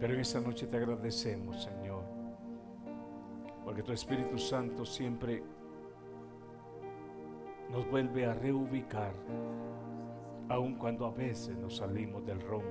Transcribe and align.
Pero 0.00 0.14
en 0.14 0.20
esta 0.20 0.40
noche 0.40 0.66
te 0.66 0.78
agradecemos, 0.78 1.62
Señor, 1.62 2.02
porque 3.62 3.82
tu 3.82 3.92
Espíritu 3.92 4.38
Santo 4.38 4.86
siempre 4.86 5.42
nos 7.70 7.88
vuelve 7.90 8.24
a 8.24 8.32
reubicar, 8.32 9.12
aun 10.48 10.76
cuando 10.76 11.04
a 11.04 11.10
veces 11.10 11.54
nos 11.58 11.76
salimos 11.76 12.24
del 12.24 12.40
rombo. 12.40 12.66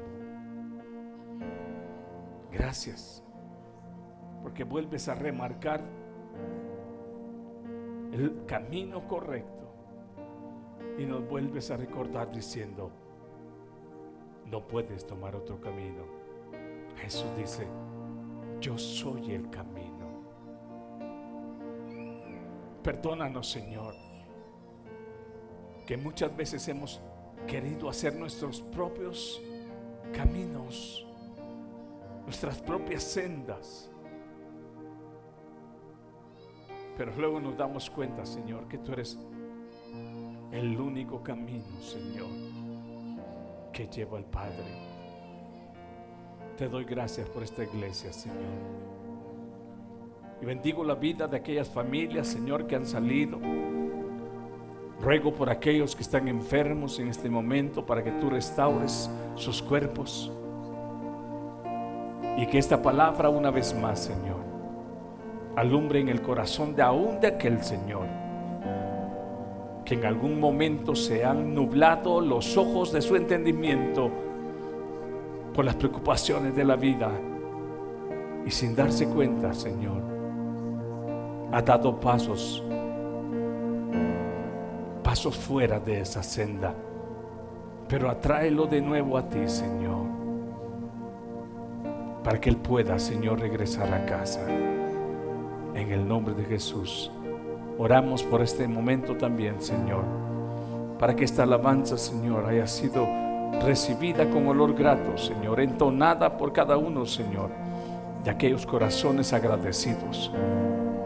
Gracias, 2.52 3.23
porque 4.41 4.64
vuelves 4.64 5.07
a 5.07 5.14
remarcar 5.14 5.82
el 8.11 8.43
camino 8.48 9.07
correcto 9.07 9.71
y 10.98 11.05
nos 11.05 11.30
vuelves 11.30 11.70
a 11.70 11.77
recordar 11.77 12.32
diciendo, 12.32 12.89
no 14.48 14.68
puedes 14.68 15.05
tomar 15.05 15.36
otro 15.36 15.61
camino. 15.61 16.18
Jesús 17.02 17.27
dice, 17.38 17.67
yo 18.59 18.77
soy 18.77 19.31
el 19.34 19.49
camino. 19.49 19.89
Perdónanos, 22.84 23.49
Señor, 23.49 23.94
que 25.85 25.98
muchas 25.98 26.35
veces 26.35 26.67
hemos 26.67 27.02
querido 27.48 27.89
hacer 27.89 28.16
nuestros 28.16 28.62
propios 28.62 29.41
caminos, 30.13 31.05
nuestras 32.25 32.59
propias 32.62 33.03
sendas. 33.03 33.89
Pero 36.97 37.16
luego 37.16 37.39
nos 37.39 37.58
damos 37.58 37.89
cuenta, 37.89 38.25
Señor, 38.25 38.67
que 38.67 38.77
tú 38.77 38.91
eres 38.91 39.17
el 40.52 40.80
único 40.80 41.23
camino, 41.23 41.81
Señor, 41.81 42.27
que 43.72 43.88
lleva 43.88 44.17
al 44.17 44.25
Padre. 44.25 44.88
Te 46.59 46.68
doy 46.68 46.84
gracias 46.84 47.30
por 47.30 47.41
esta 47.41 47.63
iglesia, 47.63 48.12
Señor. 48.12 48.38
Y 50.42 50.45
bendigo 50.45 50.83
la 50.83 50.95
vida 50.95 51.25
de 51.25 51.38
aquellas 51.38 51.70
familias, 51.70 52.28
Señor, 52.28 52.67
que 52.67 52.75
han 52.75 52.86
salido. 52.86 53.39
Ruego 55.00 55.33
por 55.33 55.50
aquellos 55.50 55.95
que 55.95 56.02
están 56.03 56.28
enfermos 56.28 57.00
en 57.00 57.08
este 57.08 57.30
momento 57.30 57.86
para 57.86 58.03
que 58.03 58.11
tú 58.11 58.30
restaures 58.30 59.09
sus 59.36 59.61
cuerpos. 59.61 60.33
Y 62.36 62.45
que 62.48 62.58
esta 62.58 62.81
palabra 62.81 63.30
una 63.30 63.52
vez 63.52 63.73
más, 63.73 64.02
Señor, 64.02 64.42
alumbre 65.55 66.02
en 66.02 66.09
el 66.09 66.22
corazón 66.22 66.76
de 66.76 66.81
aún 66.81 67.22
de 67.22 67.28
aquel 67.28 67.64
Señor 67.64 68.05
que 69.86 69.95
en 69.95 70.05
algún 70.05 70.39
momento 70.39 70.94
se 70.94 71.26
han 71.26 71.55
nublado 71.55 72.22
los 72.22 72.58
ojos 72.58 72.92
de 72.92 73.02
su 73.02 73.16
entendimiento 73.16 74.11
por 75.59 75.65
las 75.65 75.75
preocupaciones 75.75 76.55
de 76.55 76.63
la 76.63 76.77
vida 76.77 77.11
y 78.45 78.49
sin 78.49 78.73
darse 78.73 79.09
cuenta, 79.09 79.53
Señor, 79.53 80.02
ha 81.52 81.61
dado 81.61 81.99
pasos, 81.99 82.63
pasos 85.03 85.35
fuera 85.35 85.77
de 85.77 85.99
esa 85.99 86.23
senda. 86.23 86.73
Pero 87.89 88.09
atráelo 88.09 88.67
de 88.67 88.80
nuevo 88.80 89.17
a 89.17 89.27
ti, 89.27 89.49
Señor, 89.49 90.05
para 92.23 92.39
que 92.39 92.52
Él 92.52 92.55
pueda, 92.55 92.97
Señor, 92.97 93.41
regresar 93.41 93.93
a 93.93 94.05
casa. 94.05 94.47
En 94.47 95.91
el 95.91 96.07
nombre 96.07 96.35
de 96.35 96.45
Jesús. 96.45 97.11
Oramos 97.77 98.23
por 98.23 98.41
este 98.41 98.65
momento 98.65 99.17
también, 99.17 99.61
Señor, 99.61 100.05
para 100.97 101.17
que 101.17 101.25
esta 101.25 101.43
alabanza, 101.43 101.97
Señor, 101.97 102.45
haya 102.45 102.65
sido 102.65 103.28
recibida 103.61 104.30
con 104.30 104.47
olor 104.47 104.73
grato, 104.73 105.17
Señor, 105.17 105.59
entonada 105.59 106.38
por 106.38 106.53
cada 106.53 106.78
uno, 106.78 107.05
Señor, 107.05 107.50
de 108.23 108.31
aquellos 108.31 108.66
corazones 108.66 109.33
agradecidos. 109.33 110.31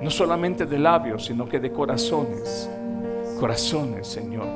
No 0.02 0.10
solamente 0.10 0.66
de 0.66 0.80
labios, 0.80 1.26
sino 1.26 1.48
que 1.48 1.60
de 1.60 1.72
corazones. 1.72 2.70
Corazones, 3.40 4.08
Señor. 4.08 4.48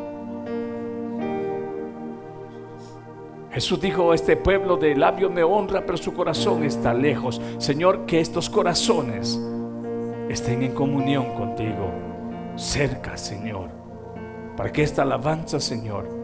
Jesús 3.52 3.82
dijo, 3.82 4.14
este 4.14 4.38
pueblo 4.38 4.78
de 4.78 4.96
labio 4.96 5.30
me 5.30 5.44
honra, 5.44 5.84
pero 5.86 5.98
su 5.98 6.14
corazón 6.14 6.64
está 6.64 6.94
lejos. 6.94 7.42
Señor, 7.58 8.06
que 8.06 8.20
estos 8.20 8.50
corazones 8.50 9.42
estén 10.30 10.62
en 10.62 10.74
comunión 10.74 11.34
contigo, 11.34 11.92
cerca, 12.56 13.18
Señor, 13.18 13.70
para 14.56 14.72
que 14.72 14.84
esta 14.84 15.02
alabanza, 15.02 15.60
Señor, 15.60 16.17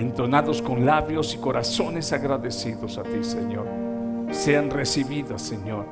entonados 0.00 0.62
con 0.62 0.86
labios 0.86 1.34
y 1.34 1.38
corazones 1.38 2.12
agradecidos 2.12 2.98
a 2.98 3.02
ti, 3.02 3.22
Señor, 3.22 3.66
sean 4.30 4.70
recibidas, 4.70 5.42
Señor, 5.42 5.86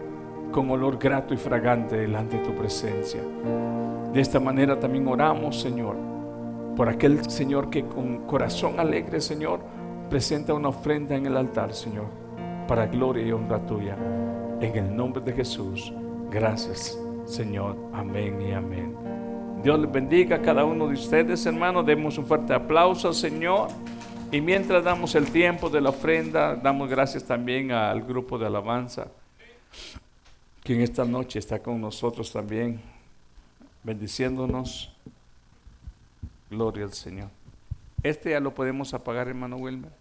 con 0.52 0.70
olor 0.70 0.98
grato 0.98 1.34
y 1.34 1.36
fragante 1.36 1.96
delante 1.96 2.38
de 2.38 2.44
tu 2.44 2.54
presencia. 2.54 3.20
De 4.12 4.20
esta 4.20 4.40
manera 4.40 4.78
también 4.78 5.06
oramos, 5.06 5.60
Señor, 5.60 5.96
por 6.76 6.88
aquel 6.88 7.28
Señor 7.30 7.70
que 7.70 7.86
con 7.86 8.26
corazón 8.26 8.80
alegre, 8.80 9.20
Señor, 9.20 9.60
presenta 10.08 10.54
una 10.54 10.68
ofrenda 10.68 11.14
en 11.16 11.26
el 11.26 11.36
altar, 11.36 11.74
Señor, 11.74 12.06
para 12.66 12.86
gloria 12.86 13.26
y 13.26 13.32
honra 13.32 13.64
tuya. 13.66 13.96
En 14.60 14.74
el 14.74 14.96
nombre 14.96 15.22
de 15.22 15.32
Jesús. 15.32 15.92
Gracias, 16.30 16.98
Señor. 17.24 17.76
Amén 17.92 18.40
y 18.40 18.52
amén. 18.52 19.17
Dios 19.62 19.80
les 19.80 19.90
bendiga 19.90 20.36
a 20.36 20.42
cada 20.42 20.64
uno 20.64 20.86
de 20.86 20.94
ustedes, 20.94 21.44
hermanos. 21.44 21.84
Demos 21.84 22.16
un 22.16 22.26
fuerte 22.26 22.54
aplauso 22.54 23.08
al 23.08 23.14
Señor. 23.14 23.68
Y 24.30 24.40
mientras 24.40 24.84
damos 24.84 25.14
el 25.14 25.30
tiempo 25.32 25.68
de 25.68 25.80
la 25.80 25.88
ofrenda, 25.88 26.54
damos 26.54 26.88
gracias 26.88 27.24
también 27.24 27.72
al 27.72 28.02
grupo 28.02 28.38
de 28.38 28.46
alabanza, 28.46 29.08
que 30.62 30.74
en 30.74 30.82
esta 30.82 31.04
noche 31.04 31.38
está 31.38 31.58
con 31.60 31.80
nosotros 31.80 32.30
también, 32.32 32.80
bendiciéndonos. 33.82 34.92
Gloria 36.50 36.84
al 36.84 36.92
Señor. 36.92 37.30
Este 38.02 38.30
ya 38.30 38.40
lo 38.40 38.54
podemos 38.54 38.94
apagar, 38.94 39.28
hermano 39.28 39.56
Wilmer. 39.56 39.97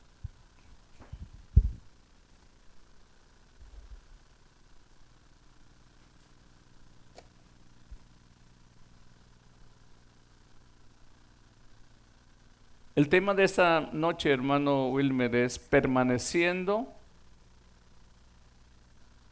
El 12.97 13.09
tema 13.09 13.35
de 13.35 13.43
esta 13.43 13.89
noche, 13.93 14.31
hermano 14.31 14.89
Wilmer, 14.89 15.35
es 15.35 15.59
permaneciendo, 15.59 16.91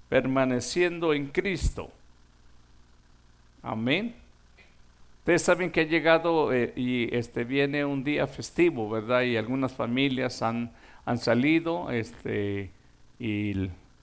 permaneciendo 0.08 1.16
en 1.16 1.26
Cristo. 1.26 1.90
Amén. 3.64 4.14
Ustedes 5.18 5.42
saben 5.42 5.72
que 5.72 5.82
ha 5.82 5.86
llegado 5.86 6.54
eh, 6.54 6.74
y 6.76 7.10
este 7.12 7.44
viene 7.44 7.84
un 7.84 8.04
día 8.04 8.28
festivo, 8.28 8.88
¿verdad? 8.88 9.24
Y 9.24 9.36
algunas 9.36 9.74
familias 9.74 10.44
han, 10.44 10.72
han 11.04 11.18
salido, 11.18 11.90
este, 11.90 12.70
y 13.18 13.50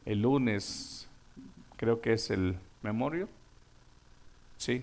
el, 0.06 0.21
lunes 0.21 1.09
creo 1.77 2.01
que 2.01 2.15
es 2.15 2.31
el 2.31 2.56
memorio. 2.83 3.28
Sí. 4.56 4.83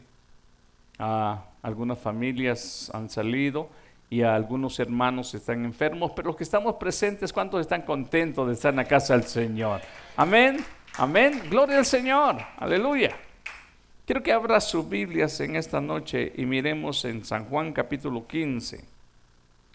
Ah, 0.99 1.43
algunas 1.63 1.99
familias 1.99 2.89
han 2.93 3.09
salido 3.09 3.69
y 4.09 4.23
algunos 4.23 4.79
hermanos 4.79 5.33
están 5.35 5.63
enfermos, 5.65 6.11
pero 6.15 6.29
los 6.29 6.35
que 6.35 6.43
estamos 6.43 6.75
presentes, 6.75 7.31
¿cuántos 7.31 7.61
están 7.61 7.83
contentos 7.83 8.47
de 8.47 8.53
estar 8.53 8.71
en 8.71 8.77
la 8.77 8.85
casa 8.85 9.13
del 9.13 9.25
Señor? 9.25 9.81
Amén, 10.15 10.57
amén, 10.97 11.43
gloria 11.49 11.77
al 11.77 11.85
Señor, 11.85 12.37
aleluya. 12.57 13.15
Quiero 14.05 14.23
que 14.23 14.33
abra 14.33 14.59
sus 14.59 14.89
Biblias 14.89 15.39
en 15.41 15.55
esta 15.55 15.79
noche 15.79 16.33
y 16.35 16.45
miremos 16.45 17.05
en 17.05 17.23
San 17.23 17.45
Juan 17.45 17.71
capítulo 17.71 18.25
15. 18.25 18.83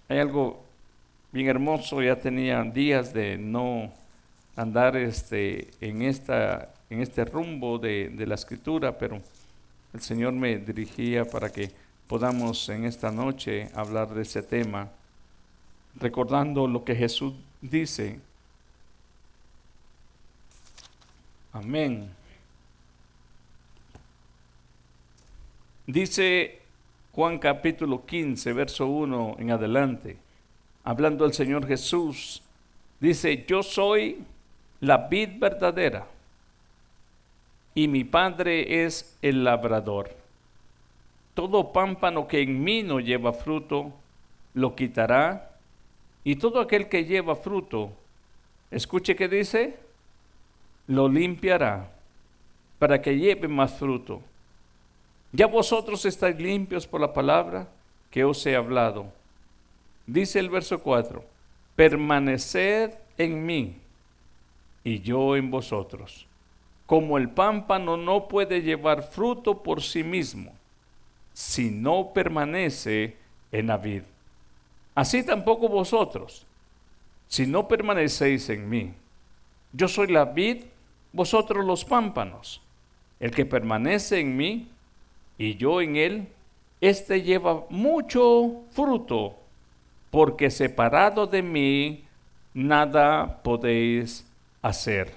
Hay 0.08 0.18
algo 0.18 0.64
bien 1.30 1.46
hermoso, 1.46 2.02
ya 2.02 2.16
tenía 2.16 2.60
días 2.64 3.14
de 3.14 3.38
no 3.38 3.92
andar 4.56 4.96
este, 4.96 5.70
en, 5.80 6.02
esta, 6.02 6.74
en 6.90 7.00
este 7.00 7.24
rumbo 7.24 7.78
de 7.78 8.24
la 8.26 8.34
escritura, 8.34 8.98
pero 8.98 9.20
el 9.92 10.00
Señor 10.00 10.32
me 10.32 10.58
dirigía 10.58 11.24
para 11.24 11.50
que 11.50 11.83
podamos 12.06 12.68
en 12.68 12.84
esta 12.84 13.10
noche 13.10 13.70
hablar 13.74 14.12
de 14.14 14.22
ese 14.22 14.42
tema, 14.42 14.90
recordando 15.96 16.66
lo 16.66 16.84
que 16.84 16.94
Jesús 16.94 17.34
dice. 17.60 18.20
Amén. 21.52 22.10
Dice 25.86 26.60
Juan 27.12 27.38
capítulo 27.38 28.04
15, 28.04 28.52
verso 28.52 28.86
1 28.86 29.36
en 29.38 29.50
adelante, 29.50 30.16
hablando 30.82 31.24
el 31.24 31.32
Señor 31.32 31.66
Jesús, 31.66 32.42
dice, 33.00 33.44
yo 33.46 33.62
soy 33.62 34.24
la 34.80 34.96
vid 35.08 35.38
verdadera 35.38 36.06
y 37.74 37.88
mi 37.88 38.04
Padre 38.04 38.84
es 38.84 39.16
el 39.22 39.44
labrador. 39.44 40.23
Todo 41.34 41.72
pámpano 41.72 42.26
que 42.26 42.40
en 42.42 42.62
mí 42.62 42.82
no 42.82 43.00
lleva 43.00 43.32
fruto, 43.32 43.92
lo 44.54 44.74
quitará. 44.74 45.50
Y 46.22 46.36
todo 46.36 46.60
aquel 46.60 46.88
que 46.88 47.04
lleva 47.04 47.36
fruto, 47.36 47.92
escuche 48.70 49.14
que 49.14 49.28
dice, 49.28 49.76
lo 50.86 51.08
limpiará 51.08 51.90
para 52.78 53.02
que 53.02 53.18
lleve 53.18 53.48
más 53.48 53.74
fruto. 53.74 54.22
Ya 55.32 55.46
vosotros 55.46 56.04
estáis 56.04 56.36
limpios 56.36 56.86
por 56.86 57.00
la 57.00 57.12
palabra 57.12 57.68
que 58.10 58.24
os 58.24 58.46
he 58.46 58.54
hablado. 58.54 59.06
Dice 60.06 60.38
el 60.38 60.48
verso 60.48 60.80
4, 60.80 61.24
permaneced 61.74 62.92
en 63.18 63.44
mí 63.44 63.76
y 64.84 65.00
yo 65.00 65.34
en 65.34 65.50
vosotros. 65.50 66.26
Como 66.86 67.18
el 67.18 67.30
pámpano 67.30 67.96
no 67.96 68.28
puede 68.28 68.62
llevar 68.62 69.02
fruto 69.02 69.62
por 69.62 69.82
sí 69.82 70.04
mismo, 70.04 70.52
si 71.34 71.70
no 71.70 72.12
permanece 72.14 73.16
en 73.52 73.66
la 73.66 73.76
vid. 73.76 74.02
Así 74.94 75.22
tampoco 75.24 75.68
vosotros, 75.68 76.46
si 77.28 77.46
no 77.46 77.68
permanecéis 77.68 78.48
en 78.48 78.68
mí. 78.68 78.94
Yo 79.72 79.88
soy 79.88 80.06
la 80.06 80.24
vid, 80.24 80.64
vosotros 81.12 81.64
los 81.64 81.84
pámpanos. 81.84 82.62
El 83.18 83.32
que 83.32 83.44
permanece 83.44 84.20
en 84.20 84.36
mí 84.36 84.68
y 85.36 85.56
yo 85.56 85.80
en 85.80 85.96
él, 85.96 86.28
éste 86.80 87.22
lleva 87.22 87.64
mucho 87.68 88.62
fruto, 88.70 89.34
porque 90.10 90.50
separado 90.50 91.26
de 91.26 91.42
mí 91.42 92.04
nada 92.52 93.42
podéis 93.42 94.24
hacer. 94.62 95.12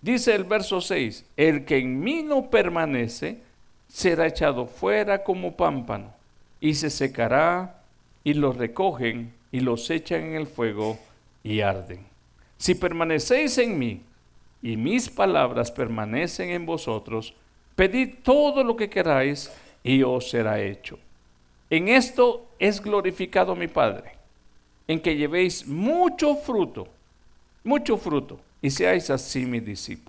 Dice 0.00 0.34
el 0.34 0.44
verso 0.44 0.80
6, 0.80 1.26
el 1.36 1.64
que 1.66 1.78
en 1.78 2.00
mí 2.00 2.22
no 2.22 2.48
permanece 2.48 3.42
será 3.88 4.26
echado 4.26 4.66
fuera 4.66 5.24
como 5.24 5.56
pámpano 5.56 6.12
y 6.60 6.74
se 6.74 6.90
secará 6.90 7.82
y 8.22 8.34
los 8.34 8.56
recogen 8.56 9.32
y 9.50 9.60
los 9.60 9.88
echan 9.90 10.22
en 10.22 10.34
el 10.34 10.46
fuego 10.46 10.98
y 11.42 11.60
arden. 11.60 12.06
Si 12.58 12.74
permanecéis 12.74 13.58
en 13.58 13.78
mí 13.78 14.02
y 14.62 14.76
mis 14.76 15.08
palabras 15.08 15.70
permanecen 15.70 16.50
en 16.50 16.66
vosotros, 16.66 17.34
pedid 17.74 18.16
todo 18.22 18.64
lo 18.64 18.76
que 18.76 18.90
queráis 18.90 19.50
y 19.82 20.02
os 20.02 20.30
será 20.30 20.60
hecho. 20.60 20.98
En 21.70 21.88
esto 21.88 22.46
es 22.58 22.80
glorificado 22.82 23.54
mi 23.54 23.68
Padre, 23.68 24.12
en 24.86 25.00
que 25.00 25.16
llevéis 25.16 25.66
mucho 25.66 26.34
fruto, 26.36 26.88
mucho 27.62 27.96
fruto, 27.96 28.40
y 28.60 28.70
seáis 28.70 29.10
así 29.10 29.44
mis 29.44 29.64
discípulos. 29.64 30.07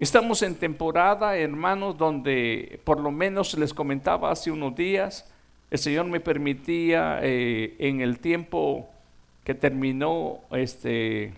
Estamos 0.00 0.40
en 0.40 0.54
temporada, 0.54 1.36
hermanos, 1.36 1.98
donde 1.98 2.80
por 2.84 2.98
lo 2.98 3.10
menos 3.10 3.52
les 3.58 3.74
comentaba 3.74 4.30
hace 4.30 4.50
unos 4.50 4.74
días, 4.74 5.30
el 5.70 5.78
Señor 5.78 6.06
me 6.06 6.20
permitía 6.20 7.20
eh, 7.22 7.76
en 7.78 8.00
el 8.00 8.18
tiempo 8.18 8.88
que 9.44 9.54
terminó 9.54 10.40
este 10.52 11.34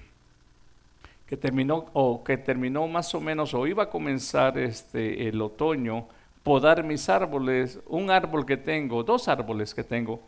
que 1.27 1.37
terminó 1.37 1.87
o 1.93 2.23
que 2.23 2.37
terminó 2.37 2.87
más 2.87 3.13
o 3.17 3.21
menos 3.21 3.53
o 3.53 3.67
iba 3.67 3.83
a 3.83 3.91
comenzar 3.91 4.57
este 4.57 5.27
el 5.27 5.43
otoño 5.43 6.07
podar 6.45 6.85
mis 6.85 7.09
árboles, 7.09 7.81
un 7.89 8.13
árbol 8.13 8.47
que 8.47 8.57
tengo, 8.57 9.03
dos 9.03 9.27
árboles 9.27 9.75
que 9.75 9.83
tengo. 9.83 10.21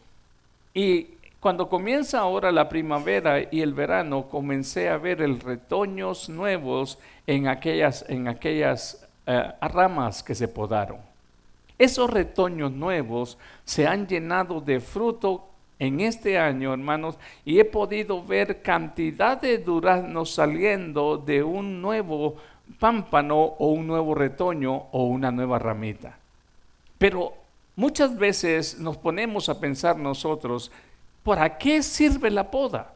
Y 0.75 1.07
cuando 1.44 1.69
comienza 1.69 2.20
ahora 2.20 2.50
la 2.50 2.70
primavera 2.70 3.38
y 3.50 3.61
el 3.61 3.75
verano, 3.75 4.31
comencé 4.31 4.88
a 4.88 4.96
ver 4.96 5.20
el 5.20 5.38
retoños 5.38 6.31
nuevos 6.31 6.99
en 7.26 7.49
aquellas, 7.49 8.02
en 8.08 8.29
aquellas 8.29 9.06
eh, 9.26 9.52
ramas 9.61 10.23
que 10.23 10.35
se 10.35 10.49
podaron. 10.49 11.00
Esos 11.79 12.08
retoños 12.08 12.73
nuevos 12.73 13.37
se 13.62 13.87
han 13.87 14.06
llenado 14.06 14.62
de 14.62 14.81
fruto 14.81 15.44
en 15.79 16.00
este 16.00 16.38
año, 16.38 16.73
hermanos, 16.73 17.19
y 17.44 17.58
he 17.58 17.67
podido 17.67 18.25
ver 18.25 18.62
cantidad 18.62 19.38
de 19.38 19.58
duraznos 19.58 20.31
saliendo 20.32 21.19
de 21.19 21.43
un 21.43 21.82
nuevo 21.82 22.37
pámpano 22.79 23.37
o 23.37 23.67
un 23.67 23.87
nuevo 23.87 24.14
retoño 24.14 24.75
o 24.93 25.05
una 25.08 25.31
nueva 25.31 25.58
ramita. 25.58 26.17
Pero 26.97 27.35
muchas 27.76 28.17
veces 28.17 28.79
nos 28.79 28.97
ponemos 28.97 29.50
a 29.50 29.61
pensar 29.61 29.99
nosotros, 29.99 30.73
¿para 31.25 31.59
qué 31.59 31.82
sirve 31.82 32.31
la 32.31 32.50
poda? 32.50 32.93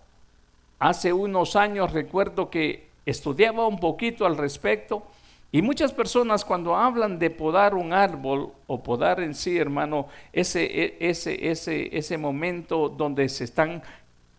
Hace 0.78 1.12
unos 1.12 1.56
años 1.56 1.92
recuerdo 1.92 2.50
que 2.50 2.88
estudiaba 3.04 3.66
un 3.66 3.80
poquito 3.80 4.26
al 4.26 4.36
respecto 4.36 5.02
y 5.50 5.62
muchas 5.62 5.92
personas 5.92 6.44
cuando 6.44 6.76
hablan 6.76 7.18
de 7.18 7.30
podar 7.30 7.74
un 7.74 7.92
árbol 7.92 8.52
o 8.66 8.82
podar 8.82 9.20
en 9.20 9.34
sí, 9.34 9.56
hermano, 9.56 10.06
ese, 10.32 10.64
e, 10.64 10.96
ese, 11.00 11.50
ese, 11.50 11.96
ese 11.96 12.18
momento 12.18 12.90
donde 12.90 13.28
se 13.30 13.44
están 13.44 13.82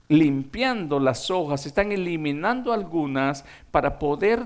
limpiando 0.08 1.00
las 1.00 1.32
hojas, 1.32 1.62
se 1.62 1.70
están 1.70 1.92
eliminando 1.92 2.72
algunas 2.72 3.44
para 3.72 3.98
poder 3.98 4.46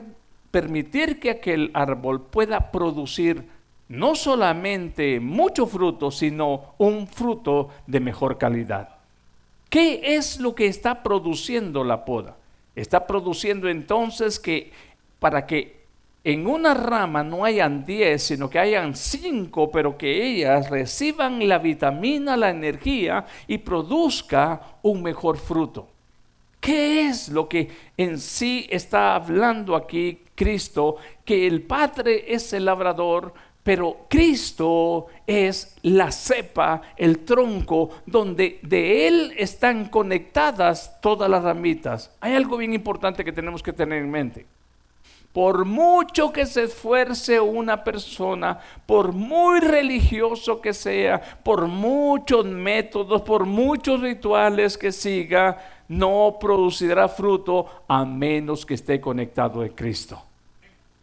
permitir 0.52 1.20
que 1.20 1.32
aquel 1.32 1.70
árbol 1.74 2.22
pueda 2.22 2.72
producir 2.72 3.44
no 3.90 4.16
solamente 4.16 5.20
mucho 5.20 5.68
fruto, 5.68 6.12
sino 6.12 6.76
un 6.78 7.08
fruto 7.08 7.70
de 7.88 8.00
mejor 8.00 8.38
calidad. 8.38 8.93
¿Qué 9.74 10.16
es 10.18 10.40
lo 10.40 10.54
que 10.54 10.68
está 10.68 11.02
produciendo 11.02 11.84
la 11.84 12.06
poda? 12.06 12.38
Está 12.76 13.08
produciendo 13.08 13.68
entonces 13.68 14.40
que 14.40 14.72
para 15.18 15.48
que 15.48 15.88
en 16.24 16.46
una 16.46 16.76
rama 16.76 17.24
no 17.24 17.44
hayan 17.44 17.84
10, 17.84 18.22
sino 18.22 18.52
que 18.52 18.60
hayan 18.60 18.96
5, 18.96 19.72
pero 19.72 19.98
que 19.98 20.28
ellas 20.28 20.70
reciban 20.70 21.48
la 21.48 21.58
vitamina, 21.58 22.38
la 22.38 22.52
energía 22.52 23.26
y 23.48 23.58
produzca 23.58 24.78
un 24.84 25.02
mejor 25.02 25.38
fruto. 25.38 25.88
¿Qué 26.60 27.08
es 27.08 27.30
lo 27.30 27.50
que 27.50 27.68
en 27.98 28.20
sí 28.20 28.68
está 28.70 29.16
hablando 29.16 29.76
aquí 29.76 30.20
Cristo? 30.36 30.98
Que 31.26 31.48
el 31.48 31.64
Padre 31.64 32.26
es 32.28 32.54
el 32.54 32.66
labrador, 32.66 33.34
pero 33.64 34.06
Cristo 34.10 35.08
es 35.26 35.78
la 35.84 36.12
cepa, 36.12 36.82
el 36.98 37.20
tronco, 37.20 37.90
donde 38.06 38.60
de 38.62 39.08
Él 39.08 39.34
están 39.38 39.86
conectadas 39.86 41.00
todas 41.02 41.30
las 41.30 41.44
ramitas. 41.44 42.12
Hay 42.20 42.34
algo 42.34 42.58
bien 42.58 42.74
importante 42.74 43.24
que 43.24 43.32
tenemos 43.32 43.64
que 43.64 43.72
tener 43.72 44.04
en 44.04 44.12
mente. 44.12 44.46
Por 45.32 45.66
mucho 45.66 46.32
que 46.32 46.46
se 46.46 46.64
esfuerce 46.64 47.40
una 47.40 47.84
persona, 47.84 48.60
por 48.86 49.14
muy 49.14 49.62
religioso 49.62 50.62
que 50.62 50.74
sea, 50.74 51.20
por 51.44 51.66
muchos 51.68 52.46
métodos, 52.46 53.24
por 53.24 53.46
muchos 53.46 54.02
rituales 54.02 54.78
que 54.78 54.92
siga, 54.92 55.58
no 55.88 56.38
producirá 56.40 57.08
fruto 57.08 57.66
a 57.88 58.06
menos 58.06 58.66
que 58.66 58.76
esté 58.76 59.02
conectado 59.02 59.62
a 59.62 59.70
Cristo. 59.70 60.22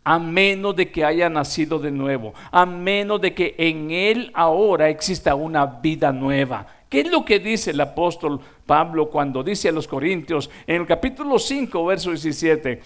A 0.02 0.18
menos 0.18 0.74
de 0.76 0.90
que 0.90 1.04
haya 1.04 1.28
nacido 1.28 1.78
de 1.78 1.90
nuevo, 1.90 2.32
a 2.50 2.64
menos 2.64 3.20
de 3.20 3.34
que 3.34 3.54
en 3.58 3.90
Él 3.90 4.30
ahora 4.34 4.88
exista 4.88 5.34
una 5.34 5.66
vida 5.66 6.10
nueva. 6.12 6.66
¿Qué 6.88 7.00
es 7.00 7.10
lo 7.10 7.24
que 7.24 7.38
dice 7.38 7.70
el 7.70 7.80
apóstol 7.80 8.40
Pablo 8.66 9.10
cuando 9.10 9.44
dice 9.44 9.68
a 9.68 9.72
los 9.72 9.86
Corintios 9.86 10.50
en 10.66 10.80
el 10.80 10.86
capítulo 10.86 11.38
5, 11.38 11.84
verso 11.84 12.10
17? 12.10 12.82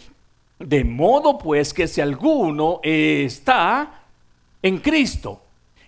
De 0.58 0.84
modo 0.84 1.38
pues 1.38 1.72
que 1.72 1.88
si 1.88 2.00
alguno 2.00 2.80
está 2.82 4.02
en 4.62 4.78
Cristo, 4.78 5.40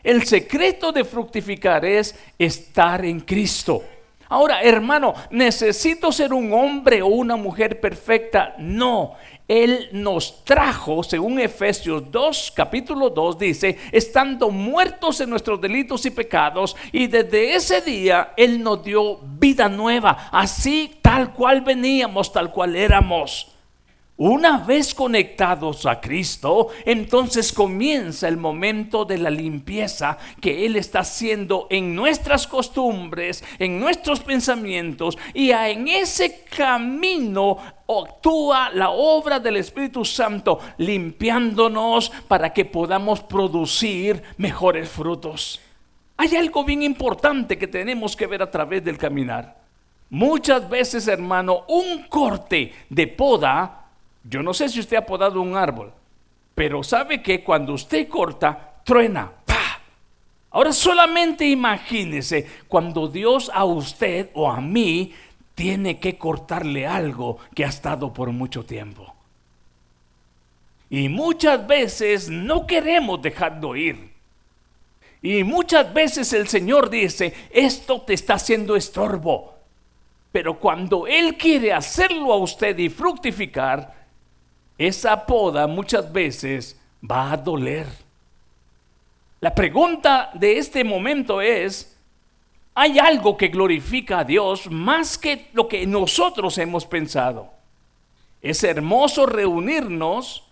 el 0.02 0.24
secreto 0.24 0.92
de 0.92 1.04
fructificar 1.04 1.84
es 1.84 2.18
estar 2.38 3.04
en 3.04 3.20
Cristo. 3.20 3.82
Ahora, 4.28 4.62
hermano, 4.62 5.14
¿necesito 5.30 6.10
ser 6.10 6.32
un 6.32 6.52
hombre 6.52 7.02
o 7.02 7.08
una 7.08 7.36
mujer 7.36 7.80
perfecta? 7.80 8.54
No. 8.58 9.14
Él 9.48 9.88
nos 9.92 10.44
trajo, 10.44 11.04
según 11.04 11.38
Efesios 11.38 12.10
2, 12.10 12.52
capítulo 12.54 13.10
2, 13.10 13.38
dice, 13.38 13.78
estando 13.92 14.50
muertos 14.50 15.20
en 15.20 15.30
nuestros 15.30 15.60
delitos 15.60 16.04
y 16.04 16.10
pecados, 16.10 16.74
y 16.90 17.06
desde 17.06 17.54
ese 17.54 17.80
día 17.80 18.32
Él 18.36 18.60
nos 18.62 18.82
dio 18.82 19.20
vida 19.22 19.68
nueva, 19.68 20.28
así 20.32 20.98
tal 21.00 21.32
cual 21.32 21.60
veníamos, 21.60 22.32
tal 22.32 22.50
cual 22.50 22.74
éramos. 22.74 23.55
Una 24.18 24.56
vez 24.56 24.94
conectados 24.94 25.84
a 25.84 26.00
Cristo, 26.00 26.68
entonces 26.86 27.52
comienza 27.52 28.26
el 28.28 28.38
momento 28.38 29.04
de 29.04 29.18
la 29.18 29.28
limpieza 29.28 30.16
que 30.40 30.64
Él 30.64 30.76
está 30.76 31.00
haciendo 31.00 31.66
en 31.68 31.94
nuestras 31.94 32.46
costumbres, 32.46 33.44
en 33.58 33.78
nuestros 33.78 34.20
pensamientos, 34.20 35.18
y 35.34 35.50
en 35.50 35.86
ese 35.88 36.44
camino 36.44 37.58
actúa 37.86 38.70
la 38.70 38.88
obra 38.88 39.38
del 39.38 39.58
Espíritu 39.58 40.02
Santo, 40.02 40.60
limpiándonos 40.78 42.08
para 42.26 42.54
que 42.54 42.64
podamos 42.64 43.20
producir 43.20 44.22
mejores 44.38 44.88
frutos. 44.88 45.60
Hay 46.16 46.34
algo 46.36 46.64
bien 46.64 46.82
importante 46.82 47.58
que 47.58 47.66
tenemos 47.66 48.16
que 48.16 48.26
ver 48.26 48.40
a 48.40 48.50
través 48.50 48.82
del 48.82 48.96
caminar. 48.96 49.58
Muchas 50.08 50.66
veces, 50.70 51.06
hermano, 51.06 51.64
un 51.68 52.04
corte 52.04 52.72
de 52.88 53.06
poda 53.08 53.82
yo 54.28 54.42
no 54.42 54.52
sé 54.54 54.68
si 54.68 54.80
usted 54.80 54.96
ha 54.96 55.06
podado 55.06 55.40
un 55.40 55.56
árbol, 55.56 55.92
pero 56.54 56.82
sabe 56.82 57.22
que 57.22 57.44
cuando 57.44 57.74
usted 57.74 58.08
corta, 58.08 58.80
truena. 58.84 59.32
Ahora 60.50 60.72
solamente 60.72 61.46
imagínese 61.46 62.46
cuando 62.66 63.08
Dios 63.08 63.50
a 63.52 63.64
usted 63.64 64.30
o 64.34 64.50
a 64.50 64.60
mí 64.60 65.12
tiene 65.54 65.98
que 65.98 66.16
cortarle 66.16 66.86
algo 66.86 67.38
que 67.54 67.64
ha 67.64 67.68
estado 67.68 68.12
por 68.12 68.30
mucho 68.32 68.64
tiempo. 68.64 69.14
Y 70.88 71.08
muchas 71.08 71.66
veces 71.66 72.30
no 72.30 72.66
queremos 72.66 73.20
dejarlo 73.20 73.76
ir. 73.76 74.12
Y 75.20 75.44
muchas 75.44 75.92
veces 75.92 76.32
el 76.32 76.46
Señor 76.46 76.88
dice, 76.88 77.34
esto 77.50 78.02
te 78.02 78.14
está 78.14 78.34
haciendo 78.34 78.76
estorbo. 78.76 79.54
Pero 80.30 80.58
cuando 80.58 81.06
Él 81.06 81.36
quiere 81.36 81.72
hacerlo 81.72 82.32
a 82.32 82.36
usted 82.36 82.78
y 82.78 82.88
fructificar, 82.88 84.05
esa 84.78 85.26
poda 85.26 85.66
muchas 85.66 86.12
veces 86.12 86.80
va 87.02 87.32
a 87.32 87.36
doler. 87.36 87.86
La 89.40 89.54
pregunta 89.54 90.30
de 90.34 90.58
este 90.58 90.84
momento 90.84 91.40
es, 91.40 91.98
¿hay 92.74 92.98
algo 92.98 93.36
que 93.36 93.48
glorifica 93.48 94.20
a 94.20 94.24
Dios 94.24 94.70
más 94.70 95.18
que 95.18 95.50
lo 95.52 95.68
que 95.68 95.86
nosotros 95.86 96.58
hemos 96.58 96.86
pensado? 96.86 97.50
Es 98.42 98.64
hermoso 98.64 99.26
reunirnos, 99.26 100.44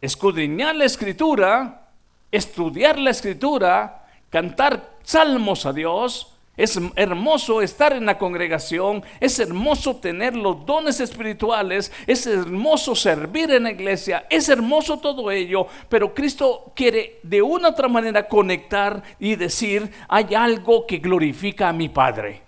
escudriñar 0.00 0.74
la 0.74 0.84
escritura, 0.84 1.90
estudiar 2.30 2.98
la 2.98 3.10
escritura, 3.10 4.06
cantar 4.30 4.96
salmos 5.02 5.66
a 5.66 5.72
Dios, 5.72 6.31
es 6.56 6.78
hermoso 6.96 7.62
estar 7.62 7.94
en 7.94 8.04
la 8.04 8.18
congregación, 8.18 9.02
es 9.20 9.38
hermoso 9.38 9.96
tener 9.96 10.36
los 10.36 10.66
dones 10.66 11.00
espirituales, 11.00 11.90
es 12.06 12.26
hermoso 12.26 12.94
servir 12.94 13.50
en 13.52 13.62
la 13.62 13.70
iglesia, 13.70 14.26
es 14.28 14.50
hermoso 14.50 14.98
todo 14.98 15.30
ello, 15.30 15.66
pero 15.88 16.14
Cristo 16.14 16.72
quiere 16.76 17.20
de 17.22 17.40
una 17.40 17.70
otra 17.70 17.88
manera 17.88 18.28
conectar 18.28 19.02
y 19.18 19.34
decir, 19.36 19.90
hay 20.08 20.34
algo 20.34 20.86
que 20.86 20.98
glorifica 20.98 21.70
a 21.70 21.72
mi 21.72 21.88
Padre. 21.88 22.42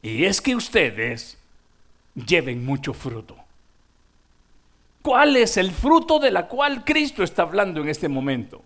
Y 0.00 0.24
es 0.24 0.40
que 0.40 0.54
ustedes 0.54 1.36
lleven 2.14 2.64
mucho 2.64 2.94
fruto. 2.94 3.36
¿Cuál 5.02 5.36
es 5.36 5.56
el 5.56 5.72
fruto 5.72 6.20
de 6.20 6.30
la 6.30 6.46
cual 6.46 6.84
Cristo 6.84 7.24
está 7.24 7.42
hablando 7.42 7.80
en 7.80 7.88
este 7.88 8.08
momento? 8.08 8.62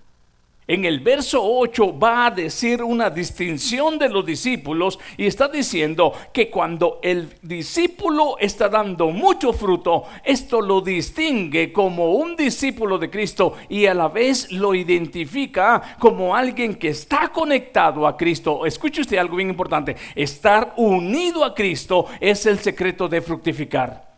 En 0.69 0.85
el 0.85 1.01
verso 1.01 1.43
8 1.43 1.99
va 1.99 2.27
a 2.27 2.31
decir 2.31 2.85
una 2.85 3.11
distinción 3.11 3.99
de 3.99 4.09
los 4.09 4.25
discípulos 4.25 4.97
y 5.17 5.27
está 5.27 5.49
diciendo 5.49 6.13
que 6.33 6.51
cuando 6.51 7.01
el 7.03 7.35
discípulo 7.43 8.37
está 8.39 8.69
dando 8.69 9.09
mucho 9.09 9.53
fruto, 9.53 10.05
esto 10.23 10.61
lo 10.61 10.81
distingue 10.81 11.73
como 11.73 12.13
un 12.13 12.37
discípulo 12.37 12.97
de 12.97 13.11
Cristo 13.11 13.57
y 13.69 13.87
a 13.87 13.95
la 13.95 14.07
vez 14.07 14.53
lo 14.53 14.73
identifica 14.73 15.97
como 15.99 16.37
alguien 16.37 16.77
que 16.77 16.91
está 16.91 17.31
conectado 17.31 18.07
a 18.07 18.17
Cristo. 18.17 18.65
Escuche 18.65 19.01
usted 19.01 19.19
algo 19.19 19.37
bien 19.37 19.51
importante, 19.51 19.97
estar 20.15 20.75
unido 20.77 21.45
a 21.45 21.57
Cristo 21.57 22.07
es 22.21 22.47
el 22.47 22.61
secreto 22.61 23.09
de 23.09 23.21
fructificar. 23.21 24.13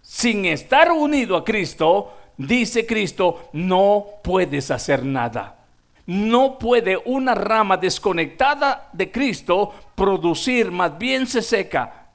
Sin 0.00 0.46
estar 0.46 0.90
unido 0.90 1.36
a 1.36 1.44
Cristo, 1.44 2.12
dice 2.38 2.86
Cristo, 2.86 3.50
no 3.52 4.06
puedes 4.22 4.70
hacer 4.70 5.04
nada. 5.04 5.61
No 6.06 6.58
puede 6.58 7.00
una 7.04 7.34
rama 7.34 7.76
desconectada 7.76 8.88
de 8.92 9.10
Cristo 9.10 9.72
producir, 9.94 10.70
más 10.70 10.98
bien 10.98 11.26
se 11.26 11.42
seca. 11.42 12.08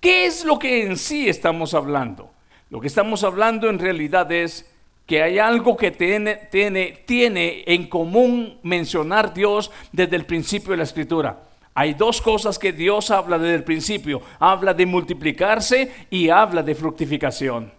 ¿Qué 0.00 0.26
es 0.26 0.44
lo 0.44 0.58
que 0.58 0.86
en 0.86 0.96
sí 0.96 1.28
estamos 1.28 1.74
hablando? 1.74 2.30
Lo 2.70 2.80
que 2.80 2.86
estamos 2.86 3.24
hablando 3.24 3.68
en 3.68 3.78
realidad 3.78 4.30
es 4.30 4.70
que 5.06 5.22
hay 5.22 5.38
algo 5.38 5.76
que 5.76 5.90
tiene, 5.90 6.36
tiene, 6.50 7.02
tiene 7.04 7.64
en 7.66 7.88
común 7.88 8.58
mencionar 8.62 9.34
Dios 9.34 9.70
desde 9.92 10.16
el 10.16 10.24
principio 10.24 10.70
de 10.70 10.78
la 10.78 10.84
escritura. 10.84 11.40
Hay 11.74 11.94
dos 11.94 12.20
cosas 12.20 12.58
que 12.58 12.72
Dios 12.72 13.10
habla 13.10 13.38
desde 13.38 13.56
el 13.56 13.64
principio. 13.64 14.22
Habla 14.38 14.72
de 14.74 14.86
multiplicarse 14.86 15.92
y 16.08 16.28
habla 16.28 16.62
de 16.62 16.74
fructificación. 16.74 17.72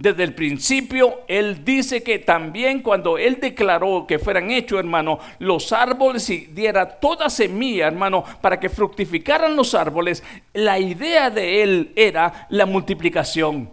Desde 0.00 0.24
el 0.24 0.32
principio, 0.32 1.20
Él 1.28 1.62
dice 1.62 2.02
que 2.02 2.20
también 2.20 2.80
cuando 2.80 3.18
Él 3.18 3.36
declaró 3.38 4.06
que 4.08 4.18
fueran 4.18 4.50
hechos, 4.50 4.78
hermano, 4.78 5.18
los 5.40 5.74
árboles 5.74 6.30
y 6.30 6.46
diera 6.46 6.88
toda 6.88 7.28
semilla, 7.28 7.88
hermano, 7.88 8.24
para 8.40 8.58
que 8.58 8.70
fructificaran 8.70 9.54
los 9.54 9.74
árboles, 9.74 10.24
la 10.54 10.78
idea 10.78 11.28
de 11.28 11.62
Él 11.62 11.92
era 11.96 12.46
la 12.48 12.64
multiplicación. 12.64 13.68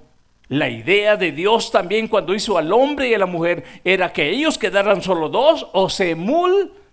La 0.49 0.69
idea 0.69 1.15
de 1.15 1.31
Dios 1.31 1.71
también 1.71 2.09
cuando 2.09 2.35
hizo 2.35 2.57
al 2.57 2.73
hombre 2.73 3.07
y 3.07 3.13
a 3.13 3.19
la 3.19 3.25
mujer 3.25 3.63
era 3.85 4.11
que 4.11 4.29
ellos 4.29 4.57
quedaran 4.57 5.01
solo 5.01 5.29
dos 5.29 5.65
o 5.71 5.89
se 5.89 6.13
multiplicaran 6.13 6.87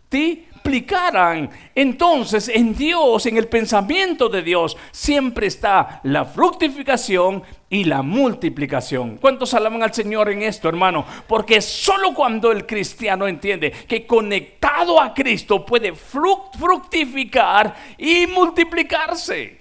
entonces, 1.75 2.49
en 2.49 2.75
Dios, 2.75 3.27
en 3.27 3.37
el 3.37 3.49
pensamiento 3.49 4.29
de 4.29 4.43
Dios, 4.43 4.77
siempre 4.91 5.47
está 5.47 6.01
la 6.05 6.25
fructificación 6.25 7.43
y 7.69 7.85
la 7.85 8.03
multiplicación. 8.03 9.19
¿Cuántos 9.19 9.55
alaban 9.55 9.83
al 9.83 9.95
Señor 9.95 10.31
en 10.31 10.43
esto, 10.43 10.69
hermano? 10.69 11.05
Porque 11.29 11.61
solo 11.61 12.15
cuando 12.15 12.51
el 12.51 12.67
cristiano 12.67 13.29
entiende 13.29 13.71
que 13.71 14.07
conectado 14.07 15.01
a 15.01 15.13
Cristo 15.13 15.65
puede 15.65 15.95
fructificar 15.95 17.75
y 17.99 18.27
multiplicarse. 18.27 19.61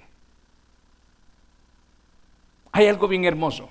Hay 2.72 2.86
algo 2.86 3.06
bien 3.06 3.24
hermoso. 3.24 3.70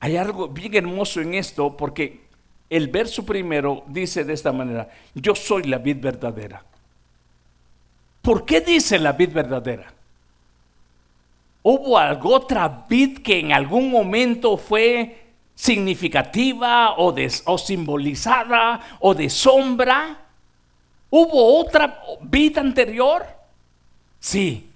Hay 0.00 0.16
algo 0.16 0.48
bien 0.48 0.74
hermoso 0.74 1.20
en 1.20 1.34
esto 1.34 1.74
porque 1.76 2.25
el 2.68 2.88
verso 2.88 3.24
primero 3.24 3.84
dice 3.86 4.24
de 4.24 4.32
esta 4.32 4.52
manera, 4.52 4.88
yo 5.14 5.34
soy 5.34 5.64
la 5.64 5.78
vid 5.78 5.98
verdadera. 6.00 6.64
¿Por 8.22 8.44
qué 8.44 8.60
dice 8.60 8.98
la 8.98 9.12
vid 9.12 9.32
verdadera? 9.32 9.92
¿Hubo 11.62 11.98
otra 12.34 12.86
vid 12.88 13.18
que 13.18 13.40
en 13.40 13.52
algún 13.52 13.90
momento 13.90 14.56
fue 14.56 15.26
significativa 15.54 16.96
o, 16.96 17.14
o 17.44 17.58
simbolizada 17.58 18.80
o 19.00 19.14
de 19.14 19.30
sombra? 19.30 20.18
¿Hubo 21.10 21.60
otra 21.60 22.00
vid 22.20 22.58
anterior? 22.58 23.26
Sí, 24.18 24.70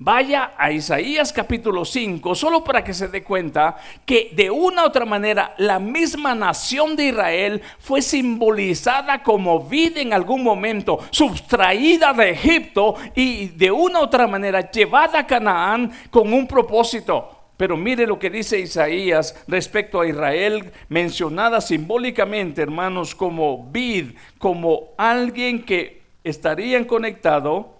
Vaya 0.00 0.52
a 0.56 0.70
Isaías 0.70 1.32
capítulo 1.32 1.84
5, 1.84 2.36
solo 2.36 2.62
para 2.62 2.84
que 2.84 2.94
se 2.94 3.08
dé 3.08 3.24
cuenta 3.24 3.76
que 4.06 4.30
de 4.32 4.48
una 4.48 4.84
u 4.84 4.86
otra 4.86 5.04
manera 5.04 5.56
la 5.58 5.80
misma 5.80 6.36
nación 6.36 6.94
de 6.94 7.06
Israel 7.06 7.60
fue 7.80 8.00
simbolizada 8.00 9.24
como 9.24 9.64
vida 9.64 10.00
en 10.00 10.12
algún 10.12 10.44
momento, 10.44 11.00
sustraída 11.10 12.12
de 12.12 12.30
Egipto 12.30 12.94
y 13.16 13.48
de 13.48 13.72
una 13.72 13.98
u 13.98 14.04
otra 14.04 14.28
manera 14.28 14.70
llevada 14.70 15.18
a 15.18 15.26
Canaán 15.26 15.90
con 16.10 16.32
un 16.32 16.46
propósito. 16.46 17.36
Pero 17.56 17.76
mire 17.76 18.06
lo 18.06 18.20
que 18.20 18.30
dice 18.30 18.60
Isaías 18.60 19.34
respecto 19.48 20.00
a 20.00 20.06
Israel, 20.06 20.70
mencionada 20.88 21.60
simbólicamente, 21.60 22.62
hermanos, 22.62 23.16
como 23.16 23.68
vid, 23.72 24.12
como 24.38 24.90
alguien 24.96 25.64
que 25.64 26.02
estarían 26.22 26.84
conectado 26.84 27.77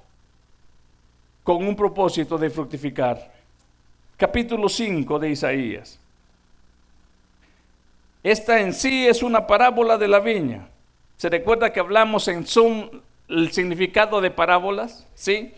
con 1.48 1.66
un 1.66 1.74
propósito 1.74 2.36
de 2.36 2.50
fructificar. 2.50 3.32
Capítulo 4.18 4.68
5 4.68 5.18
de 5.18 5.30
Isaías. 5.30 5.98
Esta 8.22 8.60
en 8.60 8.74
sí 8.74 9.06
es 9.06 9.22
una 9.22 9.46
parábola 9.46 9.96
de 9.96 10.08
la 10.08 10.20
viña. 10.20 10.68
¿Se 11.16 11.30
recuerda 11.30 11.72
que 11.72 11.80
hablamos 11.80 12.28
en 12.28 12.44
Zoom 12.44 12.90
el 13.30 13.50
significado 13.50 14.20
de 14.20 14.30
parábolas? 14.30 15.06
¿Sí? 15.14 15.54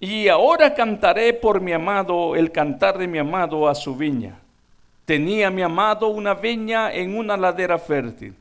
Y 0.00 0.28
ahora 0.28 0.72
cantaré 0.72 1.34
por 1.34 1.60
mi 1.60 1.74
amado 1.74 2.34
el 2.34 2.50
cantar 2.50 2.96
de 2.96 3.06
mi 3.06 3.18
amado 3.18 3.68
a 3.68 3.74
su 3.74 3.94
viña. 3.94 4.38
Tenía 5.04 5.50
mi 5.50 5.60
amado 5.60 6.08
una 6.08 6.32
viña 6.32 6.90
en 6.90 7.18
una 7.18 7.36
ladera 7.36 7.76
fértil. 7.76 8.34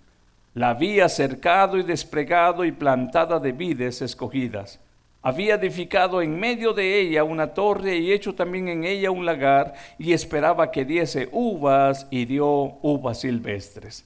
La 0.54 0.70
había 0.70 1.10
cercado 1.10 1.78
y 1.78 1.84
desplegado 1.84 2.64
y 2.64 2.72
plantada 2.72 3.42
de 3.42 3.52
vides 3.52 4.02
escogidas 4.02 4.80
había 5.22 5.56
edificado 5.56 6.22
en 6.22 6.40
medio 6.40 6.74
de 6.74 7.00
ella 7.00 7.24
una 7.24 7.54
torre 7.54 7.98
y 7.98 8.12
hecho 8.12 8.34
también 8.34 8.68
en 8.68 8.84
ella 8.84 9.12
un 9.12 9.26
lagar 9.26 9.74
y 10.00 10.14
esperaba 10.14 10.72
que 10.72 10.84
diese 10.84 11.30
uvas 11.32 12.08
y 12.10 12.26
dio 12.26 12.48
uvas 12.82 13.22
silvestres. 13.22 14.06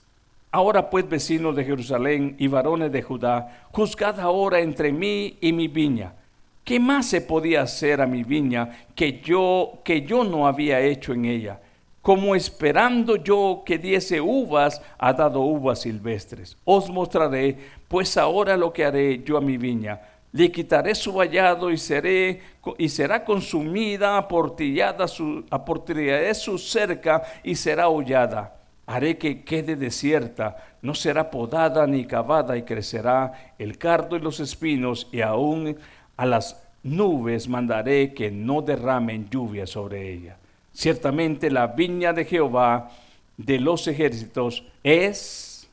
Ahora 0.52 0.90
pues 0.90 1.08
vecinos 1.08 1.56
de 1.56 1.66
Jerusalén 1.66 2.36
y 2.38 2.48
varones 2.48 2.92
de 2.92 3.02
Judá, 3.02 3.66
juzgad 3.72 4.20
ahora 4.20 4.60
entre 4.60 4.92
mí 4.92 5.38
y 5.42 5.54
mi 5.54 5.68
viña. 5.68 6.14
¿Qué 6.64 6.80
más 6.80 7.06
se 7.06 7.22
podía 7.22 7.62
hacer 7.62 8.02
a 8.02 8.08
mi 8.08 8.24
viña 8.24 8.86
que 8.96 9.22
yo 9.22 9.80
que 9.84 10.02
yo 10.02 10.24
no 10.24 10.48
había 10.48 10.82
hecho 10.82 11.14
en 11.14 11.26
ella? 11.26 11.60
Como 12.02 12.36
esperando 12.36 13.16
yo 13.16 13.64
que 13.66 13.78
diese 13.78 14.22
uvas, 14.22 14.82
ha 14.98 15.14
dado 15.14 15.42
uvas 15.42 15.82
silvestres. 15.82 16.58
Os 16.64 16.90
mostraré 16.90 17.58
pues 17.88 18.16
ahora 18.18 18.58
lo 18.58 18.72
que 18.74 18.86
haré 18.86 19.24
yo 19.24 19.38
a 19.38 19.42
mi 19.42 19.58
viña 19.58 20.00
le 20.36 20.52
quitaré 20.52 20.94
su 20.96 21.14
vallado 21.14 21.72
y, 21.72 21.78
seré, 21.78 22.42
y 22.78 22.90
será 22.90 23.24
consumida, 23.24 24.18
aportillada 24.18 25.08
su, 25.08 25.46
aportillaré 25.50 26.34
su 26.36 26.58
cerca 26.58 27.24
y 27.42 27.56
será 27.56 27.88
hollada. 27.88 28.54
Haré 28.86 29.18
que 29.18 29.46
quede 29.46 29.78
desierta, 29.78 30.58
no 30.82 30.94
será 30.94 31.32
podada 31.32 31.88
ni 31.88 32.04
cavada 32.06 32.58
y 32.58 32.64
crecerá 32.64 33.54
el 33.58 33.78
cardo 33.78 34.18
y 34.18 34.20
los 34.20 34.42
espinos 34.42 35.08
y 35.10 35.22
aún 35.22 35.78
a 36.18 36.26
las 36.26 36.62
nubes 36.84 37.48
mandaré 37.48 38.14
que 38.14 38.30
no 38.30 38.62
derramen 38.62 39.30
lluvia 39.30 39.66
sobre 39.66 40.12
ella. 40.12 40.36
Ciertamente 40.74 41.50
la 41.50 41.68
viña 41.68 42.12
de 42.12 42.26
Jehová 42.26 42.92
de 43.38 43.58
los 43.58 43.88
ejércitos 43.88 44.66
es 44.84 45.70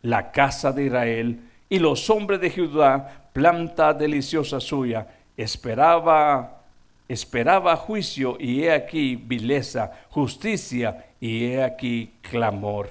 la 0.00 0.32
casa 0.32 0.72
de 0.72 0.86
Israel 0.86 1.51
y 1.72 1.78
los 1.78 2.10
hombres 2.10 2.38
de 2.38 2.50
Judá, 2.50 3.30
planta 3.32 3.94
deliciosa 3.94 4.60
suya, 4.60 5.06
esperaba, 5.38 6.60
esperaba 7.08 7.74
juicio 7.76 8.36
y 8.38 8.64
he 8.64 8.72
aquí 8.72 9.16
vileza, 9.16 9.90
justicia 10.10 11.06
y 11.18 11.46
he 11.46 11.64
aquí 11.64 12.12
clamor 12.20 12.90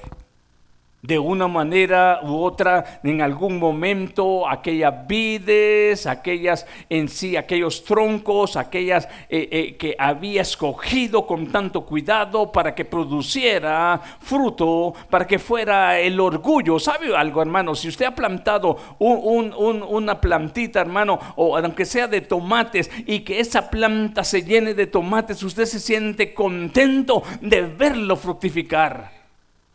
de 1.02 1.18
una 1.18 1.48
manera 1.48 2.20
u 2.24 2.44
otra, 2.44 3.02
en 3.04 3.22
algún 3.22 3.58
momento, 3.58 4.48
aquellas 4.48 5.08
vides, 5.08 6.06
aquellas 6.06 6.68
en 6.90 7.10
sí, 7.10 7.36
aquellos 7.36 7.84
troncos, 7.84 8.56
aquellas 8.56 9.06
eh, 9.30 9.50
eh, 9.52 9.76
que 9.78 9.96
había 9.98 10.44
escogido 10.44 11.26
con 11.26 11.52
tanto 11.52 11.86
cuidado 11.86 12.52
para 12.52 12.76
que 12.76 12.86
produciera 12.86 14.00
fruto, 14.20 14.94
para 15.10 15.26
que 15.26 15.40
fuera 15.40 16.00
el 16.00 16.20
orgullo. 16.20 16.78
¿Sabe 16.80 17.16
algo, 17.16 17.42
hermano? 17.42 17.74
Si 17.74 17.88
usted 17.88 18.06
ha 18.06 18.16
plantado 18.16 18.78
una 19.00 20.22
plantita, 20.22 20.82
hermano, 20.82 21.20
o 21.36 21.58
aunque 21.58 21.86
sea 21.86 22.08
de 22.08 22.22
tomates, 22.22 22.92
y 23.08 23.22
que 23.22 23.40
esa 23.40 23.70
planta 23.70 24.24
se 24.24 24.44
llene 24.44 24.74
de 24.74 24.88
tomates, 24.88 25.42
usted 25.42 25.66
se 25.66 25.80
siente 25.80 26.34
contento 26.34 27.24
de 27.42 27.62
verlo 27.62 28.16
fructificar. 28.16 29.21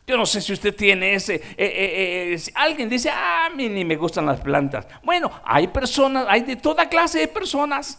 Yo 0.06 0.16
no 0.16 0.24
sé 0.24 0.40
si 0.40 0.52
usted 0.52 0.74
tiene 0.74 1.14
ese... 1.14 1.34
Eh, 1.34 1.42
eh, 1.58 2.34
eh, 2.34 2.42
alguien 2.54 2.88
dice, 2.88 3.10
ah, 3.10 3.46
a 3.46 3.50
mí 3.50 3.68
ni 3.68 3.84
me 3.84 3.96
gustan 3.96 4.26
las 4.26 4.40
plantas. 4.40 4.86
Bueno, 5.02 5.30
hay 5.44 5.66
personas, 5.66 6.26
hay 6.28 6.42
de 6.42 6.54
toda 6.54 6.88
clase 6.88 7.18
de 7.18 7.28
personas. 7.28 7.98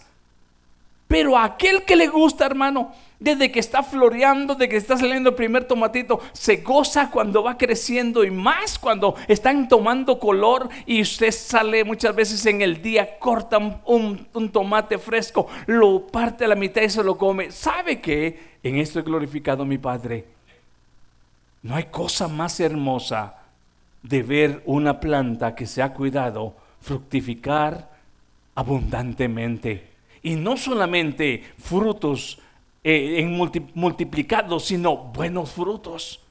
Pero 1.08 1.38
aquel 1.38 1.84
que 1.84 1.98
le 1.98 2.08
gusta, 2.08 2.46
hermano, 2.46 2.94
desde 3.20 3.52
que 3.52 3.60
está 3.60 3.84
floreando, 3.84 4.56
desde 4.56 4.70
que 4.70 4.78
está 4.78 4.98
saliendo 4.98 5.32
el 5.32 5.36
primer 5.36 5.66
tomatito, 5.66 6.20
se 6.32 6.58
goza 6.58 7.10
cuando 7.12 7.44
va 7.44 7.58
creciendo 7.58 8.24
y 8.24 8.32
más 8.32 8.80
cuando 8.80 9.16
están 9.28 9.68
tomando 9.68 10.20
color 10.20 10.70
y 10.86 11.02
usted 11.02 11.32
sale 11.32 11.84
muchas 11.84 12.16
veces 12.16 12.46
en 12.46 12.62
el 12.62 12.82
día, 12.82 13.20
corta 13.20 13.58
un, 13.86 14.28
tomate 14.52 14.98
fresco, 14.98 15.48
lo 15.66 16.08
parte 16.08 16.46
a 16.46 16.48
la 16.48 16.56
mitad 16.56 16.82
y 16.82 16.90
se 16.90 17.04
lo 17.04 17.18
come. 17.18 17.52
¿Sabe 17.52 18.00
que 18.00 18.58
en 18.64 18.78
esto 18.78 19.00
he 19.00 19.04
glorificado 19.04 19.64
a 19.64 19.66
mi 19.66 19.78
Padre? 19.78 20.37
No 21.68 21.76
hay 21.76 21.84
cosa 21.92 22.30
más 22.30 22.62
hermosa 22.62 23.36
de 24.02 24.24
ver 24.24 24.64
una 24.66 25.02
planta 25.02 25.54
que 25.54 25.66
se 25.66 25.82
ha 25.82 25.94
cuidado 25.94 26.56
fructificar 26.80 27.92
abundantemente. 28.56 29.90
Y 30.24 30.36
no 30.36 30.56
solamente 30.56 31.44
frutos 31.58 32.40
eh, 32.86 33.20
en 33.20 33.36
multiplicados, 33.76 34.64
sino 34.64 34.96
buenos 34.96 35.52
frutos. 35.52 36.22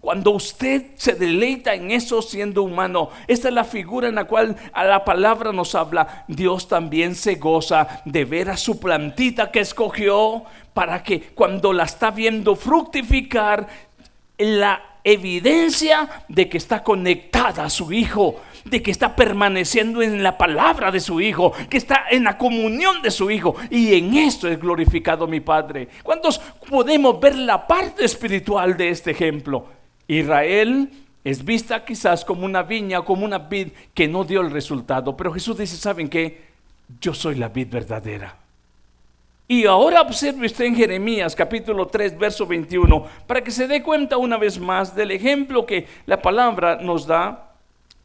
Cuando 0.00 0.30
usted 0.30 0.92
se 0.94 1.12
deleita 1.12 1.74
en 1.74 1.90
eso 1.90 2.22
siendo 2.22 2.62
humano, 2.62 3.10
esta 3.26 3.48
es 3.48 3.54
la 3.54 3.64
figura 3.64 4.08
en 4.08 4.14
la 4.14 4.24
cual 4.24 4.56
a 4.72 4.84
la 4.84 5.04
palabra 5.04 5.52
nos 5.52 5.74
habla. 5.74 6.24
Dios 6.28 6.66
también 6.66 7.14
se 7.14 7.34
goza 7.34 8.00
de 8.06 8.24
ver 8.24 8.48
a 8.48 8.56
su 8.56 8.80
plantita 8.80 9.50
que 9.50 9.60
escogió 9.60 10.44
para 10.72 11.02
que 11.02 11.20
cuando 11.34 11.72
la 11.72 11.84
está 11.84 12.10
viendo 12.10 12.54
fructificar, 12.54 13.66
la 14.38 14.88
evidencia 15.04 16.08
de 16.28 16.48
que 16.48 16.58
está 16.58 16.82
conectada 16.82 17.64
a 17.64 17.70
su 17.70 17.92
Hijo, 17.92 18.36
de 18.64 18.82
que 18.82 18.90
está 18.90 19.16
permaneciendo 19.16 20.02
en 20.02 20.22
la 20.22 20.36
palabra 20.36 20.90
de 20.90 21.00
su 21.00 21.20
Hijo, 21.20 21.52
que 21.70 21.76
está 21.76 22.04
en 22.10 22.24
la 22.24 22.36
comunión 22.36 23.02
de 23.02 23.10
su 23.10 23.30
Hijo. 23.30 23.56
Y 23.70 23.94
en 23.94 24.14
esto 24.14 24.48
es 24.48 24.58
glorificado 24.58 25.26
mi 25.26 25.40
Padre. 25.40 25.88
¿Cuántos 26.02 26.38
podemos 26.68 27.18
ver 27.20 27.36
la 27.36 27.66
parte 27.66 28.04
espiritual 28.04 28.76
de 28.76 28.90
este 28.90 29.12
ejemplo? 29.12 29.66
Israel 30.06 30.90
es 31.24 31.44
vista 31.44 31.84
quizás 31.84 32.24
como 32.24 32.44
una 32.44 32.62
viña, 32.62 33.02
como 33.02 33.24
una 33.24 33.38
vid 33.38 33.68
que 33.94 34.08
no 34.08 34.24
dio 34.24 34.40
el 34.40 34.50
resultado. 34.50 35.16
Pero 35.16 35.32
Jesús 35.32 35.58
dice, 35.58 35.76
¿saben 35.76 36.08
qué? 36.08 36.48
Yo 37.00 37.12
soy 37.12 37.34
la 37.34 37.48
vid 37.48 37.68
verdadera. 37.70 38.47
Y 39.50 39.64
ahora 39.64 40.02
observe 40.02 40.44
usted 40.44 40.66
en 40.66 40.76
Jeremías 40.76 41.34
capítulo 41.34 41.86
3, 41.86 42.18
verso 42.18 42.46
21, 42.46 43.06
para 43.26 43.42
que 43.42 43.50
se 43.50 43.66
dé 43.66 43.82
cuenta 43.82 44.18
una 44.18 44.36
vez 44.36 44.58
más 44.58 44.94
del 44.94 45.10
ejemplo 45.10 45.64
que 45.64 45.86
la 46.04 46.20
palabra 46.20 46.76
nos 46.82 47.06
da, 47.06 47.54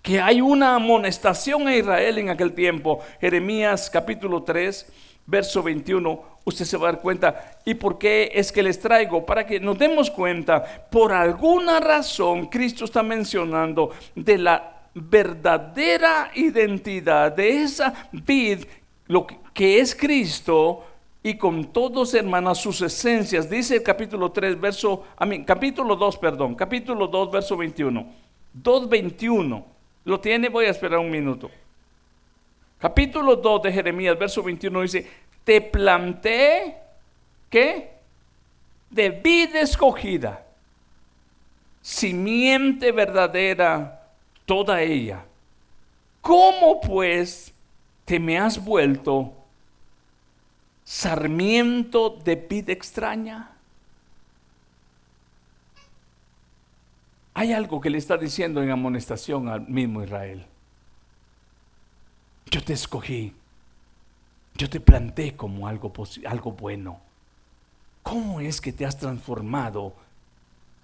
que 0.01 0.21
hay 0.21 0.39
una 0.39 0.75
amonestación 0.75 1.67
a 1.67 1.75
Israel 1.75 2.17
en 2.17 2.29
aquel 2.29 2.53
tiempo. 2.53 3.01
Jeremías 3.19 3.89
capítulo 3.89 4.43
3, 4.43 4.87
verso 5.25 5.61
21, 5.61 6.23
usted 6.45 6.63
se 6.63 6.77
va 6.77 6.87
a 6.87 6.91
dar 6.93 7.01
cuenta. 7.01 7.59
¿Y 7.65 7.73
por 7.73 7.97
qué 7.97 8.31
es 8.33 8.49
que 8.49 8.63
les 8.63 8.79
traigo? 8.79 9.25
Para 9.25 9.45
que 9.45 9.59
nos 9.59 9.77
demos 9.77 10.09
cuenta, 10.09 10.63
por 10.89 11.11
alguna 11.11 11.81
razón 11.81 12.45
Cristo 12.45 12.85
está 12.85 13.03
mencionando 13.03 13.89
de 14.15 14.37
la 14.37 14.83
verdadera 14.93 16.31
identidad 16.35 17.33
de 17.33 17.63
esa 17.63 18.07
vid, 18.13 18.63
lo 19.07 19.27
que 19.53 19.81
es 19.81 19.93
Cristo, 19.93 20.85
y 21.23 21.37
con 21.37 21.71
todos, 21.71 22.13
hermanas, 22.13 22.57
sus 22.57 22.81
esencias. 22.81 23.49
Dice 23.49 23.77
el 23.77 23.83
capítulo 23.83 24.31
3, 24.33 24.59
verso, 24.59 25.05
a 25.15 25.25
mí, 25.25 25.45
capítulo 25.45 25.95
2, 25.95 26.17
perdón, 26.17 26.53
capítulo 26.53 27.07
2, 27.07 27.31
verso 27.31 27.55
21. 27.55 28.05
2.21. 28.61 29.63
¿Lo 30.03 30.19
tiene? 30.19 30.49
Voy 30.49 30.65
a 30.65 30.71
esperar 30.71 30.99
un 30.99 31.09
minuto. 31.09 31.49
Capítulo 32.77 33.37
2 33.37 33.63
de 33.63 33.71
Jeremías, 33.71 34.19
verso 34.19 34.43
21 34.43 34.81
dice, 34.81 35.09
te 35.45 35.61
planté, 35.61 36.75
¿qué? 37.49 37.91
De 38.89 39.09
vida 39.09 39.61
escogida, 39.61 40.45
simiente 41.81 42.91
verdadera, 42.91 44.09
toda 44.45 44.81
ella. 44.81 45.23
¿Cómo 46.19 46.81
pues 46.81 47.53
te 48.03 48.19
me 48.19 48.37
has 48.37 48.61
vuelto 48.61 49.33
sarmiento 50.83 52.09
de 52.09 52.35
vida 52.35 52.73
extraña? 52.73 53.51
Hay 57.33 57.51
algo 57.51 57.81
que 57.81 57.89
le 57.89 57.97
está 57.97 58.17
diciendo 58.17 58.61
en 58.61 58.69
amonestación 58.69 59.47
al 59.47 59.67
mismo 59.67 60.03
Israel. 60.03 60.45
Yo 62.51 62.63
te 62.63 62.73
escogí, 62.73 63.33
yo 64.55 64.69
te 64.69 64.79
planté 64.79 65.35
como 65.35 65.67
algo, 65.67 65.91
algo 66.25 66.51
bueno. 66.51 66.99
¿Cómo 68.03 68.39
es 68.39 68.61
que 68.61 68.73
te 68.73 68.85
has 68.85 68.97
transformado 68.97 69.95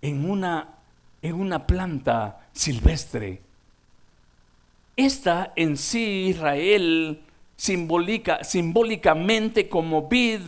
en 0.01 0.29
una, 0.29 0.69
en 1.21 1.35
una 1.35 1.67
planta 1.67 2.47
silvestre? 2.53 3.41
Esta 4.95 5.53
en 5.55 5.77
sí, 5.77 6.27
Israel, 6.29 7.21
simbólica, 7.59 8.41
simbólicamente 8.45 9.67
como 9.67 10.07
vid, 10.07 10.39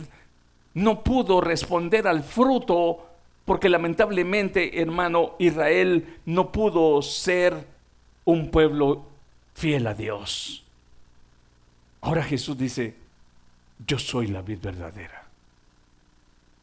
no 0.72 1.04
pudo 1.04 1.42
responder 1.42 2.08
al 2.08 2.22
fruto 2.22 3.06
porque 3.44 3.68
lamentablemente, 3.68 4.80
hermano, 4.80 5.34
Israel 5.38 6.20
no 6.24 6.50
pudo 6.50 7.02
ser 7.02 7.66
un 8.24 8.50
pueblo 8.50 9.04
fiel 9.52 9.86
a 9.88 9.92
Dios. 9.94 10.64
Ahora 12.00 12.22
Jesús 12.22 12.56
dice, 12.56 12.94
yo 13.86 13.98
soy 13.98 14.28
la 14.28 14.40
vid 14.40 14.60
verdadera. 14.62 15.26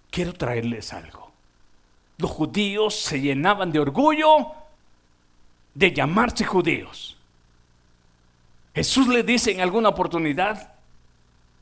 Quiero 0.09 0.33
traerles 0.33 0.93
algo. 0.93 1.31
Los 2.17 2.31
judíos 2.31 2.95
se 2.95 3.21
llenaban 3.21 3.71
de 3.71 3.79
orgullo 3.79 4.47
de 5.75 5.93
llamarse 5.93 6.43
judíos. 6.43 7.18
Jesús 8.79 9.09
le 9.09 9.23
dice 9.23 9.51
en 9.51 9.59
alguna 9.59 9.89
oportunidad, 9.89 10.71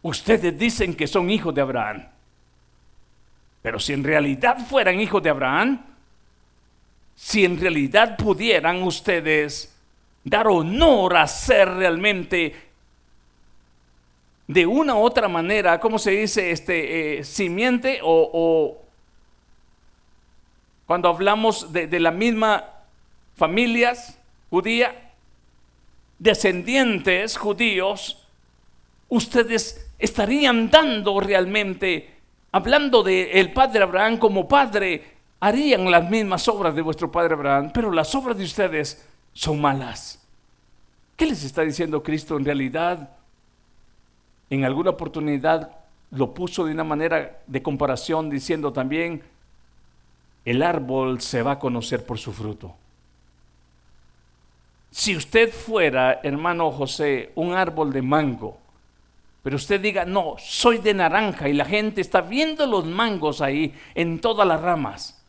ustedes 0.04 0.56
dicen 0.56 0.94
que 0.94 1.08
son 1.08 1.32
hijos 1.32 1.52
de 1.52 1.62
Abraham. 1.62 2.08
Pero 3.64 3.80
si 3.80 3.94
en 3.94 4.04
realidad 4.04 4.60
fueran 4.60 5.00
hijos 5.00 5.24
de 5.24 5.32
Abraham, 5.32 5.84
si 7.16 7.44
en 7.44 7.60
realidad 7.60 8.18
pudieran 8.18 8.84
ustedes 8.84 9.76
dar 10.24 10.48
honor 10.48 11.18
a 11.18 11.26
ser 11.26 11.68
realmente 11.70 12.56
de 14.46 14.68
una 14.68 14.94
u 14.94 15.00
otra 15.00 15.28
manera, 15.28 15.80
¿cómo 15.80 15.98
se 15.98 16.12
dice? 16.12 16.52
Este, 16.52 17.18
eh, 17.18 17.24
simiente 17.24 18.00
o, 18.04 18.78
cuando 20.86 21.10
hablamos 21.10 21.74
de, 21.74 21.88
de 21.88 22.00
la 22.00 22.12
misma 22.12 22.64
familias 23.36 24.20
judía, 24.52 25.07
descendientes 26.20 27.38
judíos, 27.38 28.28
ustedes 29.10 29.92
estarían 30.00 30.70
dando 30.70 31.20
realmente, 31.20 32.16
hablando 32.52 33.04
de 33.04 33.32
el 33.40 33.54
padre 33.54 33.84
Abraham 33.84 34.18
como 34.18 34.48
padre, 34.48 35.18
harían 35.40 35.90
las 35.90 36.10
mismas 36.10 36.48
obras 36.48 36.76
de 36.76 36.82
vuestro 36.82 37.12
padre 37.12 37.34
Abraham, 37.34 37.72
pero 37.74 37.92
las 37.92 38.14
obras 38.16 38.38
de 38.38 38.44
ustedes 38.44 39.08
son 39.34 39.62
malas. 39.62 40.26
¿Qué 41.16 41.26
les 41.26 41.44
está 41.44 41.62
diciendo 41.62 42.04
Cristo 42.04 42.38
en 42.38 42.46
realidad? 42.46 43.12
En 44.50 44.66
alguna 44.66 44.92
oportunidad 44.92 45.72
lo 46.12 46.34
puso 46.34 46.66
de 46.66 46.72
una 46.72 46.84
manera 46.84 47.40
de 47.48 47.62
comparación 47.62 48.30
diciendo 48.30 48.72
también, 48.72 49.24
el 50.46 50.64
árbol 50.64 51.20
se 51.20 51.44
va 51.44 51.54
a 51.54 51.60
conocer 51.60 52.06
por 52.06 52.18
su 52.18 52.32
fruto. 52.32 52.76
Si 54.92 55.16
usted 55.16 55.52
fuera, 55.52 56.22
hermano 56.24 56.72
José, 56.72 57.32
un 57.36 57.54
árbol 57.54 57.92
de 57.92 58.02
mango, 58.02 58.58
pero 59.44 59.56
usted 59.56 59.80
diga, 59.80 60.04
no, 60.04 60.36
soy 60.38 60.80
de 60.80 60.94
naranja 60.94 61.48
y 61.48 61.54
la 61.54 61.64
gente 61.66 62.02
está 62.02 62.20
viendo 62.20 62.66
los 62.66 62.86
mangos 62.86 63.40
ahí 63.40 63.74
en 63.96 64.20
todas 64.20 64.46
las 64.46 64.60
ramas. 64.60 65.24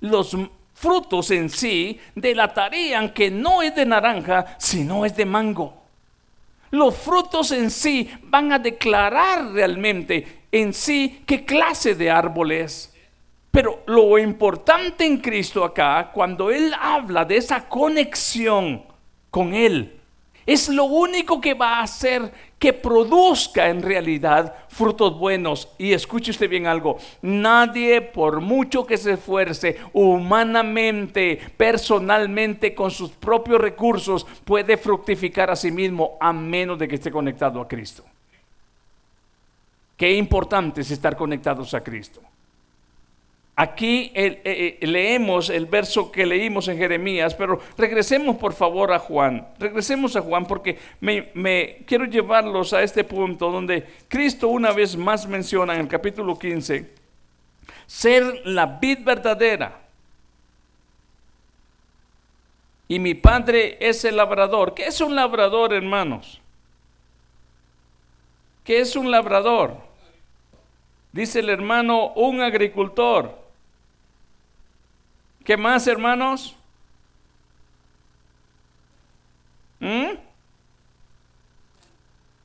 Los 0.00 0.34
frutos 0.72 1.30
en 1.30 1.50
sí 1.50 2.00
delatarían 2.14 3.12
que 3.12 3.30
no 3.30 3.60
es 3.60 3.74
de 3.74 3.84
naranja, 3.84 4.56
sino 4.58 5.04
es 5.04 5.14
de 5.14 5.26
mango. 5.26 5.74
Los 6.70 6.96
frutos 6.96 7.50
en 7.52 7.70
sí 7.70 8.08
van 8.22 8.52
a 8.52 8.58
declarar 8.58 9.52
realmente 9.52 10.44
en 10.50 10.72
sí 10.72 11.22
qué 11.26 11.44
clase 11.44 11.94
de 11.94 12.10
árbol 12.10 12.52
es. 12.52 12.94
Pero 13.50 13.82
lo 13.86 14.16
importante 14.16 15.04
en 15.04 15.18
Cristo 15.18 15.64
acá, 15.64 16.10
cuando 16.14 16.50
Él 16.50 16.72
habla 16.80 17.24
de 17.24 17.36
esa 17.36 17.68
conexión 17.68 18.89
con 19.30 19.54
Él, 19.54 20.00
es 20.46 20.68
lo 20.68 20.84
único 20.84 21.40
que 21.40 21.54
va 21.54 21.78
a 21.78 21.82
hacer 21.82 22.32
que 22.58 22.72
produzca 22.72 23.68
en 23.68 23.82
realidad 23.82 24.54
frutos 24.68 25.16
buenos. 25.18 25.68
Y 25.78 25.92
escuche 25.92 26.30
usted 26.30 26.48
bien 26.48 26.66
algo, 26.66 26.98
nadie 27.22 28.00
por 28.00 28.40
mucho 28.40 28.86
que 28.86 28.96
se 28.96 29.12
esfuerce 29.12 29.78
humanamente, 29.92 31.38
personalmente, 31.56 32.74
con 32.74 32.90
sus 32.90 33.10
propios 33.12 33.60
recursos, 33.60 34.26
puede 34.44 34.76
fructificar 34.76 35.50
a 35.50 35.56
sí 35.56 35.70
mismo 35.70 36.16
a 36.20 36.32
menos 36.32 36.78
de 36.78 36.88
que 36.88 36.96
esté 36.96 37.10
conectado 37.10 37.60
a 37.60 37.68
Cristo. 37.68 38.04
Qué 39.96 40.14
importante 40.14 40.80
es 40.80 40.90
estar 40.90 41.16
conectados 41.16 41.74
a 41.74 41.82
Cristo. 41.82 42.20
Aquí 43.60 44.10
eh, 44.14 44.40
eh, 44.42 44.86
leemos 44.86 45.50
el 45.50 45.66
verso 45.66 46.10
que 46.10 46.24
leímos 46.24 46.66
en 46.68 46.78
Jeremías, 46.78 47.34
pero 47.34 47.60
regresemos 47.76 48.36
por 48.36 48.54
favor 48.54 48.90
a 48.90 48.98
Juan. 48.98 49.48
Regresemos 49.58 50.16
a 50.16 50.22
Juan 50.22 50.46
porque 50.46 50.78
me, 51.02 51.82
quiero 51.84 52.06
llevarlos 52.06 52.72
a 52.72 52.82
este 52.82 53.04
punto 53.04 53.50
donde 53.50 53.86
Cristo 54.08 54.48
una 54.48 54.72
vez 54.72 54.96
más 54.96 55.26
menciona 55.26 55.74
en 55.74 55.80
el 55.80 55.88
capítulo 55.88 56.38
15 56.38 56.90
ser 57.86 58.46
la 58.46 58.64
vid 58.64 59.00
verdadera. 59.04 59.78
Y 62.88 62.98
mi 62.98 63.12
padre 63.12 63.76
es 63.78 64.06
el 64.06 64.16
labrador. 64.16 64.72
¿Qué 64.72 64.86
es 64.86 65.02
un 65.02 65.14
labrador, 65.14 65.74
hermanos? 65.74 66.40
¿Qué 68.64 68.80
es 68.80 68.96
un 68.96 69.10
labrador? 69.10 69.76
Dice 71.12 71.40
el 71.40 71.50
hermano, 71.50 72.14
un 72.14 72.40
agricultor. 72.40 73.39
¿Qué 75.44 75.56
más, 75.56 75.86
hermanos? 75.86 76.56
¿Mm? 79.80 80.10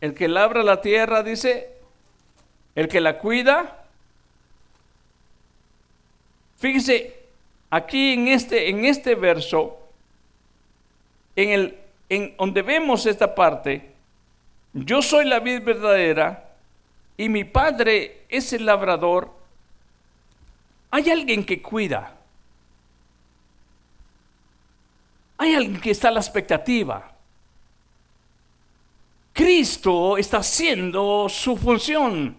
El 0.01 0.13
que 0.13 0.27
labra 0.27 0.63
la 0.63 0.81
tierra, 0.81 1.23
dice, 1.23 1.69
el 2.75 2.87
que 2.87 3.01
la 3.01 3.17
cuida. 3.17 3.85
Fíjese, 6.57 7.25
aquí 7.69 8.13
en 8.13 8.27
este, 8.29 8.69
en 8.69 8.85
este 8.85 9.15
verso, 9.15 9.77
en, 11.35 11.49
el, 11.49 11.79
en 12.09 12.35
donde 12.37 12.61
vemos 12.61 13.05
esta 13.05 13.35
parte, 13.35 13.93
yo 14.73 15.01
soy 15.01 15.25
la 15.25 15.39
vid 15.39 15.63
verdadera 15.63 16.49
y 17.17 17.29
mi 17.29 17.43
padre 17.43 18.25
es 18.29 18.53
el 18.53 18.65
labrador. 18.65 19.31
Hay 20.91 21.09
alguien 21.09 21.45
que 21.45 21.61
cuida. 21.61 22.15
Hay 25.37 25.53
alguien 25.53 25.81
que 25.81 25.91
está 25.91 26.07
a 26.09 26.11
la 26.11 26.19
expectativa. 26.19 27.11
Cristo 29.33 30.17
está 30.17 30.37
haciendo 30.37 31.27
su 31.27 31.57
función 31.57 32.37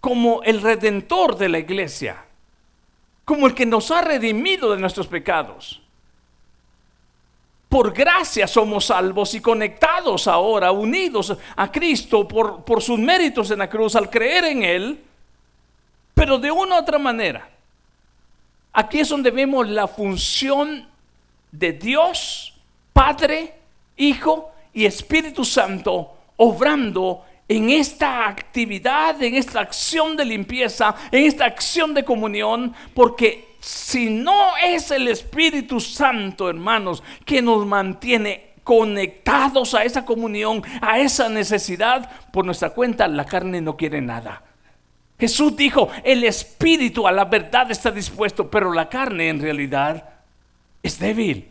como 0.00 0.42
el 0.42 0.62
redentor 0.62 1.36
de 1.36 1.48
la 1.48 1.58
iglesia, 1.58 2.24
como 3.24 3.46
el 3.46 3.54
que 3.54 3.66
nos 3.66 3.90
ha 3.90 4.00
redimido 4.00 4.72
de 4.72 4.80
nuestros 4.80 5.06
pecados. 5.06 5.82
Por 7.68 7.92
gracia 7.92 8.46
somos 8.46 8.86
salvos 8.86 9.34
y 9.34 9.42
conectados 9.42 10.26
ahora, 10.26 10.72
unidos 10.72 11.36
a 11.54 11.70
Cristo 11.70 12.26
por, 12.26 12.82
sus 12.82 12.98
méritos 12.98 13.50
en 13.50 13.58
la 13.58 13.68
cruz 13.68 13.94
al 13.94 14.08
creer 14.08 14.44
en 14.44 14.62
Él, 14.62 15.04
pero 16.14 16.38
de 16.38 16.50
una 16.50 16.76
u 16.76 16.78
otra 16.78 16.98
manera. 16.98 17.50
Aquí 18.72 19.00
es 19.00 19.08
donde 19.10 19.30
vemos 19.30 19.68
la 19.68 19.86
función 19.86 20.87
de 21.50 21.72
Dios, 21.72 22.54
Padre, 22.92 23.54
Hijo 23.96 24.52
y 24.72 24.84
Espíritu 24.84 25.44
Santo 25.44 26.16
obrando 26.36 27.24
en 27.48 27.70
esta 27.70 28.28
actividad, 28.28 29.20
en 29.22 29.34
esta 29.34 29.60
acción 29.60 30.16
de 30.16 30.24
limpieza, 30.24 30.94
en 31.10 31.24
esta 31.24 31.46
acción 31.46 31.94
de 31.94 32.04
comunión, 32.04 32.74
porque 32.94 33.56
si 33.60 34.10
no 34.10 34.56
es 34.62 34.90
el 34.90 35.08
Espíritu 35.08 35.80
Santo, 35.80 36.48
hermanos, 36.48 37.02
que 37.24 37.40
nos 37.40 37.66
mantiene 37.66 38.52
conectados 38.62 39.74
a 39.74 39.82
esa 39.84 40.04
comunión, 40.04 40.62
a 40.82 40.98
esa 40.98 41.28
necesidad, 41.30 42.10
por 42.30 42.44
nuestra 42.44 42.70
cuenta 42.70 43.08
la 43.08 43.24
carne 43.24 43.62
no 43.62 43.76
quiere 43.76 44.02
nada. 44.02 44.42
Jesús 45.18 45.56
dijo, 45.56 45.88
el 46.04 46.22
Espíritu 46.24 47.08
a 47.08 47.12
la 47.12 47.24
verdad 47.24 47.70
está 47.70 47.90
dispuesto, 47.90 48.50
pero 48.50 48.72
la 48.72 48.88
carne 48.88 49.30
en 49.30 49.40
realidad 49.40 50.17
es 50.82 50.98
débil. 50.98 51.48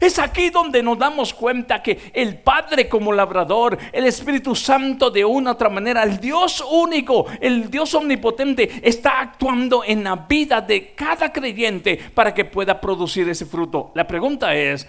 Es 0.00 0.18
aquí 0.18 0.50
donde 0.50 0.82
nos 0.82 0.98
damos 0.98 1.32
cuenta 1.32 1.82
que 1.82 2.10
el 2.12 2.38
Padre 2.38 2.88
como 2.88 3.12
labrador, 3.12 3.78
el 3.92 4.04
Espíritu 4.06 4.54
Santo 4.54 5.10
de 5.10 5.24
una 5.24 5.50
u 5.50 5.54
otra 5.54 5.70
manera, 5.70 6.02
el 6.02 6.20
Dios 6.20 6.62
único, 6.70 7.26
el 7.40 7.70
Dios 7.70 7.94
omnipotente, 7.94 8.80
está 8.82 9.20
actuando 9.20 9.82
en 9.84 10.04
la 10.04 10.16
vida 10.16 10.60
de 10.60 10.94
cada 10.94 11.32
creyente 11.32 11.98
para 12.14 12.34
que 12.34 12.44
pueda 12.44 12.78
producir 12.80 13.28
ese 13.28 13.46
fruto. 13.46 13.90
La 13.94 14.06
pregunta 14.06 14.54
es, 14.54 14.86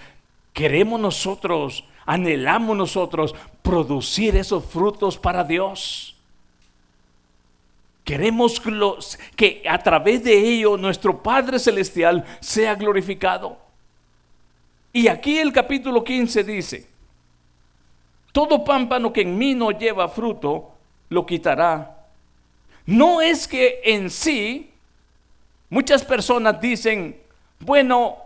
¿queremos 0.51 0.99
nosotros, 0.99 1.85
anhelamos 2.05 2.75
nosotros 2.75 3.33
producir 3.61 4.35
esos 4.35 4.65
frutos 4.65 5.17
para 5.17 5.45
Dios? 5.45 6.16
Queremos 8.07 8.61
que 9.35 9.63
a 9.69 9.77
través 9.79 10.23
de 10.23 10.33
ello 10.33 10.77
nuestro 10.77 11.21
Padre 11.21 11.59
Celestial 11.59 12.23
sea 12.39 12.73
glorificado. 12.73 13.57
Y 14.93 15.09
aquí 15.09 15.37
el 15.37 15.51
capítulo 15.51 16.05
15 16.05 16.43
dice, 16.45 16.87
todo 18.31 18.63
pámpano 18.63 19.11
que 19.11 19.23
en 19.23 19.37
mí 19.37 19.53
no 19.53 19.71
lleva 19.71 20.07
fruto, 20.07 20.71
lo 21.09 21.25
quitará. 21.25 22.07
No 22.85 23.21
es 23.21 23.45
que 23.45 23.81
en 23.83 24.09
sí, 24.09 24.71
muchas 25.69 26.05
personas 26.05 26.61
dicen, 26.61 27.19
bueno, 27.59 28.19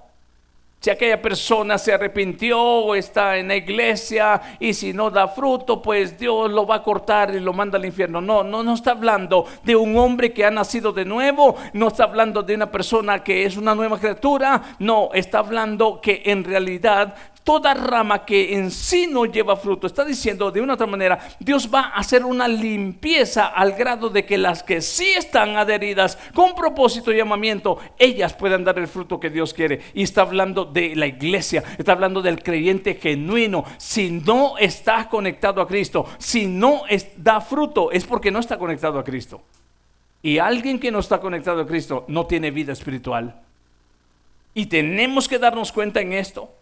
si 0.81 0.89
aquella 0.89 1.21
persona 1.21 1.77
se 1.77 1.93
arrepintió 1.93 2.59
o 2.59 2.95
está 2.95 3.37
en 3.37 3.49
la 3.49 3.55
iglesia 3.55 4.41
y 4.59 4.73
si 4.73 4.93
no 4.93 5.11
da 5.11 5.27
fruto, 5.27 5.79
pues 5.79 6.17
Dios 6.17 6.49
lo 6.49 6.65
va 6.65 6.77
a 6.77 6.83
cortar 6.83 7.35
y 7.35 7.39
lo 7.39 7.53
manda 7.53 7.77
al 7.77 7.85
infierno. 7.85 8.19
No, 8.19 8.41
no, 8.43 8.63
no 8.63 8.73
está 8.73 8.91
hablando 8.91 9.45
de 9.63 9.75
un 9.75 9.95
hombre 9.95 10.33
que 10.33 10.43
ha 10.43 10.49
nacido 10.49 10.91
de 10.91 11.05
nuevo, 11.05 11.55
no 11.73 11.89
está 11.89 12.05
hablando 12.05 12.41
de 12.41 12.55
una 12.55 12.71
persona 12.71 13.23
que 13.23 13.45
es 13.45 13.57
una 13.57 13.75
nueva 13.75 13.99
criatura, 13.99 14.59
no, 14.79 15.11
está 15.13 15.37
hablando 15.37 16.01
que 16.01 16.23
en 16.25 16.43
realidad 16.43 17.13
toda 17.43 17.73
rama 17.73 18.25
que 18.25 18.55
en 18.55 18.71
sí 18.71 19.07
no 19.07 19.25
lleva 19.25 19.55
fruto. 19.55 19.87
Está 19.87 20.05
diciendo 20.05 20.51
de 20.51 20.61
una 20.61 20.75
otra 20.75 20.87
manera, 20.87 21.19
Dios 21.39 21.69
va 21.73 21.81
a 21.81 21.99
hacer 21.99 22.25
una 22.25 22.47
limpieza 22.47 23.47
al 23.47 23.73
grado 23.73 24.09
de 24.09 24.25
que 24.25 24.37
las 24.37 24.63
que 24.63 24.81
sí 24.81 25.09
están 25.15 25.57
adheridas 25.57 26.17
con 26.33 26.55
propósito 26.55 27.11
y 27.11 27.17
llamamiento, 27.17 27.79
ellas 27.97 28.33
puedan 28.33 28.63
dar 28.63 28.77
el 28.79 28.87
fruto 28.87 29.19
que 29.19 29.29
Dios 29.29 29.53
quiere. 29.53 29.81
Y 29.93 30.03
está 30.03 30.21
hablando 30.21 30.65
de 30.65 30.95
la 30.95 31.07
iglesia, 31.07 31.63
está 31.77 31.93
hablando 31.93 32.21
del 32.21 32.41
creyente 32.43 32.95
genuino. 32.95 33.63
Si 33.77 34.11
no 34.11 34.57
está 34.57 35.09
conectado 35.09 35.61
a 35.61 35.67
Cristo, 35.67 36.05
si 36.17 36.45
no 36.45 36.83
da 37.17 37.41
fruto, 37.41 37.91
es 37.91 38.05
porque 38.05 38.31
no 38.31 38.39
está 38.39 38.57
conectado 38.57 38.99
a 38.99 39.03
Cristo. 39.03 39.41
Y 40.23 40.37
alguien 40.37 40.79
que 40.79 40.91
no 40.91 40.99
está 40.99 41.19
conectado 41.19 41.61
a 41.61 41.67
Cristo 41.67 42.05
no 42.07 42.27
tiene 42.27 42.51
vida 42.51 42.73
espiritual. 42.73 43.41
Y 44.53 44.67
tenemos 44.67 45.27
que 45.27 45.39
darnos 45.39 45.71
cuenta 45.71 46.01
en 46.01 46.13
esto. 46.13 46.53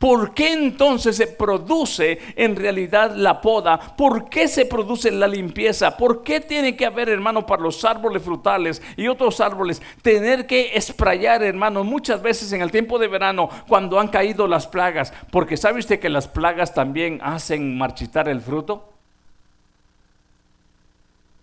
¿Por 0.00 0.32
qué 0.32 0.54
entonces 0.54 1.14
se 1.18 1.26
produce 1.26 2.18
en 2.34 2.56
realidad 2.56 3.14
la 3.14 3.42
poda? 3.42 3.78
¿Por 3.98 4.30
qué 4.30 4.48
se 4.48 4.64
produce 4.64 5.10
la 5.10 5.28
limpieza? 5.28 5.94
¿Por 5.94 6.22
qué 6.22 6.40
tiene 6.40 6.74
que 6.74 6.86
haber, 6.86 7.10
hermano, 7.10 7.44
para 7.44 7.60
los 7.60 7.84
árboles 7.84 8.22
frutales 8.22 8.80
y 8.96 9.08
otros 9.08 9.42
árboles, 9.42 9.82
tener 10.00 10.46
que 10.46 10.74
esprayar, 10.74 11.42
hermano, 11.42 11.84
muchas 11.84 12.22
veces 12.22 12.50
en 12.54 12.62
el 12.62 12.70
tiempo 12.70 12.98
de 12.98 13.08
verano, 13.08 13.50
cuando 13.68 14.00
han 14.00 14.08
caído 14.08 14.48
las 14.48 14.66
plagas? 14.66 15.12
Porque 15.30 15.58
¿sabe 15.58 15.80
usted 15.80 16.00
que 16.00 16.08
las 16.08 16.26
plagas 16.26 16.72
también 16.72 17.20
hacen 17.22 17.76
marchitar 17.76 18.26
el 18.26 18.40
fruto? 18.40 18.94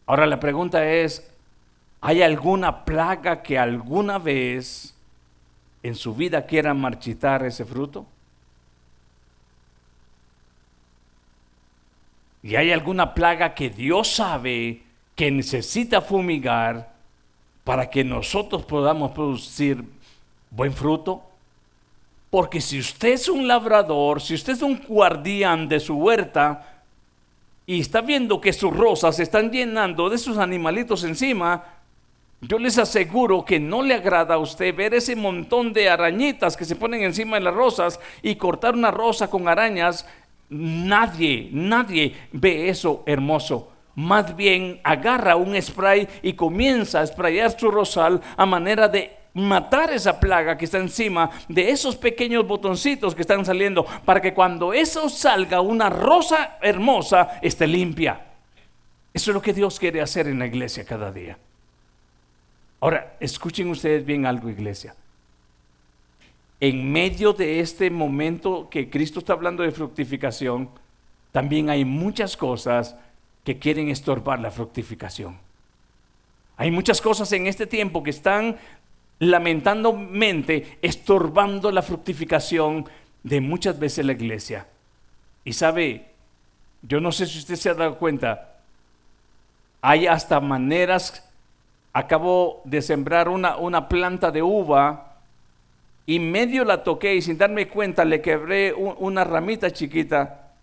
Ahora 0.08 0.26
la 0.26 0.40
pregunta 0.40 0.84
es, 0.84 1.32
¿hay 2.02 2.24
alguna 2.24 2.86
plaga 2.86 3.44
que 3.44 3.60
alguna 3.60 4.18
vez 4.18 4.96
en 5.84 5.94
su 5.94 6.16
vida 6.16 6.48
quiera 6.48 6.74
marchitar 6.74 7.46
ese 7.46 7.64
fruto? 7.64 8.08
¿Y 12.44 12.56
hay 12.56 12.72
alguna 12.72 13.14
plaga 13.14 13.54
que 13.54 13.70
Dios 13.70 14.08
sabe 14.10 14.84
que 15.16 15.32
necesita 15.32 16.02
fumigar 16.02 16.94
para 17.64 17.90
que 17.90 18.04
nosotros 18.04 18.64
podamos 18.66 19.12
producir 19.12 19.84
buen 20.52 20.72
fruto? 20.72 21.24
Porque 22.30 22.62
si 22.62 22.80
usted 22.80 23.14
es 23.14 23.30
un 23.30 23.48
labrador, 23.48 24.22
si 24.22 24.36
usted 24.36 24.54
es 24.54 24.62
un 24.62 24.82
guardián 24.88 25.68
de 25.68 25.80
su 25.80 25.96
huerta 25.96 26.84
y 27.66 27.80
está 27.80 28.02
viendo 28.02 28.40
que 28.40 28.54
sus 28.54 28.76
rosas 28.76 29.16
se 29.16 29.24
están 29.24 29.52
llenando 29.52 30.10
de 30.10 30.18
sus 30.18 30.38
animalitos 30.38 31.04
encima, 31.04 31.64
yo 32.42 32.60
les 32.60 32.78
aseguro 32.78 33.44
que 33.44 33.60
no 33.60 33.82
le 33.82 33.96
agrada 33.96 34.36
a 34.36 34.40
usted 34.40 34.76
ver 34.76 34.94
ese 34.94 35.16
montón 35.16 35.74
de 35.74 35.90
arañitas 35.90 36.56
que 36.56 36.66
se 36.66 36.76
ponen 36.76 37.02
encima 37.02 37.38
de 37.38 37.44
las 37.44 37.54
rosas 37.54 38.00
y 38.22 38.36
cortar 38.36 38.76
una 38.76 38.92
rosa 38.92 39.30
con 39.30 39.48
arañas. 39.48 40.06
Nadie, 40.50 41.50
nadie 41.52 42.16
ve 42.32 42.70
eso 42.70 43.04
hermoso. 43.06 43.72
Más 43.96 44.36
bien 44.36 44.80
agarra 44.84 45.36
un 45.36 45.60
spray 45.62 46.08
y 46.22 46.34
comienza 46.34 47.02
a 47.02 47.08
sprayar 47.08 47.58
su 47.58 47.72
rosal 47.72 48.22
a 48.38 48.46
manera 48.46 48.88
de 48.88 49.18
matar 49.34 49.92
esa 49.92 50.20
plaga 50.20 50.58
que 50.58 50.66
está 50.66 50.78
encima 50.78 51.30
de 51.48 51.70
esos 51.70 51.96
pequeños 51.96 52.48
botoncitos 52.48 53.14
que 53.14 53.22
están 53.22 53.46
saliendo 53.46 53.86
para 54.06 54.22
que 54.22 54.34
cuando 54.34 54.74
eso 54.74 55.10
salga 55.10 55.62
una 55.62 55.90
rosa 55.90 56.58
hermosa 56.62 57.40
esté 57.42 57.68
limpia. 57.68 58.22
Eso 59.14 59.32
es 59.32 59.36
lo 59.36 59.42
que 59.42 59.54
Dios 59.54 59.80
quiere 59.80 60.02
hacer 60.02 60.28
en 60.28 60.40
la 60.40 60.46
iglesia 60.46 60.86
cada 60.86 61.12
día. 61.12 61.38
Ahora, 62.80 63.16
escuchen 63.20 63.70
ustedes 63.70 64.06
bien 64.06 64.26
algo, 64.26 64.50
iglesia. 64.50 64.96
En 66.60 66.92
medio 66.92 67.34
de 67.34 67.60
este 67.60 67.90
momento 67.90 68.68
que 68.70 68.90
Cristo 68.90 69.20
está 69.20 69.34
hablando 69.34 69.64
de 69.64 69.72
fructificación, 69.72 70.70
también 71.32 71.70
hay 71.70 71.86
muchas 71.86 72.36
cosas 72.36 72.96
que 73.44 73.60
quieren 73.60 73.90
estorbar 73.90 74.40
la 74.40 74.50
fructificación. 74.50 75.38
Hay 76.58 76.72
muchas 76.72 77.00
cosas 77.00 77.32
en 77.34 77.46
este 77.46 77.68
tiempo 77.68 78.02
que 78.02 78.10
están 78.10 78.58
lamentablemente 79.20 80.80
estorbando 80.82 81.72
la 81.72 81.84
fructificación 81.84 82.90
de 83.24 83.40
muchas 83.40 83.78
veces 83.78 84.06
la 84.06 84.14
iglesia. 84.14 84.68
Y 85.44 85.54
sabe, 85.54 86.08
yo 86.82 87.00
no 87.00 87.12
sé 87.12 87.28
si 87.28 87.38
usted 87.38 87.56
se 87.56 87.70
ha 87.70 87.76
dado 87.76 88.00
cuenta, 88.00 88.58
hay 89.82 90.08
hasta 90.08 90.40
maneras, 90.40 91.32
acabo 91.94 92.62
de 92.66 92.82
sembrar 92.82 93.30
una, 93.30 93.58
una 93.58 93.88
planta 93.88 94.32
de 94.32 94.42
uva 94.42 95.07
y 96.08 96.20
medio 96.20 96.64
la 96.64 96.84
toqué 96.84 97.16
y 97.16 97.22
sin 97.22 97.38
darme 97.38 97.68
cuenta 97.68 98.04
le 98.06 98.22
quebré 98.22 98.74
una 98.74 99.24
ramita 99.24 99.70
chiquita 99.72 100.54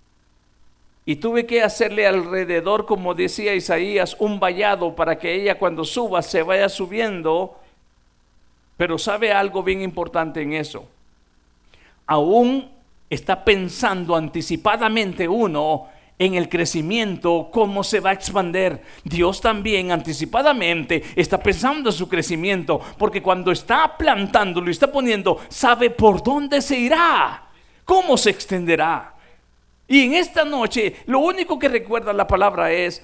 y 1.07 1.17
tuve 1.17 1.45
que 1.45 1.63
hacerle 1.63 2.07
alrededor, 2.07 2.87
como 2.87 3.15
decía 3.15 3.55
Isaías, 3.55 4.17
un 4.19 4.41
vallado 4.41 4.97
para 4.97 5.19
que 5.19 5.35
ella 5.35 5.59
cuando 5.59 5.85
suba 5.85 6.23
se 6.23 6.43
vaya 6.43 6.69
subiendo 6.69 7.61
pero 8.77 8.99
sabe 8.99 9.33
algo 9.33 9.63
bien 9.63 9.83
importante 9.83 10.43
en 10.43 10.55
eso. 10.55 10.89
Aún 12.07 12.71
está 13.09 13.45
pensando 13.45 14.17
anticipadamente 14.17 15.29
uno 15.29 15.89
en 16.18 16.35
el 16.35 16.48
crecimiento, 16.48 17.48
cómo 17.53 17.83
se 17.83 18.00
va 18.00 18.11
a 18.11 18.14
expander. 18.14 18.83
Dios 19.03 19.40
también 19.40 19.90
anticipadamente 19.90 21.03
está 21.16 21.38
pensando 21.38 21.90
en 21.90 21.96
su 21.96 22.09
crecimiento, 22.09 22.81
porque 22.98 23.22
cuando 23.22 23.50
está 23.50 23.96
plantándolo 23.96 24.68
y 24.68 24.72
está 24.72 24.90
poniendo, 24.90 25.40
sabe 25.48 25.90
por 25.90 26.22
dónde 26.22 26.62
se 26.62 26.79
irá, 26.79 27.44
cómo 27.85 28.16
se 28.16 28.31
extenderá. 28.31 29.14
Y 29.87 30.03
en 30.03 30.14
esta 30.14 30.44
noche, 30.44 30.96
lo 31.07 31.18
único 31.18 31.59
que 31.59 31.68
recuerda 31.68 32.12
la 32.12 32.27
palabra 32.27 32.72
es, 32.72 33.03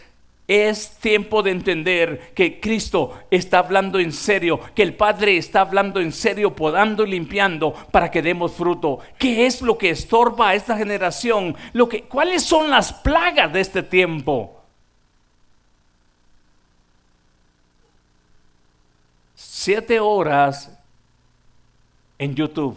es 0.50 0.96
tiempo 0.96 1.44
de 1.44 1.52
entender 1.52 2.32
que 2.34 2.58
Cristo 2.58 3.16
está 3.30 3.60
hablando 3.60 4.00
en 4.00 4.10
serio, 4.10 4.58
que 4.74 4.82
el 4.82 4.96
Padre 4.96 5.36
está 5.36 5.60
hablando 5.60 6.00
en 6.00 6.10
serio, 6.10 6.56
podando 6.56 7.04
y 7.04 7.10
limpiando 7.12 7.72
para 7.92 8.10
que 8.10 8.20
demos 8.20 8.54
fruto. 8.54 8.98
¿Qué 9.16 9.46
es 9.46 9.62
lo 9.62 9.78
que 9.78 9.90
estorba 9.90 10.48
a 10.48 10.54
esta 10.56 10.76
generación? 10.76 11.54
Lo 11.72 11.88
que, 11.88 12.02
¿Cuáles 12.02 12.42
son 12.42 12.68
las 12.68 12.92
plagas 12.92 13.52
de 13.52 13.60
este 13.60 13.84
tiempo? 13.84 14.60
Siete 19.36 20.00
horas 20.00 20.76
en 22.18 22.34
YouTube. 22.34 22.76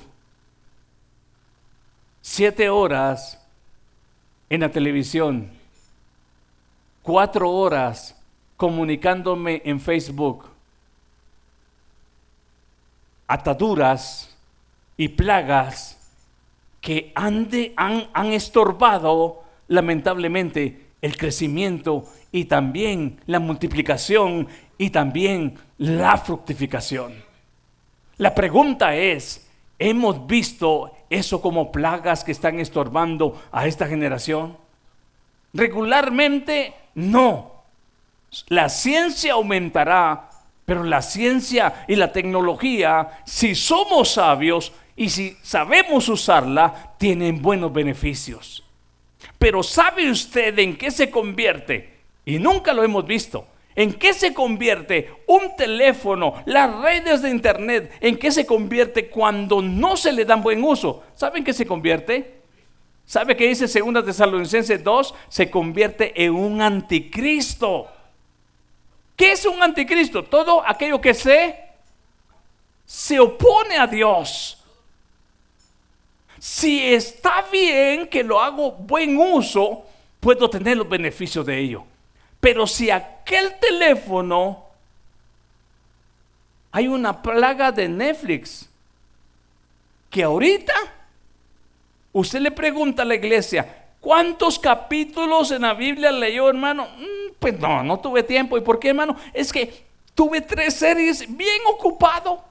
Siete 2.22 2.70
horas 2.70 3.44
en 4.48 4.62
la 4.62 4.70
televisión 4.70 5.63
cuatro 7.04 7.52
horas 7.52 8.20
comunicándome 8.58 9.62
en 9.66 9.80
Facebook. 9.80 10.46
Ataduras 13.28 14.36
y 14.98 15.10
plagas 15.10 16.00
que 16.82 17.12
han, 17.16 17.50
han, 17.76 18.08
han 18.14 18.28
estorbado 18.28 19.44
lamentablemente 19.68 20.88
el 21.02 21.18
crecimiento 21.18 22.06
y 22.32 22.46
también 22.46 23.20
la 23.26 23.40
multiplicación 23.40 24.48
y 24.78 24.90
también 24.90 25.56
la 25.78 26.18
fructificación. 26.18 27.14
La 28.18 28.34
pregunta 28.34 28.96
es, 28.96 29.50
¿hemos 29.80 30.26
visto 30.28 30.92
eso 31.10 31.42
como 31.42 31.72
plagas 31.72 32.24
que 32.24 32.32
están 32.32 32.60
estorbando 32.60 33.42
a 33.52 33.68
esta 33.68 33.88
generación? 33.88 34.58
Regularmente 35.54 36.74
no. 36.96 37.64
La 38.48 38.70
ciencia 38.70 39.34
aumentará, 39.34 40.30
pero 40.66 40.84
la 40.84 41.02
ciencia 41.02 41.86
y 41.88 41.96
la 41.96 42.12
tecnología, 42.12 43.22
si 43.26 43.56
somos 43.56 44.14
sabios 44.14 44.74
y 44.96 45.10
si 45.10 45.38
sabemos 45.42 46.10
usarla, 46.10 46.94
tienen 46.98 47.42
buenos 47.42 47.72
beneficios. 47.72 48.64
Pero 49.38 49.62
¿sabe 49.62 50.10
usted 50.10 50.58
en 50.60 50.78
qué 50.78 50.90
se 50.90 51.10
convierte? 51.10 52.00
Y 52.26 52.40
nunca 52.40 52.74
lo 52.74 52.84
hemos 52.84 53.06
visto. 53.06 53.48
¿En 53.76 53.94
qué 53.94 54.14
se 54.14 54.34
convierte 54.34 55.12
un 55.26 55.56
teléfono, 55.58 56.36
las 56.46 56.76
redes 56.80 57.22
de 57.22 57.30
internet? 57.30 57.92
¿En 58.02 58.18
qué 58.18 58.32
se 58.32 58.46
convierte 58.46 59.10
cuando 59.10 59.62
no 59.62 59.98
se 59.98 60.12
le 60.12 60.26
dan 60.26 60.44
buen 60.44 60.64
uso? 60.64 61.04
¿Saben 61.16 61.44
qué 61.44 61.54
se 61.54 61.66
convierte? 61.66 62.43
¿Sabe 63.06 63.36
qué 63.36 63.48
dice 63.48 63.68
2 63.68 64.06
Tesalonicenses 64.06 64.84
2? 64.84 65.16
Se 65.30 65.50
convierte 65.50 66.24
en 66.24 66.34
un 66.34 66.62
anticristo. 66.62 67.88
¿Qué 69.16 69.34
es 69.34 69.46
un 69.46 69.62
anticristo? 69.62 70.24
Todo 70.24 70.64
aquello 70.66 71.00
que 71.00 71.14
se 71.14 71.64
se 72.86 73.20
opone 73.20 73.78
a 73.78 73.88
Dios. 73.88 74.58
Si 76.40 76.94
está 76.94 77.44
bien 77.52 78.08
que 78.08 78.24
lo 78.24 78.40
hago 78.42 78.72
buen 78.72 79.18
uso, 79.18 79.86
puedo 80.20 80.50
tener 80.50 80.78
los 80.78 80.90
beneficios 80.90 81.46
de 81.46 81.58
ello. 81.58 81.86
Pero 82.40 82.68
si 82.68 82.92
aquel 82.92 83.58
teléfono 83.60 84.66
hay 86.72 86.88
una 86.88 87.22
plaga 87.22 87.72
de 87.72 87.88
Netflix 87.88 88.70
que 90.10 90.24
ahorita 90.24 90.74
Usted 92.14 92.40
le 92.40 92.52
pregunta 92.52 93.02
a 93.02 93.06
la 93.06 93.16
iglesia, 93.16 93.86
¿cuántos 94.00 94.60
capítulos 94.60 95.50
en 95.50 95.64
la 95.64 95.74
Biblia 95.74 96.12
leyó, 96.12 96.48
hermano? 96.48 96.88
Mm, 96.98 97.34
pues 97.40 97.60
no, 97.60 97.84
no 97.84 98.00
tuve 98.00 98.22
tiempo. 98.22 98.56
¿Y 98.56 98.62
por 98.62 98.80
qué, 98.80 98.90
hermano? 98.90 99.18
Es 99.34 99.52
que 99.52 99.84
tuve 100.14 100.40
tres 100.42 100.76
series 100.76 101.26
bien 101.36 101.62
ocupado. 101.68 102.44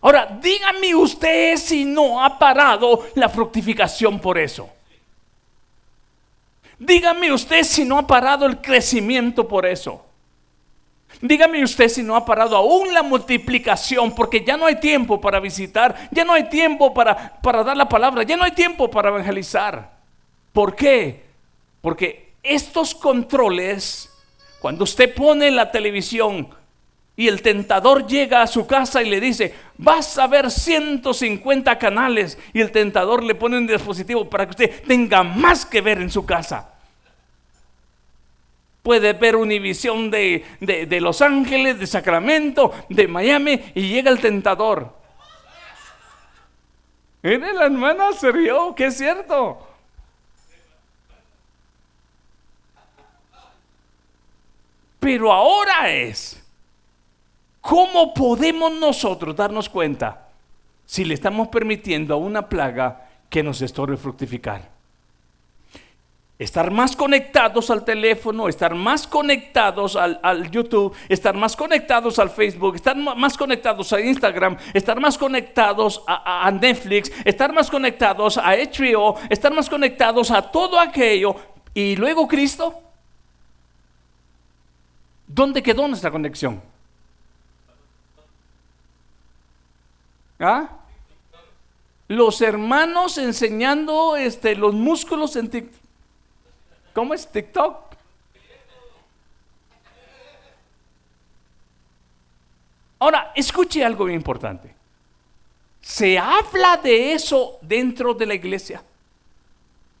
Ahora, 0.00 0.38
dígame 0.40 0.94
usted 0.94 1.56
si 1.58 1.84
no 1.84 2.24
ha 2.24 2.38
parado 2.38 3.06
la 3.14 3.28
fructificación 3.28 4.18
por 4.18 4.38
eso. 4.38 4.70
Dígame 6.78 7.30
usted 7.30 7.62
si 7.64 7.84
no 7.84 7.98
ha 7.98 8.06
parado 8.06 8.46
el 8.46 8.62
crecimiento 8.62 9.46
por 9.46 9.66
eso. 9.66 10.06
Dígame 11.22 11.62
usted 11.62 11.88
si 11.88 12.02
no 12.02 12.16
ha 12.16 12.24
parado 12.24 12.56
aún 12.56 12.94
la 12.94 13.02
multiplicación, 13.02 14.14
porque 14.14 14.42
ya 14.42 14.56
no 14.56 14.64
hay 14.64 14.76
tiempo 14.76 15.20
para 15.20 15.38
visitar, 15.38 16.08
ya 16.10 16.24
no 16.24 16.32
hay 16.32 16.48
tiempo 16.48 16.94
para, 16.94 17.40
para 17.42 17.62
dar 17.62 17.76
la 17.76 17.88
palabra, 17.88 18.22
ya 18.22 18.36
no 18.36 18.44
hay 18.44 18.52
tiempo 18.52 18.90
para 18.90 19.10
evangelizar. 19.10 19.90
¿Por 20.52 20.74
qué? 20.74 21.24
Porque 21.82 22.32
estos 22.42 22.94
controles, 22.94 24.10
cuando 24.60 24.84
usted 24.84 25.14
pone 25.14 25.50
la 25.50 25.70
televisión 25.70 26.48
y 27.16 27.28
el 27.28 27.42
tentador 27.42 28.06
llega 28.06 28.40
a 28.40 28.46
su 28.46 28.66
casa 28.66 29.02
y 29.02 29.10
le 29.10 29.20
dice, 29.20 29.54
vas 29.76 30.16
a 30.16 30.26
ver 30.26 30.50
150 30.50 31.78
canales, 31.78 32.38
y 32.54 32.62
el 32.62 32.70
tentador 32.70 33.22
le 33.22 33.34
pone 33.34 33.58
un 33.58 33.66
dispositivo 33.66 34.30
para 34.30 34.46
que 34.46 34.50
usted 34.50 34.84
tenga 34.84 35.22
más 35.22 35.66
que 35.66 35.82
ver 35.82 35.98
en 35.98 36.10
su 36.10 36.24
casa. 36.24 36.79
Puedes 38.90 39.20
ver 39.20 39.36
Univisión 39.36 40.10
de, 40.10 40.44
de, 40.58 40.84
de 40.84 41.00
Los 41.00 41.22
Ángeles, 41.22 41.78
de 41.78 41.86
Sacramento, 41.86 42.72
de 42.88 43.06
Miami, 43.06 43.70
y 43.72 43.82
llega 43.82 44.10
el 44.10 44.18
tentador. 44.18 44.96
Mire, 47.22 47.52
la 47.52 47.66
hermana 47.66 48.12
se 48.12 48.32
rió, 48.32 48.74
que 48.74 48.86
es 48.86 48.96
cierto. 48.96 49.64
Pero 54.98 55.32
ahora 55.32 55.88
es, 55.92 56.44
¿cómo 57.60 58.12
podemos 58.12 58.72
nosotros 58.72 59.36
darnos 59.36 59.68
cuenta 59.68 60.30
si 60.84 61.04
le 61.04 61.14
estamos 61.14 61.46
permitiendo 61.46 62.14
a 62.14 62.16
una 62.16 62.48
plaga 62.48 63.08
que 63.28 63.44
nos 63.44 63.62
estorbe 63.62 63.96
fructificar? 63.96 64.79
Estar 66.40 66.70
más 66.70 66.96
conectados 66.96 67.70
al 67.70 67.84
teléfono, 67.84 68.48
estar 68.48 68.74
más 68.74 69.06
conectados 69.06 69.94
al, 69.94 70.50
YouTube, 70.50 70.96
estar 71.06 71.36
más 71.36 71.54
conectados 71.54 72.18
al 72.18 72.30
Facebook, 72.30 72.76
estar 72.76 72.96
más 72.96 73.36
conectados 73.36 73.92
a 73.92 74.00
Instagram, 74.00 74.56
estar 74.72 74.98
más 74.98 75.18
conectados 75.18 76.02
a, 76.06 76.50
Netflix, 76.50 77.12
estar 77.26 77.52
más 77.52 77.68
conectados 77.68 78.38
a 78.38 78.54
HBO, 78.54 79.18
estar 79.28 79.52
más 79.52 79.68
conectados 79.68 80.30
a 80.30 80.40
todo 80.40 80.80
aquello. 80.80 81.36
Y 81.74 81.94
luego 81.96 82.26
Cristo. 82.26 82.84
¿Dónde 85.26 85.62
quedó 85.62 85.86
nuestra 85.86 86.10
conexión? 86.10 86.62
¿Ah? 90.38 90.70
Los 92.08 92.40
hermanos 92.40 93.18
enseñando 93.18 94.16
este, 94.16 94.56
los 94.56 94.72
músculos 94.72 95.36
en 95.36 95.50
TikTok. 95.50 95.79
¿Cómo 96.92 97.14
es 97.14 97.30
TikTok? 97.30 97.90
Ahora, 102.98 103.32
escuche 103.34 103.84
algo 103.84 104.04
bien 104.04 104.16
importante. 104.16 104.74
Se 105.80 106.18
habla 106.18 106.76
de 106.76 107.14
eso 107.14 107.58
dentro 107.62 108.12
de 108.12 108.26
la 108.26 108.34
iglesia. 108.34 108.82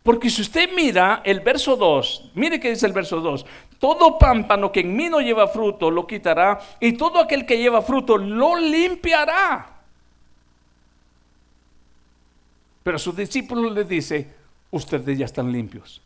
Porque 0.02 0.30
si 0.30 0.42
usted 0.42 0.70
mira 0.74 1.22
el 1.24 1.40
verso 1.40 1.76
2, 1.76 2.32
mire 2.34 2.58
que 2.58 2.70
dice 2.70 2.86
el 2.86 2.92
verso 2.92 3.20
2, 3.20 3.44
todo 3.78 4.18
pámpano 4.18 4.72
que 4.72 4.80
en 4.80 4.94
mí 4.96 5.08
no 5.08 5.20
lleva 5.20 5.48
fruto 5.48 5.90
lo 5.90 6.06
quitará 6.06 6.58
y 6.80 6.94
todo 6.94 7.20
aquel 7.20 7.44
que 7.44 7.58
lleva 7.58 7.82
fruto 7.82 8.16
lo 8.16 8.56
limpiará. 8.56 9.80
Pero 12.82 12.96
a 12.96 12.98
sus 12.98 13.14
discípulos 13.14 13.72
les 13.72 13.88
dice, 13.88 14.28
ustedes 14.70 15.18
ya 15.18 15.26
están 15.26 15.52
limpios. 15.52 16.00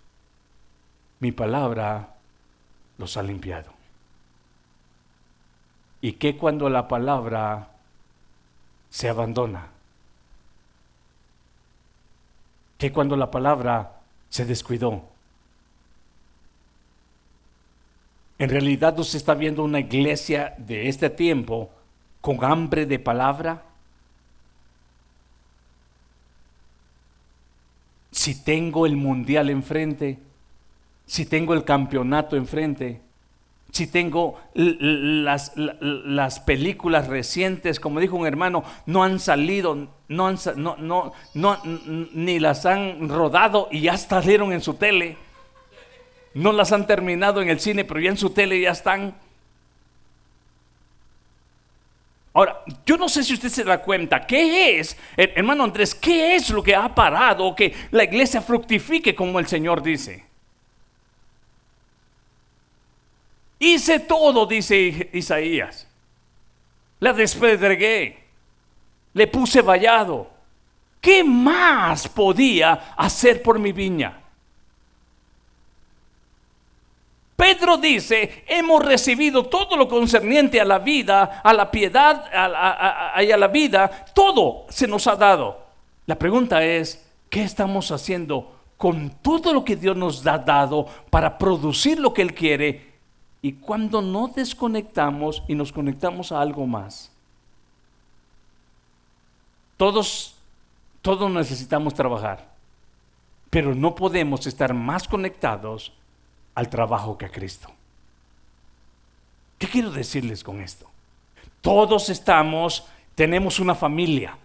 Mi 1.20 1.32
palabra 1.32 2.14
los 2.98 3.16
ha 3.16 3.22
limpiado. 3.22 3.72
¿Y 6.00 6.12
qué 6.14 6.36
cuando 6.36 6.68
la 6.68 6.86
palabra 6.88 7.70
se 8.90 9.08
abandona? 9.08 9.74
que 12.78 12.92
cuando 12.92 13.16
la 13.16 13.30
palabra 13.30 14.00
se 14.28 14.44
descuidó. 14.44 15.04
En 18.38 18.50
realidad 18.50 18.96
se 18.98 19.16
está 19.16 19.34
viendo 19.34 19.64
una 19.64 19.80
iglesia 19.80 20.54
de 20.58 20.88
este 20.88 21.08
tiempo 21.08 21.70
con 22.20 22.44
hambre 22.44 22.84
de 22.84 22.98
palabra. 22.98 23.62
Si 28.10 28.42
tengo 28.42 28.86
el 28.86 28.96
mundial 28.96 29.50
enfrente, 29.50 30.18
si 31.06 31.26
tengo 31.26 31.54
el 31.54 31.64
campeonato 31.64 32.36
enfrente, 32.36 33.00
si 33.74 33.88
tengo 33.88 34.40
las, 34.54 35.52
las, 35.56 36.38
películas 36.38 37.08
recientes, 37.08 37.80
como 37.80 37.98
dijo 37.98 38.14
un 38.14 38.24
hermano, 38.24 38.62
no 38.86 39.02
han 39.02 39.18
salido, 39.18 39.88
no 40.06 40.28
han, 40.28 40.38
no, 40.54 40.76
no, 40.76 41.12
no, 41.34 41.60
ni 41.64 42.38
las 42.38 42.66
han 42.66 43.08
rodado 43.08 43.68
y 43.72 43.80
ya 43.80 43.96
salieron 43.96 44.52
en 44.52 44.60
su 44.60 44.74
tele. 44.74 45.16
No 46.34 46.52
las 46.52 46.70
han 46.70 46.86
terminado 46.86 47.42
en 47.42 47.48
el 47.48 47.58
cine, 47.58 47.84
pero 47.84 47.98
ya 47.98 48.10
en 48.10 48.16
su 48.16 48.30
tele 48.30 48.60
ya 48.60 48.70
están. 48.70 49.14
Ahora, 52.32 52.62
yo 52.86 52.96
no 52.96 53.08
sé 53.08 53.24
si 53.24 53.34
usted 53.34 53.48
se 53.48 53.64
da 53.64 53.82
cuenta, 53.82 54.24
¿qué 54.24 54.78
es, 54.78 54.96
hermano 55.16 55.64
Andrés, 55.64 55.96
qué 55.96 56.36
es 56.36 56.48
lo 56.50 56.62
que 56.62 56.76
ha 56.76 56.94
parado 56.94 57.56
que 57.56 57.74
la 57.90 58.04
iglesia 58.04 58.40
fructifique 58.40 59.16
como 59.16 59.40
el 59.40 59.48
Señor 59.48 59.82
dice? 59.82 60.33
Hice 63.58 64.00
todo, 64.00 64.46
dice 64.46 65.10
Isaías. 65.12 65.86
La 67.00 67.12
despedregué. 67.12 68.24
Le 69.12 69.26
puse 69.26 69.62
vallado. 69.62 70.30
¿Qué 71.00 71.22
más 71.22 72.08
podía 72.08 72.94
hacer 72.96 73.42
por 73.42 73.58
mi 73.58 73.72
viña? 73.72 74.20
Pedro 77.36 77.76
dice, 77.76 78.44
hemos 78.46 78.84
recibido 78.84 79.44
todo 79.44 79.76
lo 79.76 79.88
concerniente 79.88 80.60
a 80.60 80.64
la 80.64 80.78
vida, 80.78 81.42
a 81.42 81.52
la 81.52 81.70
piedad 81.70 82.24
y 83.20 83.30
a 83.30 83.36
la 83.36 83.48
vida, 83.48 84.06
todo 84.14 84.66
se 84.70 84.86
nos 84.86 85.06
ha 85.06 85.16
dado. 85.16 85.66
La 86.06 86.16
pregunta 86.16 86.64
es, 86.64 87.10
¿qué 87.28 87.42
estamos 87.42 87.90
haciendo 87.90 88.54
con 88.76 89.10
todo 89.20 89.52
lo 89.52 89.64
que 89.64 89.76
Dios 89.76 89.96
nos 89.96 90.26
ha 90.26 90.38
dado 90.38 90.86
para 91.10 91.36
producir 91.36 91.98
lo 91.98 92.14
que 92.14 92.22
Él 92.22 92.34
quiere 92.34 92.93
y 93.44 93.52
cuando 93.52 94.00
no 94.00 94.28
desconectamos 94.28 95.42
y 95.46 95.54
nos 95.54 95.70
conectamos 95.70 96.32
a 96.32 96.40
algo 96.40 96.66
más, 96.66 97.12
todos, 99.76 100.36
todos 101.02 101.30
necesitamos 101.30 101.92
trabajar, 101.92 102.48
pero 103.50 103.74
no 103.74 103.94
podemos 103.94 104.46
estar 104.46 104.72
más 104.72 105.06
conectados 105.06 105.92
al 106.54 106.70
trabajo 106.70 107.18
que 107.18 107.26
a 107.26 107.30
Cristo. 107.30 107.68
¿Qué 109.58 109.66
quiero 109.66 109.90
decirles 109.90 110.42
con 110.42 110.62
esto? 110.62 110.86
Todos 111.60 112.08
estamos, 112.08 112.86
tenemos 113.14 113.60
una 113.60 113.74
familia, 113.74 114.38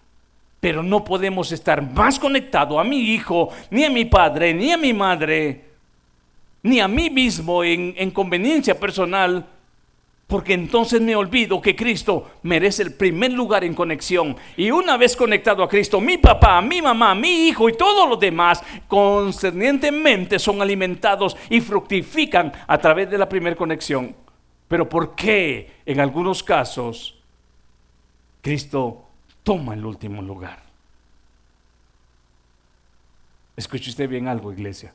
pero 0.59 0.83
no 0.83 1.05
podemos 1.05 1.53
estar 1.53 1.81
más 1.81 2.19
conectados 2.19 2.77
a 2.77 2.83
mi 2.83 2.97
hijo, 2.97 3.47
ni 3.71 3.85
a 3.85 3.89
mi 3.89 4.03
padre, 4.03 4.53
ni 4.53 4.73
a 4.73 4.77
mi 4.77 4.93
madre, 4.93 5.68
ni 6.63 6.79
a 6.79 6.87
mí 6.87 7.09
mismo 7.09 7.63
en, 7.63 8.11
conveniencia 8.11 8.79
personal, 8.79 9.47
porque 10.27 10.53
entonces 10.53 11.01
me 11.01 11.15
olvido 11.15 11.59
que 11.61 11.75
Cristo 11.75 12.29
merece 12.43 12.83
el 12.83 12.93
primer 12.93 13.31
lugar 13.31 13.63
en 13.63 13.73
conexión. 13.73 14.35
Y 14.55 14.69
una 14.69 14.95
vez 14.95 15.15
conectado 15.15 15.63
a 15.63 15.69
Cristo, 15.69 15.99
mi 15.99 16.17
papá, 16.17 16.61
mi 16.61 16.81
mamá, 16.81 17.15
mi 17.15 17.47
hijo 17.47 17.67
y 17.67 17.73
todos 17.73 18.07
los 18.07 18.19
demás 18.19 18.61
concernientemente 18.87 20.37
son 20.37 20.61
alimentados 20.61 21.35
y 21.49 21.61
fructifican 21.61 22.51
a 22.67 22.77
través 22.77 23.09
de 23.09 23.17
la 23.17 23.27
primera 23.27 23.55
conexión. 23.55 24.15
Pero 24.67 24.87
¿por 24.87 25.15
qué 25.15 25.71
en 25.85 25.99
algunos 25.99 26.43
casos 26.43 27.17
Cristo 28.41 29.03
toma 29.41 29.73
el 29.73 29.83
último 29.83 30.21
lugar? 30.21 30.61
Escuche 33.57 33.89
usted 33.89 34.07
bien 34.07 34.27
algo, 34.27 34.53
iglesia. 34.53 34.93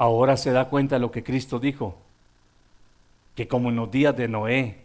Ahora 0.00 0.38
se 0.38 0.50
da 0.50 0.70
cuenta 0.70 0.94
de 0.94 1.00
lo 1.02 1.10
que 1.10 1.22
Cristo 1.22 1.58
dijo, 1.58 1.98
que 3.34 3.46
como 3.46 3.68
en 3.68 3.76
los 3.76 3.90
días 3.90 4.16
de 4.16 4.28
Noé, 4.28 4.78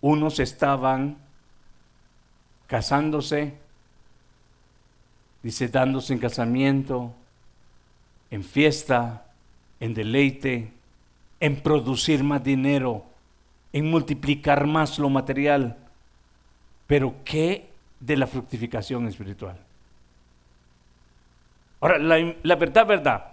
unos 0.00 0.38
estaban 0.38 1.18
casándose, 2.68 3.54
dice, 5.42 5.66
dándose 5.66 6.12
en 6.12 6.20
casamiento, 6.20 7.12
en 8.30 8.44
fiesta, 8.44 9.26
en 9.80 9.92
deleite, 9.92 10.72
en 11.40 11.60
producir 11.60 12.22
más 12.22 12.44
dinero, 12.44 13.04
en 13.72 13.90
multiplicar 13.90 14.64
más 14.64 14.96
lo 15.00 15.10
material. 15.10 15.76
Pero 16.86 17.16
¿qué 17.24 17.68
de 17.98 18.16
la 18.16 18.28
fructificación 18.28 19.08
espiritual? 19.08 19.58
Ahora, 21.80 21.98
la, 21.98 22.56
verdad, 22.56 22.86
verdad, 22.86 23.24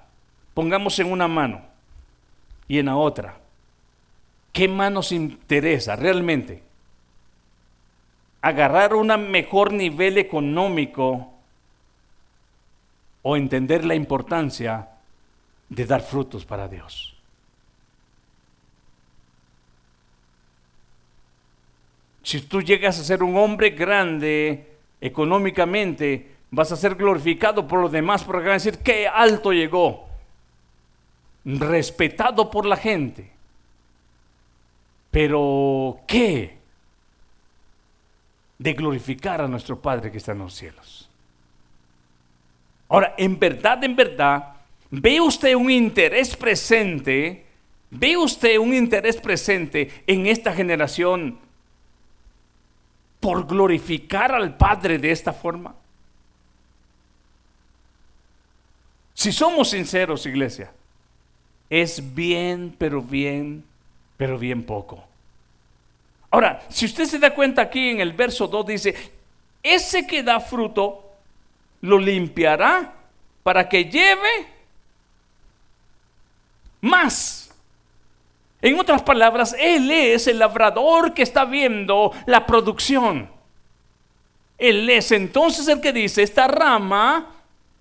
pongamos 0.54 0.98
en 1.00 1.12
una 1.12 1.28
mano 1.28 1.62
y 2.68 2.80
en 2.80 2.86
la 2.86 2.96
otra. 2.96 3.38
¿Qué 4.54 4.68
más 4.68 4.92
nos 4.92 5.12
interesa 5.12 5.96
realmente? 5.96 6.64
¿Agarrar 8.42 8.94
un 8.94 9.08
mejor 9.30 9.74
nivel 9.74 10.18
económico 10.18 11.34
o 13.22 13.36
entender 13.36 13.84
la 13.84 13.96
importancia 13.96 14.90
de 15.68 15.86
dar 15.86 16.02
frutos 16.02 16.46
para 16.46 16.70
Dios? 16.70 17.16
Si 22.24 22.42
tú 22.42 22.62
llegas 22.62 23.00
a 23.00 23.04
ser 23.04 23.24
un 23.24 23.38
hombre 23.38 23.72
grande 23.72 24.68
económicamente, 25.02 26.37
vas 26.52 26.72
a 26.72 26.76
ser 26.76 26.96
glorificado 26.96 27.68
por 27.68 27.82
los 27.82 27.92
demás 27.92 28.24
porque 28.24 28.46
van 28.46 28.52
a 28.52 28.54
decir, 28.54 28.80
qué 28.80 29.08
alto 29.08 29.52
llegó, 29.52 30.08
respetado 31.46 32.50
por 32.50 32.66
la 32.66 32.78
gente. 32.78 33.32
Pero, 35.12 36.00
¿qué? 36.08 36.58
De 38.58 38.74
glorificar 38.74 39.42
a 39.42 39.48
nuestro 39.48 39.80
Padre 39.80 40.12
que 40.12 40.18
está 40.18 40.34
en 40.34 40.40
los 40.40 40.54
cielos. 40.54 41.10
Ahora, 42.90 43.16
en 43.18 43.38
verdad, 43.38 43.84
en 43.84 43.96
verdad, 43.96 44.54
¿ve 44.90 45.20
usted 45.20 45.56
un 45.56 45.70
interés 45.70 46.36
presente? 46.36 47.46
¿Ve 47.90 48.18
usted 48.18 48.58
un 48.58 48.74
interés 48.74 49.18
presente 49.18 50.04
en 50.08 50.28
esta 50.28 50.54
generación 50.54 51.40
por 53.20 53.48
glorificar 53.48 54.34
al 54.34 54.56
Padre 54.56 54.98
de 54.98 55.12
esta 55.12 55.34
forma? 55.34 55.76
Si 59.18 59.32
somos 59.32 59.72
sinceros, 59.72 60.28
iglesia, 60.28 60.72
es 61.72 62.14
bien, 62.14 62.76
pero 62.78 63.02
bien, 63.02 63.66
pero 64.16 64.38
bien 64.38 64.62
poco. 64.62 65.04
Ahora, 66.30 66.62
si 66.70 66.86
usted 66.86 67.06
se 67.06 67.18
da 67.18 67.34
cuenta 67.34 67.64
aquí 67.64 67.90
en 67.90 68.00
el 68.00 68.14
verso 68.14 68.48
2 68.48 68.68
dice, 68.68 68.94
ese 69.64 70.06
que 70.06 70.22
da 70.22 70.40
fruto 70.40 71.04
lo 71.82 71.98
limpiará 71.98 72.94
para 73.42 73.68
que 73.68 73.86
lleve 73.86 74.54
más. 76.82 77.52
En 78.62 78.80
otras 78.80 79.02
palabras, 79.02 79.56
Él 79.58 79.90
es 79.90 80.28
el 80.28 80.38
labrador 80.38 81.16
que 81.16 81.24
está 81.24 81.44
viendo 81.44 82.12
la 82.28 82.46
producción. 82.46 83.32
Él 84.60 84.88
es 84.92 85.12
entonces 85.12 85.68
el 85.70 85.82
que 85.82 85.92
dice, 85.92 86.22
esta 86.22 86.48
rama 86.48 87.32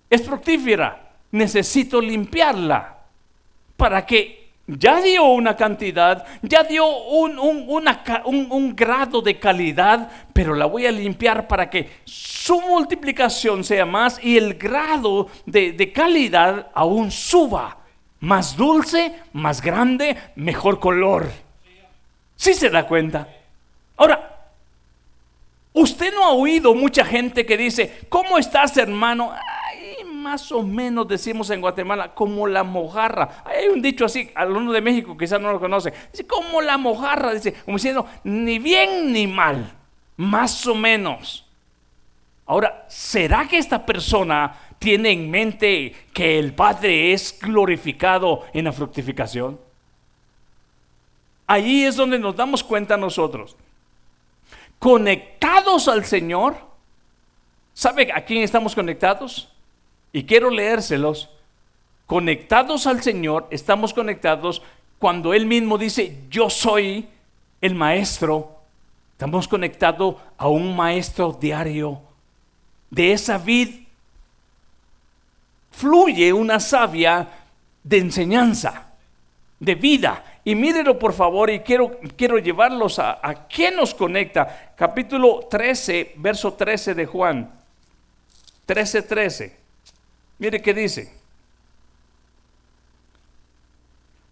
es 0.09 0.25
fructífera, 0.25 1.06
necesito 1.37 2.01
limpiarla 2.01 2.97
para 3.75 4.05
que 4.05 4.47
ya 4.67 4.99
dio 4.99 5.23
una 5.23 5.55
cantidad, 5.55 6.25
ya 6.41 6.63
dio 6.63 6.85
un, 6.85 8.75
grado 8.75 9.21
de 9.21 9.39
calidad, 9.39 10.11
pero 10.33 10.53
la 10.55 10.65
voy 10.65 10.85
a 10.85 10.91
limpiar 10.91 11.47
para 11.47 11.69
que 11.69 11.89
su 12.03 12.59
multiplicación 12.61 13.63
sea 13.63 13.85
más 13.85 14.19
y 14.21 14.35
el 14.35 14.55
grado 14.55 15.29
de, 15.45 15.71
de 15.71 15.93
calidad 15.93 16.67
aún 16.73 17.11
suba. 17.11 17.77
Más 18.19 18.57
dulce, 18.57 19.13
más 19.31 19.61
grande, 19.61 20.17
mejor 20.35 20.79
color. 20.79 21.29
¿Sí 22.35 22.53
se 22.53 22.69
da 22.69 22.87
cuenta? 22.87 23.27
Ahora, 23.95 24.49
usted 25.71 26.13
no 26.13 26.25
ha 26.25 26.31
oído 26.31 26.73
mucha 26.73 27.05
gente 27.05 27.45
que 27.45 27.57
dice, 27.57 28.05
¿cómo 28.09 28.37
estás 28.37 28.75
hermano? 28.77 29.33
Más 30.17 30.51
o 30.51 30.63
menos 30.63 31.07
decimos 31.07 31.49
en 31.49 31.61
Guatemala, 31.61 32.13
como 32.13 32.47
la 32.47 32.63
mojarra. 32.63 33.43
Hay 33.45 33.67
un 33.67 33.81
dicho 33.81 34.05
así, 34.05 34.29
uno 34.47 34.71
de 34.71 34.81
México 34.81 35.17
quizás 35.17 35.39
no 35.39 35.51
lo 35.51 35.59
conoce. 35.59 35.93
Dice, 36.11 36.27
como 36.27 36.61
la 36.61 36.77
mojarra, 36.77 37.33
dice, 37.33 37.53
como 37.53 37.77
diciendo, 37.77 38.05
ni 38.23 38.59
bien 38.59 39.13
ni 39.13 39.27
mal, 39.27 39.73
más 40.17 40.65
o 40.67 40.75
menos. 40.75 41.45
Ahora, 42.45 42.85
¿será 42.87 43.47
que 43.47 43.57
esta 43.57 43.85
persona 43.85 44.55
tiene 44.79 45.11
en 45.11 45.29
mente 45.29 45.95
que 46.13 46.39
el 46.39 46.53
Padre 46.53 47.13
es 47.13 47.37
glorificado 47.39 48.45
en 48.53 48.65
la 48.65 48.71
fructificación? 48.71 49.59
Ahí 51.45 51.83
es 51.83 51.95
donde 51.95 52.19
nos 52.19 52.35
damos 52.35 52.63
cuenta 52.63 52.97
nosotros. 52.97 53.55
Conectados 54.79 55.87
al 55.87 56.05
Señor, 56.05 56.57
¿sabe 57.73 58.11
a 58.13 58.23
quién 58.23 58.43
estamos 58.43 58.75
conectados? 58.75 59.53
Y 60.11 60.23
quiero 60.23 60.49
leérselos. 60.49 61.29
Conectados 62.05 62.87
al 62.87 63.03
Señor, 63.03 63.47
estamos 63.51 63.93
conectados 63.93 64.61
cuando 64.97 65.33
Él 65.33 65.45
mismo 65.45 65.77
dice, 65.77 66.19
yo 66.29 66.49
soy 66.49 67.07
el 67.61 67.75
maestro. 67.75 68.55
Estamos 69.11 69.47
conectados 69.47 70.15
a 70.37 70.47
un 70.47 70.75
maestro 70.75 71.37
diario. 71.39 72.01
De 72.89 73.11
esa 73.11 73.37
vid 73.37 73.87
fluye 75.71 76.31
una 76.31 76.59
savia 76.59 77.27
de 77.83 77.97
enseñanza, 77.97 78.93
de 79.59 79.75
vida. 79.75 80.23
Y 80.45 80.55
mírenlo 80.55 80.97
por 80.97 81.13
favor 81.13 81.49
y 81.49 81.59
quiero, 81.59 81.99
quiero 82.15 82.37
llevarlos 82.37 82.99
a, 82.99 83.19
a 83.21 83.47
qué 83.47 83.69
nos 83.69 83.93
conecta. 83.93 84.73
Capítulo 84.77 85.47
13, 85.49 86.13
verso 86.17 86.53
13 86.53 86.93
de 86.93 87.05
Juan. 87.05 87.51
13, 88.65 89.01
13. 89.01 89.66
Mire 90.39 90.61
qué 90.61 90.73
dice. 90.73 91.13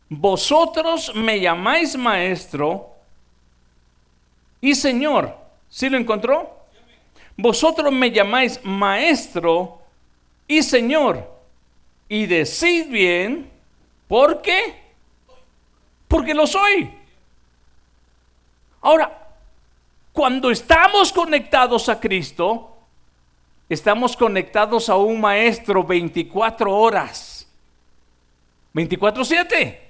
Vosotros 0.09 1.13
me 1.15 1.39
llamáis 1.39 1.97
maestro 1.97 2.89
y 4.61 4.75
señor. 4.75 5.35
¿Sí 5.69 5.89
lo 5.89 5.97
encontró? 5.97 6.65
Vosotros 7.37 7.91
me 7.91 8.11
llamáis 8.11 8.59
maestro 8.63 9.81
y 10.47 10.61
señor. 10.61 11.33
Y 12.07 12.27
decid 12.27 12.87
bien, 12.87 13.51
¿por 14.07 14.41
qué? 14.41 14.83
Porque 16.07 16.35
lo 16.35 16.45
soy. 16.45 16.93
Ahora, 18.81 19.27
cuando 20.13 20.51
estamos 20.51 21.11
conectados 21.11 21.89
a 21.89 21.99
Cristo, 21.99 22.74
Estamos 23.67 24.15
conectados 24.15 24.89
a 24.89 24.95
un 24.95 25.19
maestro 25.19 25.83
24 25.83 26.71
horas. 26.71 27.47
24/7. 28.73 29.81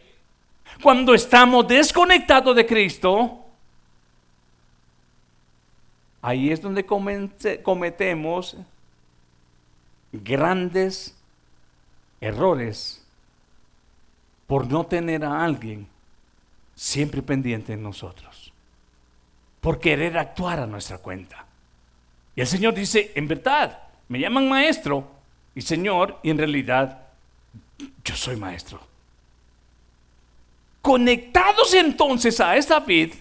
Cuando 0.82 1.14
estamos 1.14 1.68
desconectados 1.68 2.56
de 2.56 2.66
Cristo, 2.66 3.46
ahí 6.22 6.52
es 6.52 6.62
donde 6.62 6.86
cometemos 6.86 8.58
grandes 10.12 11.18
errores 12.22 13.06
por 14.48 14.68
no 14.68 14.86
tener 14.86 15.26
a 15.26 15.44
alguien 15.44 15.88
siempre 16.76 17.22
pendiente 17.22 17.74
en 17.74 17.84
nosotros, 17.84 18.54
por 19.62 19.80
querer 19.80 20.18
actuar 20.18 20.60
a 20.60 20.68
nuestra 20.68 20.98
cuenta. 21.00 21.45
Y 22.36 22.42
el 22.42 22.48
Señor 22.48 22.74
dice, 22.74 23.12
en 23.16 23.28
verdad, 23.28 23.84
me 24.08 24.20
llaman 24.20 24.50
maestro 24.50 25.10
y 25.54 25.62
Señor, 25.62 26.20
y 26.22 26.30
en 26.30 26.38
realidad 26.38 27.08
yo 28.04 28.16
soy 28.16 28.36
maestro. 28.36 28.80
Conectados 30.82 31.74
entonces 31.74 32.40
a 32.40 32.56
esa 32.58 32.80
vid, 32.80 33.14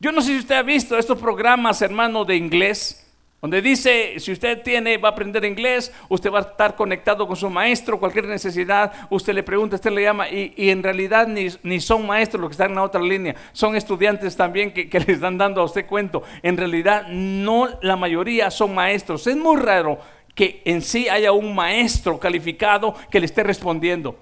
yo 0.00 0.12
no 0.12 0.20
sé 0.20 0.28
si 0.28 0.38
usted 0.38 0.56
ha 0.56 0.62
visto 0.62 0.98
estos 0.98 1.18
programas, 1.18 1.82
hermano, 1.82 2.24
de 2.24 2.36
inglés, 2.36 3.09
donde 3.40 3.62
dice, 3.62 4.18
si 4.18 4.32
usted 4.32 4.62
tiene, 4.62 4.98
va 4.98 5.08
a 5.08 5.12
aprender 5.12 5.44
inglés, 5.46 5.90
usted 6.10 6.30
va 6.30 6.40
a 6.40 6.42
estar 6.42 6.76
conectado 6.76 7.26
con 7.26 7.36
su 7.36 7.48
maestro, 7.48 7.98
cualquier 7.98 8.26
necesidad, 8.26 8.92
usted 9.08 9.32
le 9.32 9.42
pregunta, 9.42 9.76
usted 9.76 9.90
le 9.92 10.02
llama, 10.02 10.28
y, 10.28 10.52
en 10.56 10.82
realidad 10.82 11.26
ni, 11.26 11.80
son 11.80 12.06
maestros 12.06 12.40
los 12.40 12.50
que 12.50 12.54
están 12.54 12.70
en 12.70 12.76
la 12.76 12.82
otra 12.82 13.00
línea, 13.00 13.34
son 13.52 13.76
estudiantes 13.76 14.36
también 14.36 14.72
que, 14.72 14.90
que 14.90 15.00
le 15.06 15.14
están 15.14 15.38
dando 15.38 15.62
a 15.62 15.64
usted 15.64 15.86
cuento. 15.86 16.22
En 16.42 16.58
realidad 16.58 17.06
no 17.08 17.68
la 17.80 17.96
mayoría 17.96 18.50
son 18.50 18.74
maestros. 18.74 19.26
Es 19.26 19.36
muy 19.36 19.56
raro 19.56 19.98
que 20.34 20.60
en 20.66 20.82
sí 20.82 21.08
haya 21.08 21.32
un 21.32 21.54
maestro 21.54 22.18
calificado 22.18 22.94
que 23.10 23.20
le 23.20 23.26
esté 23.26 23.42
respondiendo. 23.42 24.16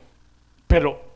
Pero 0.68 1.08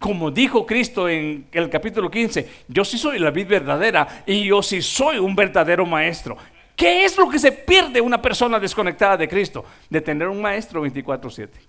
como 0.00 0.30
dijo 0.30 0.64
Cristo 0.64 1.10
en 1.10 1.46
el 1.52 1.68
capítulo 1.68 2.10
15, 2.10 2.48
yo 2.68 2.86
sí 2.86 2.96
soy 2.96 3.18
la 3.18 3.30
vid 3.30 3.46
verdadera 3.46 4.24
y 4.26 4.44
yo 4.44 4.62
sí 4.62 4.80
soy 4.80 5.18
un 5.18 5.36
verdadero 5.36 5.84
maestro. 5.84 6.38
¿Qué 6.80 7.04
es 7.04 7.18
lo 7.18 7.28
que 7.28 7.38
se 7.38 7.52
pierde 7.52 8.00
una 8.00 8.22
persona 8.22 8.58
desconectada 8.58 9.18
de 9.18 9.28
Cristo? 9.28 9.66
De 9.90 10.00
tener 10.00 10.26
un 10.28 10.40
maestro 10.40 10.80
24/7. 10.80 11.60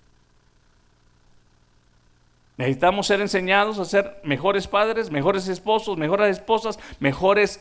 Necesitamos 2.56 3.08
ser 3.08 3.20
enseñados 3.20 3.78
a 3.78 3.84
ser 3.84 4.20
mejores 4.24 4.66
padres, 4.66 5.10
mejores 5.10 5.48
esposos, 5.48 5.98
mejores 5.98 6.38
esposas, 6.38 6.78
mejores, 6.98 7.60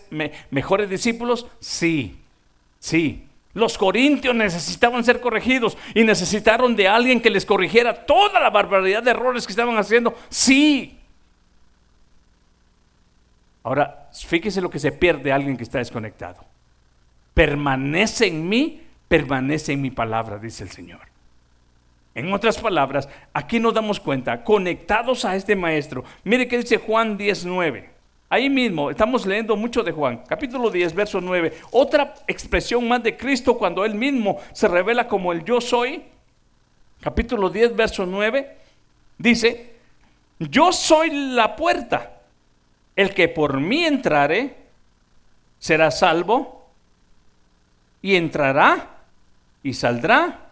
mejores 0.49 0.89
discípulos. 0.89 1.45
Sí, 1.59 2.17
sí. 2.79 3.27
Los 3.53 3.77
corintios 3.77 4.33
necesitaban 4.33 5.03
ser 5.03 5.19
corregidos 5.19 5.77
y 5.93 6.05
necesitaron 6.05 6.73
de 6.77 6.87
alguien 6.87 7.19
que 7.19 7.29
les 7.29 7.45
corrigiera 7.45 8.05
toda 8.05 8.39
la 8.39 8.49
barbaridad 8.49 9.03
de 9.03 9.11
errores 9.11 9.45
que 9.45 9.51
estaban 9.51 9.77
haciendo. 9.77 10.17
Sí. 10.29 10.97
Ahora, 13.61 14.09
fíjese 14.13 14.61
lo 14.61 14.69
que 14.69 14.79
se 14.79 14.93
pierde 14.93 15.33
alguien 15.33 15.57
que 15.57 15.63
está 15.63 15.79
desconectado 15.79 16.49
permanece 17.33 18.27
en 18.27 18.47
mí, 18.47 18.81
permanece 19.07 19.73
en 19.73 19.81
mi 19.81 19.91
palabra, 19.91 20.37
dice 20.37 20.63
el 20.63 20.71
Señor. 20.71 21.11
En 22.13 22.33
otras 22.33 22.57
palabras, 22.57 23.07
aquí 23.33 23.59
nos 23.59 23.73
damos 23.73 23.99
cuenta, 23.99 24.43
conectados 24.43 25.23
a 25.23 25.35
este 25.35 25.55
maestro. 25.55 26.03
Mire 26.23 26.47
que 26.47 26.57
dice 26.57 26.77
Juan 26.77 27.17
19. 27.17 27.89
Ahí 28.29 28.49
mismo, 28.49 28.89
estamos 28.89 29.25
leyendo 29.25 29.55
mucho 29.55 29.83
de 29.83 29.91
Juan, 29.91 30.23
capítulo 30.27 30.69
10, 30.69 30.93
verso 30.93 31.21
9. 31.21 31.53
Otra 31.71 32.13
expresión 32.27 32.87
más 32.87 33.03
de 33.03 33.15
Cristo 33.17 33.57
cuando 33.57 33.83
Él 33.83 33.95
mismo 33.95 34.39
se 34.53 34.67
revela 34.67 35.07
como 35.07 35.31
el 35.31 35.43
yo 35.43 35.59
soy. 35.59 36.03
Capítulo 37.01 37.49
10, 37.49 37.75
verso 37.75 38.05
9. 38.05 38.57
Dice, 39.17 39.75
yo 40.39 40.71
soy 40.71 41.11
la 41.11 41.55
puerta. 41.55 42.21
El 42.95 43.13
que 43.13 43.27
por 43.27 43.59
mí 43.59 43.85
entrare 43.85 44.55
será 45.59 45.91
salvo 45.91 46.60
y 48.01 48.15
entrará 48.15 48.87
y 49.63 49.73
saldrá 49.73 50.51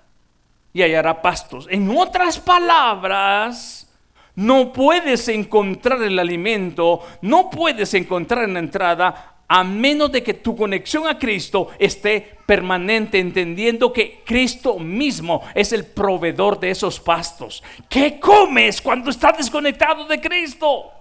y 0.73 0.81
hallará 0.81 1.21
pastos. 1.21 1.67
En 1.69 1.89
otras 1.89 2.39
palabras, 2.39 3.87
no 4.35 4.71
puedes 4.71 5.27
encontrar 5.27 6.01
el 6.03 6.19
alimento, 6.19 7.01
no 7.21 7.49
puedes 7.49 7.93
encontrar 7.93 8.45
en 8.45 8.53
la 8.53 8.59
entrada 8.59 9.35
a 9.51 9.63
menos 9.63 10.11
de 10.11 10.21
que 10.21 10.35
tu 10.35 10.55
conexión 10.55 11.07
a 11.07 11.17
Cristo 11.17 11.69
esté 11.79 12.37
permanente, 12.45 13.19
entendiendo 13.19 13.91
que 13.91 14.21
Cristo 14.23 14.77
mismo 14.77 15.41
es 15.55 15.73
el 15.73 15.85
proveedor 15.85 16.59
de 16.59 16.69
esos 16.69 16.99
pastos. 16.99 17.63
¿Qué 17.89 18.19
comes 18.19 18.79
cuando 18.79 19.09
estás 19.09 19.37
desconectado 19.37 20.05
de 20.05 20.21
Cristo? 20.21 20.91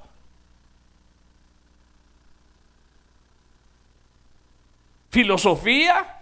¿Filosofía? 5.10 6.17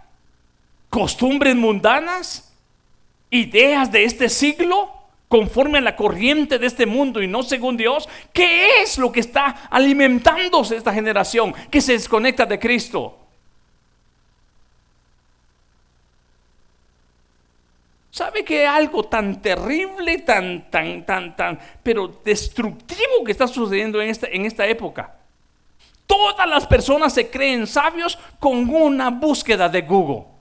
¿Costumbres 0.89 1.55
mundanas? 1.55 2.53
¿Ideas 3.29 3.91
de 3.91 4.03
este 4.03 4.29
siglo? 4.29 4.97
conforme 5.27 5.79
a 5.79 5.81
la 5.81 5.95
corriente 5.95 6.57
de 6.57 6.67
este 6.67 6.85
mundo 6.85 7.21
y 7.21 7.27
no 7.27 7.43
según 7.43 7.75
Dios, 7.75 8.07
¿qué 8.31 8.81
es 8.81 8.97
lo 8.97 9.11
que 9.11 9.19
está 9.19 9.67
alimentándose 9.69 10.77
esta 10.77 10.93
generación 10.93 11.53
que 11.69 11.81
se 11.81 11.93
desconecta 11.93 12.45
de 12.45 12.59
Cristo? 12.59 13.17
¿Sabe 18.09 18.43
que 18.43 18.65
algo 18.65 19.03
tan 19.03 19.41
terrible, 19.41 20.19
tan, 20.19 20.71
tan, 20.71 21.05
tan, 21.05 21.35
tan, 21.35 21.59
pero 21.83 22.07
destructivo 22.25 23.23
que 23.23 23.31
está 23.31 23.47
sucediendo 23.47 24.01
en 24.01 24.09
esta, 24.09 24.27
en 24.27 24.45
esta 24.45 24.65
época? 24.65 25.13
Todas 26.07 26.47
las 26.47 26.65
personas 26.65 27.13
se 27.13 27.29
creen 27.29 27.67
sabios 27.67 28.17
con 28.39 28.73
una 28.73 29.09
búsqueda 29.09 29.69
de 29.69 29.81
Google. 29.81 30.36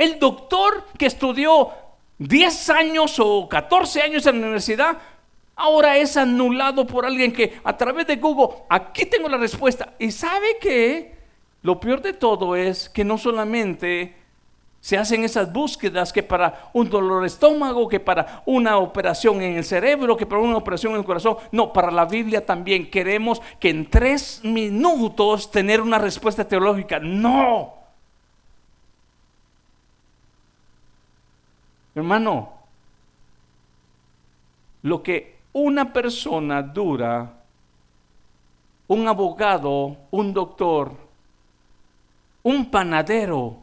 El 0.00 0.18
doctor 0.18 0.86
que 0.96 1.04
estudió 1.04 1.68
10 2.16 2.70
años 2.70 3.20
o 3.20 3.46
14 3.46 4.00
años 4.00 4.24
en 4.24 4.36
la 4.40 4.46
universidad, 4.46 4.96
ahora 5.56 5.98
es 5.98 6.16
anulado 6.16 6.86
por 6.86 7.04
alguien 7.04 7.30
que 7.34 7.60
a 7.62 7.76
través 7.76 8.06
de 8.06 8.16
Google, 8.16 8.62
aquí 8.70 9.04
tengo 9.04 9.28
la 9.28 9.36
respuesta. 9.36 9.92
Y 9.98 10.10
sabe 10.10 10.56
que 10.58 11.14
lo 11.60 11.78
peor 11.78 12.00
de 12.00 12.14
todo 12.14 12.56
es 12.56 12.88
que 12.88 13.04
no 13.04 13.18
solamente 13.18 14.16
se 14.80 14.96
hacen 14.96 15.22
esas 15.22 15.52
búsquedas 15.52 16.14
que 16.14 16.22
para 16.22 16.70
un 16.72 16.88
dolor 16.88 17.20
de 17.20 17.26
estómago, 17.26 17.86
que 17.86 18.00
para 18.00 18.42
una 18.46 18.78
operación 18.78 19.42
en 19.42 19.58
el 19.58 19.64
cerebro, 19.64 20.16
que 20.16 20.24
para 20.24 20.40
una 20.40 20.56
operación 20.56 20.94
en 20.94 21.00
el 21.00 21.04
corazón. 21.04 21.36
No, 21.52 21.74
para 21.74 21.90
la 21.90 22.06
Biblia 22.06 22.46
también 22.46 22.90
queremos 22.90 23.42
que 23.58 23.68
en 23.68 23.84
tres 23.84 24.40
minutos 24.44 25.50
tener 25.50 25.82
una 25.82 25.98
respuesta 25.98 26.48
teológica. 26.48 26.98
No. 27.00 27.79
Hermano, 31.94 32.52
lo 34.82 35.02
que 35.02 35.40
una 35.52 35.92
persona 35.92 36.62
dura, 36.62 37.42
un 38.86 39.08
abogado, 39.08 39.96
un 40.10 40.32
doctor, 40.32 40.92
un 42.42 42.70
panadero, 42.70 43.58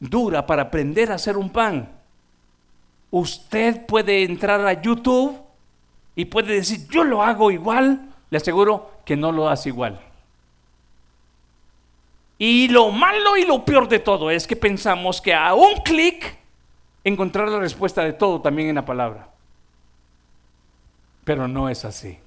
dura 0.00 0.46
para 0.46 0.62
aprender 0.62 1.12
a 1.12 1.16
hacer 1.16 1.36
un 1.36 1.50
pan, 1.50 1.88
usted 3.10 3.86
puede 3.86 4.24
entrar 4.24 4.66
a 4.66 4.80
YouTube 4.80 5.38
y 6.16 6.24
puede 6.24 6.54
decir, 6.54 6.86
yo 6.88 7.04
lo 7.04 7.22
hago 7.22 7.50
igual, 7.50 8.08
le 8.30 8.36
aseguro 8.36 8.90
que 9.04 9.16
no 9.16 9.32
lo 9.32 9.48
hace 9.48 9.68
igual. 9.68 10.00
Y 12.38 12.68
lo 12.68 12.90
malo 12.90 13.36
y 13.36 13.44
lo 13.44 13.64
peor 13.64 13.88
de 13.88 14.00
todo 14.00 14.30
es 14.30 14.46
que 14.46 14.56
pensamos 14.56 15.20
que 15.20 15.32
a 15.32 15.54
un 15.54 15.74
clic 15.84 16.36
encontrar 17.04 17.48
la 17.48 17.60
respuesta 17.60 18.02
de 18.02 18.14
todo 18.14 18.40
también 18.40 18.68
en 18.70 18.74
la 18.76 18.84
palabra. 18.84 19.28
Pero 21.24 21.46
no 21.46 21.68
es 21.68 21.84
así. 21.84 22.18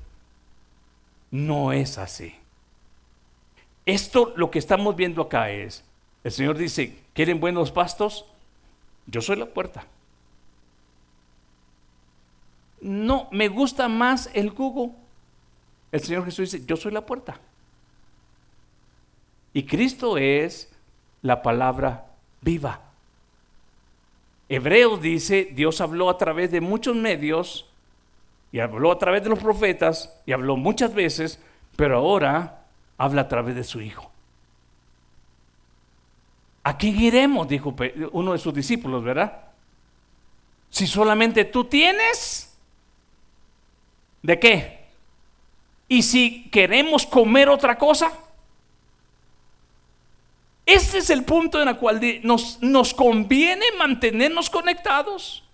No 1.31 1.73
es 1.73 1.97
así. 1.97 2.35
Esto 3.85 4.33
lo 4.35 4.51
que 4.51 4.59
estamos 4.59 4.95
viendo 4.95 5.21
acá 5.21 5.49
es, 5.49 5.83
el 6.23 6.31
Señor 6.31 6.57
dice, 6.57 6.97
¿quieren 7.13 7.39
buenos 7.39 7.71
pastos? 7.71 8.25
Yo 9.05 9.21
soy 9.21 9.37
la 9.37 9.45
puerta. 9.45 9.85
No, 12.81 13.27
me 13.31 13.47
gusta 13.47 13.87
más 13.87 14.29
el 14.33 14.51
Google. 14.51 14.93
El 15.91 16.01
Señor 16.01 16.25
Jesús 16.25 16.51
dice, 16.51 16.65
yo 16.65 16.75
soy 16.75 16.91
la 16.91 17.05
puerta. 17.05 17.39
Y 19.53 19.63
Cristo 19.63 20.17
es 20.17 20.71
la 21.21 21.41
palabra 21.41 22.07
viva. 22.41 22.86
Hebreos 24.49 25.01
dice, 25.01 25.49
Dios 25.53 25.81
habló 25.81 26.09
a 26.09 26.17
través 26.17 26.51
de 26.51 26.61
muchos 26.61 26.95
medios 26.95 27.69
y 28.51 28.59
habló 28.59 28.91
a 28.91 28.99
través 28.99 29.23
de 29.23 29.29
los 29.29 29.39
profetas 29.39 30.17
y 30.25 30.31
habló 30.31 30.55
muchas 30.55 30.93
veces, 30.93 31.39
pero 31.75 31.97
ahora 31.97 32.65
habla 32.97 33.23
a 33.23 33.27
través 33.27 33.55
de 33.55 33.63
su 33.63 33.81
Hijo. 33.81 34.11
¿A 36.63 36.77
quién 36.77 36.99
iremos? 36.99 37.47
Dijo 37.47 37.73
uno 38.11 38.33
de 38.33 38.39
sus 38.39 38.53
discípulos, 38.53 39.03
¿verdad? 39.03 39.41
Si 40.69 40.85
solamente 40.85 41.45
tú 41.45 41.63
tienes, 41.65 42.57
¿de 44.21 44.39
qué? 44.39 44.87
Y 45.87 46.03
si 46.03 46.49
queremos 46.49 47.05
comer 47.05 47.47
otra 47.47 47.77
cosa, 47.77 48.11
ese 50.67 50.97
es 50.97 51.09
el 51.09 51.23
punto 51.23 51.61
en 51.61 51.69
el 51.69 51.77
cual 51.77 52.01
nos, 52.23 52.61
nos 52.61 52.93
conviene 52.93 53.63
mantenernos 53.79 54.49
conectados. 54.49 55.45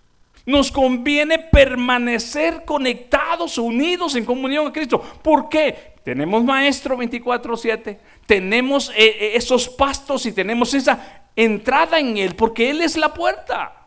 Nos 0.44 0.72
conviene 0.72 1.38
permanecer 1.38 2.64
conectados, 2.64 3.56
unidos 3.56 4.16
en 4.16 4.24
comunión 4.24 4.66
a 4.66 4.72
Cristo. 4.72 5.00
¿Por 5.22 5.48
qué? 5.48 5.94
Tenemos 6.02 6.44
maestro 6.44 6.98
24/7, 6.98 7.98
tenemos 8.26 8.90
eh, 8.90 8.94
eh, 8.96 9.32
esos 9.36 9.68
pastos 9.68 10.26
y 10.26 10.32
tenemos 10.32 10.74
esa 10.74 11.22
entrada 11.36 11.98
en 11.98 12.18
Él, 12.18 12.34
porque 12.34 12.68
Él 12.68 12.82
es 12.82 12.96
la 12.96 13.14
puerta. 13.14 13.86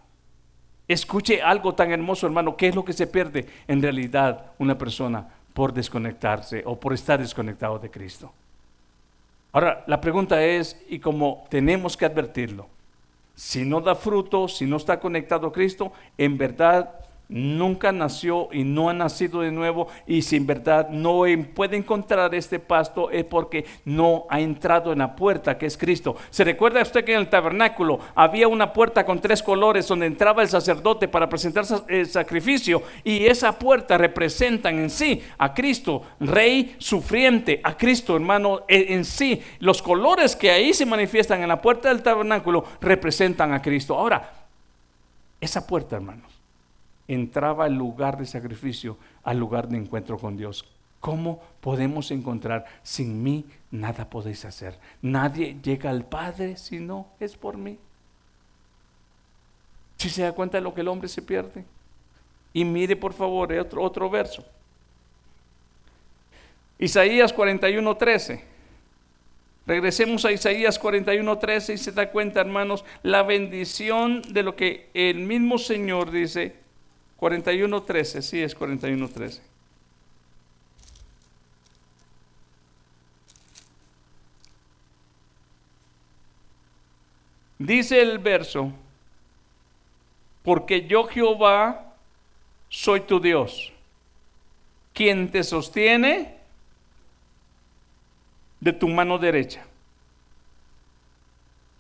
Escuche 0.88 1.42
algo 1.42 1.76
tan 1.76 1.92
hermoso, 1.92 2.26
hermano. 2.26 2.56
¿Qué 2.56 2.70
es 2.70 2.76
lo 2.76 2.86
que 2.86 2.94
se 2.94 3.06
pierde 3.06 3.46
en 3.68 3.82
realidad 3.82 4.54
una 4.60 4.78
persona 4.78 5.28
por 5.54 5.74
desconectarse 5.74 6.64
o 6.66 6.80
por 6.80 6.94
estar 6.94 7.20
desconectado 7.20 7.78
de 7.78 7.92
Cristo? 7.92 8.34
Ahora, 9.58 9.84
la 9.88 10.00
pregunta 10.00 10.46
es, 10.46 10.86
y 10.88 11.00
como 11.00 11.46
tenemos 11.50 11.98
que 11.98 12.06
advertirlo, 12.06 12.68
si 13.34 13.66
no 13.66 13.82
da 13.82 13.96
fruto, 13.96 14.48
si 14.48 14.68
no 14.68 14.78
está 14.78 15.00
conectado 15.00 15.48
a 15.48 15.52
Cristo, 15.52 15.94
en 16.16 16.38
verdad 16.38 16.94
nunca 17.30 17.92
nació 17.92 18.50
y 18.52 18.64
no 18.64 18.90
ha 18.90 18.94
nacido 18.94 19.42
de 19.42 19.52
nuevo 19.52 19.88
y 20.06 20.22
si 20.22 20.38
en 20.38 20.48
verdad 20.48 20.90
no 20.90 21.24
puede 21.54 21.76
encontrar 21.76 22.34
este 22.34 22.60
pasto 22.60 23.10
es 23.12 23.26
porque 23.26 23.66
no 23.86 24.26
ha 24.30 24.40
entrado 24.40 24.94
en 24.94 25.00
la 25.00 25.16
puerta 25.16 25.58
que 25.58 25.66
es 25.66 25.78
Cristo. 25.78 26.16
¿Se 26.30 26.44
recuerda 26.44 26.82
usted 26.82 27.04
que 27.04 27.14
en 27.14 27.20
el 27.20 27.30
tabernáculo 27.30 28.00
había 28.16 28.48
una 28.48 28.72
puerta 28.72 29.06
con 29.06 29.20
tres 29.20 29.44
colores 29.44 29.88
donde 29.88 30.06
entraba 30.06 30.42
el 30.42 30.48
sacerdote 30.48 31.08
para 31.08 31.28
presentar 31.28 31.66
el 31.88 32.08
sacrificio 32.08 32.84
y 33.04 33.26
esa 33.26 33.58
puerta 33.58 33.98
representa 33.98 34.70
en 34.70 34.90
sí 34.90 35.22
a 35.38 35.54
Cristo, 35.54 36.04
rey 36.20 36.76
sufriente, 36.78 37.60
a 37.64 37.76
Cristo 37.76 38.16
hermano 38.16 38.62
en 38.68 39.04
sí. 39.04 39.42
Los 39.60 39.82
colores 39.82 40.36
que 40.36 40.52
ahí 40.52 40.74
se 40.74 40.86
manifiestan 40.86 41.42
en 41.42 41.50
la 41.50 41.62
puerta 41.62 41.90
del 41.90 42.04
tabernáculo 42.04 42.64
representan 42.80 43.54
a 43.54 43.62
Cristo. 43.62 43.96
Ahora, 43.96 44.32
esa 45.42 45.66
puerta 45.68 45.96
hermanos 45.96 46.37
entraba 47.08 47.66
al 47.66 47.76
lugar 47.76 48.18
de 48.18 48.26
sacrificio, 48.26 48.98
al 49.24 49.38
lugar 49.38 49.68
de 49.68 49.78
encuentro 49.78 50.18
con 50.18 50.36
Dios. 50.36 50.66
¿Cómo 51.00 51.42
podemos 51.62 52.12
encontrar? 52.12 52.66
Sin 52.84 53.22
mí 53.24 53.46
nada 53.72 54.10
podéis 54.10 54.46
hacer. 54.46 54.78
Nadie 55.02 55.58
llega 55.62 55.90
al 55.90 56.06
Padre 56.06 56.58
si 56.58 56.80
no 56.80 57.08
es 57.20 57.36
por 57.36 57.58
mí. 57.58 57.78
Si 59.98 60.10
se 60.10 60.24
da 60.24 60.32
cuenta 60.32 60.58
de 60.58 60.64
lo 60.64 60.74
que 60.74 60.82
el 60.82 60.88
hombre 60.88 61.08
se 61.08 61.22
pierde. 61.22 61.66
Y 62.54 62.66
mire 62.66 62.96
por 62.96 63.14
favor 63.14 63.54
otro, 63.54 63.84
otro 63.84 64.10
verso. 64.10 64.44
Isaías 66.80 67.34
41:13. 67.34 68.42
Regresemos 69.66 70.26
a 70.26 70.32
Isaías 70.32 70.80
41:13 70.80 71.74
y 71.74 71.78
se 71.78 71.92
da 71.92 72.10
cuenta, 72.12 72.40
hermanos, 72.40 72.86
la 73.04 73.24
bendición 73.24 74.22
de 74.34 74.44
lo 74.44 74.56
que 74.56 74.90
el 74.94 75.20
mismo 75.20 75.58
Señor 75.58 76.12
dice 76.12 76.67
41.13, 77.20 78.22
sí 78.22 78.42
es 78.42 78.58
41.13. 78.58 79.42
Dice 87.60 88.02
el 88.02 88.20
verso, 88.20 88.72
porque 90.44 90.86
yo 90.88 91.06
Jehová 91.06 91.96
soy 92.70 93.02
tu 93.02 93.20
Dios, 93.20 93.74
quien 94.94 95.32
te 95.32 95.44
sostiene 95.44 96.38
de 98.60 98.74
tu 98.74 98.88
mano 98.88 99.18
derecha. 99.18 99.66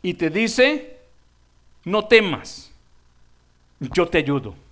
Y 0.02 0.16
te 0.16 0.30
dice, 0.30 0.98
no 1.84 2.08
temas, 2.08 2.72
yo 3.80 4.08
te 4.08 4.18
ayudo. 4.18 4.67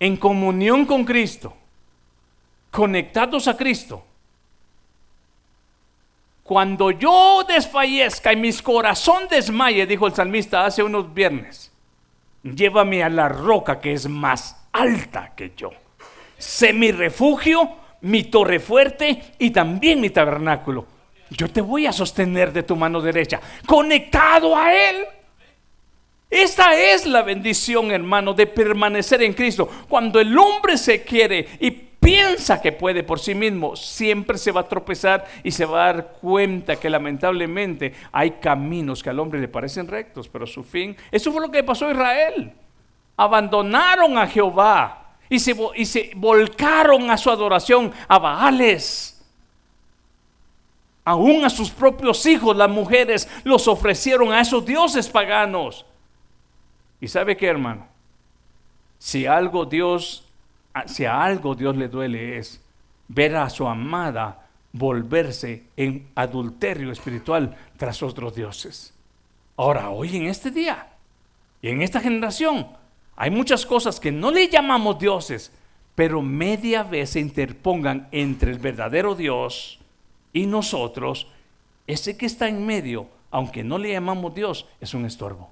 En 0.00 0.16
comunión 0.16 0.86
con 0.86 1.04
Cristo, 1.04 1.54
conectados 2.70 3.48
a 3.48 3.56
Cristo. 3.56 4.04
Cuando 6.42 6.90
yo 6.90 7.44
desfallezca 7.46 8.32
y 8.32 8.36
mi 8.36 8.52
corazón 8.54 9.28
desmaye, 9.28 9.86
dijo 9.86 10.06
el 10.06 10.14
salmista 10.14 10.64
hace 10.64 10.82
unos 10.82 11.12
viernes, 11.12 11.72
llévame 12.42 13.02
a 13.02 13.08
la 13.10 13.28
roca 13.28 13.80
que 13.80 13.92
es 13.92 14.08
más 14.08 14.66
alta 14.72 15.34
que 15.36 15.52
yo. 15.56 15.70
Sé 16.38 16.72
mi 16.72 16.90
refugio, 16.92 17.70
mi 18.00 18.24
torre 18.24 18.60
fuerte 18.60 19.34
y 19.38 19.50
también 19.50 20.00
mi 20.00 20.10
tabernáculo. 20.10 20.86
Yo 21.30 21.50
te 21.50 21.60
voy 21.60 21.86
a 21.86 21.92
sostener 21.92 22.52
de 22.52 22.62
tu 22.62 22.76
mano 22.76 23.00
derecha, 23.00 23.40
conectado 23.66 24.56
a 24.56 24.72
Él. 24.72 25.04
Esa 26.30 26.74
es 26.74 27.06
la 27.06 27.22
bendición, 27.22 27.90
hermano, 27.90 28.34
de 28.34 28.46
permanecer 28.46 29.22
en 29.22 29.32
Cristo. 29.32 29.68
Cuando 29.88 30.20
el 30.20 30.36
hombre 30.36 30.76
se 30.76 31.02
quiere 31.02 31.48
y 31.58 31.70
piensa 31.70 32.60
que 32.60 32.72
puede 32.72 33.02
por 33.02 33.18
sí 33.18 33.34
mismo, 33.34 33.76
siempre 33.76 34.36
se 34.36 34.52
va 34.52 34.62
a 34.62 34.68
tropezar 34.68 35.26
y 35.42 35.50
se 35.50 35.64
va 35.64 35.84
a 35.84 35.92
dar 35.92 36.12
cuenta 36.20 36.76
que 36.76 36.90
lamentablemente 36.90 37.94
hay 38.12 38.32
caminos 38.32 39.02
que 39.02 39.10
al 39.10 39.18
hombre 39.20 39.40
le 39.40 39.48
parecen 39.48 39.88
rectos, 39.88 40.28
pero 40.28 40.46
su 40.46 40.62
fin, 40.62 40.96
eso 41.10 41.32
fue 41.32 41.40
lo 41.40 41.50
que 41.50 41.64
pasó 41.64 41.86
a 41.86 41.92
Israel. 41.92 42.52
Abandonaron 43.16 44.18
a 44.18 44.26
Jehová 44.26 45.16
y 45.30 45.38
se, 45.38 45.56
y 45.76 45.86
se 45.86 46.12
volcaron 46.14 47.10
a 47.10 47.16
su 47.16 47.30
adoración 47.30 47.90
a 48.06 48.18
Baales. 48.18 49.14
Aún 51.04 51.42
a 51.42 51.48
sus 51.48 51.70
propios 51.70 52.26
hijos, 52.26 52.54
las 52.54 52.68
mujeres, 52.68 53.28
los 53.44 53.66
ofrecieron 53.66 54.30
a 54.30 54.42
esos 54.42 54.64
dioses 54.66 55.08
paganos. 55.08 55.86
Y 57.00 57.08
sabe 57.08 57.36
qué, 57.36 57.46
hermano, 57.46 57.86
si 58.98 59.26
algo 59.26 59.64
Dios, 59.64 60.24
si 60.86 61.04
a 61.04 61.22
algo 61.22 61.54
Dios 61.54 61.76
le 61.76 61.88
duele 61.88 62.38
es 62.38 62.60
ver 63.08 63.36
a 63.36 63.48
su 63.48 63.66
amada 63.66 64.48
volverse 64.72 65.64
en 65.76 66.08
adulterio 66.14 66.92
espiritual 66.92 67.56
tras 67.76 68.02
otros 68.02 68.34
dioses. 68.34 68.94
Ahora, 69.56 69.90
hoy 69.90 70.16
en 70.16 70.26
este 70.26 70.50
día 70.50 70.88
y 71.62 71.68
en 71.68 71.82
esta 71.82 72.00
generación 72.00 72.68
hay 73.16 73.30
muchas 73.30 73.66
cosas 73.66 73.98
que 73.98 74.12
no 74.12 74.30
le 74.30 74.48
llamamos 74.48 74.98
dioses, 74.98 75.52
pero 75.94 76.22
media 76.22 76.84
vez 76.84 77.10
se 77.10 77.20
interpongan 77.20 78.08
entre 78.12 78.52
el 78.52 78.58
verdadero 78.58 79.14
Dios 79.14 79.80
y 80.32 80.46
nosotros. 80.46 81.26
Ese 81.86 82.16
que 82.16 82.26
está 82.26 82.48
en 82.48 82.64
medio, 82.64 83.08
aunque 83.30 83.64
no 83.64 83.78
le 83.78 83.92
llamamos 83.92 84.34
Dios, 84.34 84.66
es 84.80 84.94
un 84.94 85.06
estorbo. 85.06 85.50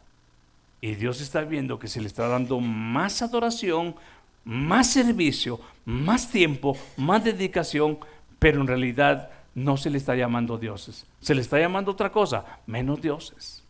Y 0.87 0.95
Dios 0.95 1.20
está 1.20 1.41
viendo 1.41 1.80
que 1.80 1.89
se 1.89 2.01
le 2.01 2.07
está 2.07 2.28
dando 2.28 2.61
más 2.61 3.20
adoración, 3.20 3.97
más 4.45 4.89
servicio, 4.93 5.59
más 5.84 6.30
tiempo, 6.30 6.76
más 6.97 7.24
dedicación, 7.24 7.99
pero 8.39 8.61
en 8.61 8.68
realidad 8.68 9.28
no 9.53 9.76
se 9.76 9.91
le 9.91 9.99
está 9.99 10.14
llamando 10.14 10.59
dioses. 10.59 11.05
Se 11.20 11.34
le 11.34 11.41
está 11.41 11.59
llamando 11.59 11.91
otra 11.91 12.12
cosa, 12.12 12.45
menos 12.66 13.03
dioses. 13.03 13.64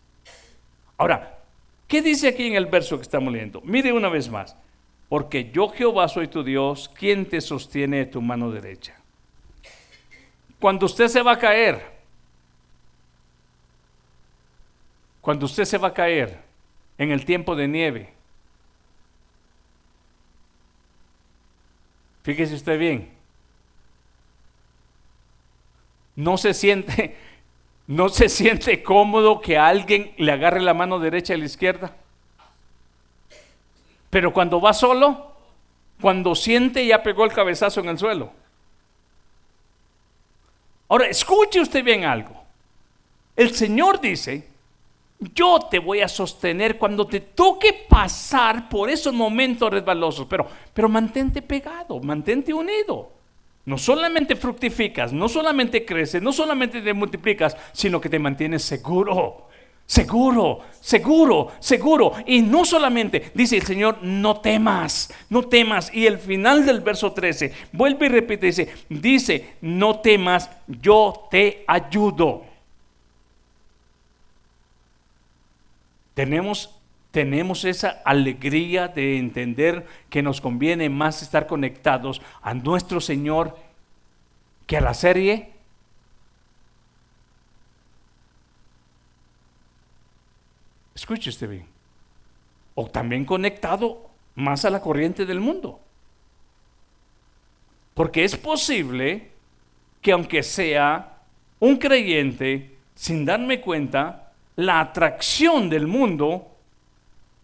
Ahora, 0.98 1.38
¿qué 1.88 2.02
dice 2.02 2.28
aquí 2.28 2.48
en 2.48 2.54
el 2.54 2.66
verso 2.66 2.98
que 2.98 3.04
estamos 3.04 3.32
leyendo? 3.32 3.62
Mire 3.62 3.94
una 3.94 4.10
vez 4.10 4.28
más. 4.28 4.54
Porque 5.08 5.50
yo 5.50 5.70
Jehová 5.70 6.08
soy 6.08 6.28
tu 6.28 6.44
Dios, 6.44 6.90
quien 6.90 7.26
te 7.26 7.40
sostiene 7.40 7.96
de 7.96 8.06
tu 8.06 8.20
mano 8.20 8.50
derecha. 8.50 8.94
Cuando 10.60 10.84
usted 10.84 11.08
se 11.08 11.22
va 11.22 11.32
a 11.32 11.38
caer, 11.38 11.80
cuando 15.22 15.46
usted 15.46 15.64
se 15.64 15.78
va 15.78 15.88
a 15.88 15.94
caer, 15.94 16.44
en 16.99 17.11
el 17.11 17.24
tiempo 17.24 17.57
de 17.57 17.68
nieve. 17.68 18.12
Fíjese 22.22 22.55
usted 22.55 22.78
bien. 22.78 23.11
No 26.16 26.38
se 26.38 26.55
siente, 26.55 27.16
no 27.86 28.09
se 28.09 28.28
siente 28.28 28.82
cómodo 28.82 29.40
que 29.40 29.59
alguien 29.59 30.12
le 30.16 30.32
agarre 30.32 30.61
la 30.61 30.74
mano 30.74 30.99
derecha 30.99 31.34
y 31.34 31.38
la 31.38 31.47
izquierda. 31.47 31.94
Pero 34.11 34.32
cuando 34.32 34.61
va 34.61 34.72
solo, 34.72 35.32
cuando 36.01 36.34
siente 36.34 36.86
ya 36.86 37.03
pegó 37.03 37.24
el 37.24 37.32
cabezazo 37.32 37.80
en 37.80 37.88
el 37.88 37.99
suelo. 37.99 38.32
Ahora, 40.88 41.07
escuche 41.09 41.61
usted 41.61 41.84
bien 41.84 42.05
algo. 42.05 42.44
El 43.34 43.55
Señor 43.55 44.01
dice 44.01 44.49
yo 45.18 45.60
te 45.70 45.78
voy 45.78 46.00
a 46.00 46.08
sostener 46.08 46.78
cuando 46.78 47.06
te 47.06 47.20
toque 47.20 47.86
pasar 47.88 48.68
por 48.68 48.90
esos 48.90 49.14
momentos 49.14 49.70
resbalosos, 49.70 50.26
pero, 50.26 50.46
pero 50.74 50.88
mantente 50.88 51.42
pegado, 51.42 52.00
mantente 52.00 52.52
unido. 52.52 53.12
No 53.64 53.78
solamente 53.78 54.36
fructificas, 54.36 55.12
no 55.12 55.28
solamente 55.28 55.84
creces, 55.84 56.22
no 56.22 56.32
solamente 56.32 56.80
te 56.82 56.92
multiplicas, 56.92 57.56
sino 57.72 58.00
que 58.00 58.08
te 58.08 58.18
mantienes 58.18 58.62
seguro, 58.62 59.48
seguro, 59.86 60.60
seguro, 60.80 61.48
seguro. 61.58 62.12
Y 62.26 62.42
no 62.42 62.64
solamente, 62.64 63.32
dice 63.34 63.56
el 63.56 63.62
Señor, 63.62 63.98
no 64.02 64.40
temas, 64.40 65.12
no 65.30 65.48
temas. 65.48 65.92
Y 65.92 66.06
el 66.06 66.18
final 66.18 66.64
del 66.64 66.80
verso 66.80 67.12
13, 67.12 67.52
vuelve 67.72 68.06
y 68.06 68.10
repite, 68.10 68.46
dice, 68.46 68.68
dice, 68.88 69.56
no 69.62 69.98
temas, 69.98 70.48
yo 70.68 71.26
te 71.28 71.64
ayudo. 71.66 72.44
Tenemos, 76.16 76.74
tenemos 77.10 77.66
esa 77.66 78.00
alegría 78.02 78.88
de 78.88 79.18
entender 79.18 79.86
que 80.08 80.22
nos 80.22 80.40
conviene 80.40 80.88
más 80.88 81.20
estar 81.20 81.46
conectados 81.46 82.22
a 82.40 82.54
nuestro 82.54 83.02
Señor 83.02 83.54
que 84.66 84.78
a 84.78 84.80
la 84.80 84.94
serie. 84.94 85.52
Escuche 90.94 91.28
usted 91.28 91.50
bien. 91.50 91.66
O 92.74 92.86
también 92.86 93.26
conectado 93.26 94.08
más 94.36 94.64
a 94.64 94.70
la 94.70 94.80
corriente 94.80 95.26
del 95.26 95.40
mundo. 95.40 95.80
Porque 97.92 98.24
es 98.24 98.38
posible 98.38 99.32
que 100.00 100.12
aunque 100.12 100.42
sea 100.42 101.18
un 101.60 101.76
creyente, 101.76 102.74
sin 102.94 103.26
darme 103.26 103.60
cuenta, 103.60 104.25
la 104.57 104.80
atracción 104.80 105.68
del 105.68 105.86
mundo 105.86 106.50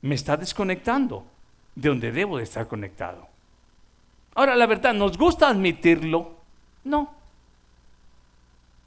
me 0.00 0.14
está 0.14 0.36
desconectando 0.36 1.26
de 1.74 1.88
donde 1.88 2.10
debo 2.10 2.38
de 2.38 2.44
estar 2.44 2.66
conectado. 2.66 3.28
Ahora, 4.34 4.56
la 4.56 4.66
verdad, 4.66 4.94
¿nos 4.94 5.16
gusta 5.16 5.48
admitirlo? 5.48 6.36
No. 6.84 7.14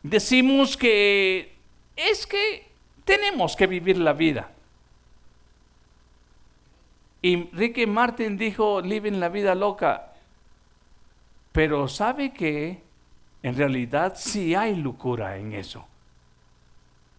Decimos 0.01 0.76
que 0.76 1.53
es 1.95 2.26
que 2.26 2.67
tenemos 3.05 3.55
que 3.55 3.67
vivir 3.67 3.97
la 3.97 4.13
vida. 4.13 4.51
Y 7.21 7.49
Ricky 7.51 7.86
Martin 7.86 8.38
dijo, 8.38 8.82
living 8.82 9.19
la 9.19 9.30
vida 9.30 9.55
loca. 9.55 10.13
Pero 11.51 11.88
sabe 11.88 12.34
que 12.34 12.82
en 13.41 13.55
realidad 13.55 14.13
sí 14.17 14.53
hay 14.55 14.76
locura 14.76 15.38
en 15.38 15.53
eso 15.53 15.88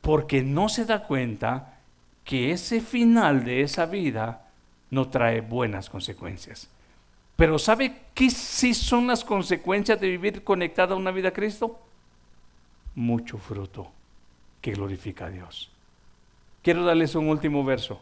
porque 0.07 0.41
no 0.45 0.69
se 0.69 0.85
da 0.85 1.03
cuenta 1.03 1.81
que 2.23 2.53
ese 2.53 2.81
final 2.81 3.45
de 3.45 3.63
esa 3.63 3.87
vida 3.87 4.47
no 4.89 5.09
trae 5.09 5.41
buenas 5.41 5.91
consecuencias. 5.91 6.69
Pero 7.35 7.59
¿sabe 7.59 8.03
qué 8.15 8.31
sí 8.31 8.73
son 8.73 9.09
las 9.09 9.25
consecuencias 9.25 10.01
de 10.01 10.09
vivir 10.09 10.45
conectada 10.45 10.95
a 10.95 10.97
una 10.97 11.11
vida 11.11 11.31
a 11.31 11.33
Cristo? 11.33 11.81
Mucho 12.95 13.37
fruto 13.39 13.91
que 14.61 14.75
glorifica 14.75 15.27
a 15.27 15.31
Dios. 15.31 15.73
Quiero 16.63 16.85
darles 16.85 17.17
un 17.17 17.29
último 17.29 17.65
verso. 17.65 18.01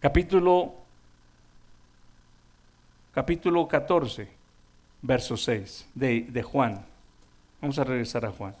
Capítulo 0.00 0.76
capítulo 3.12 3.68
14, 3.68 4.28
verso 5.02 5.36
6 5.36 5.90
de, 5.94 6.22
de 6.22 6.42
Juan. 6.42 6.86
Vamos 7.60 7.78
a 7.78 7.84
regresar 7.84 8.24
a 8.24 8.30
Juan. 8.30 8.54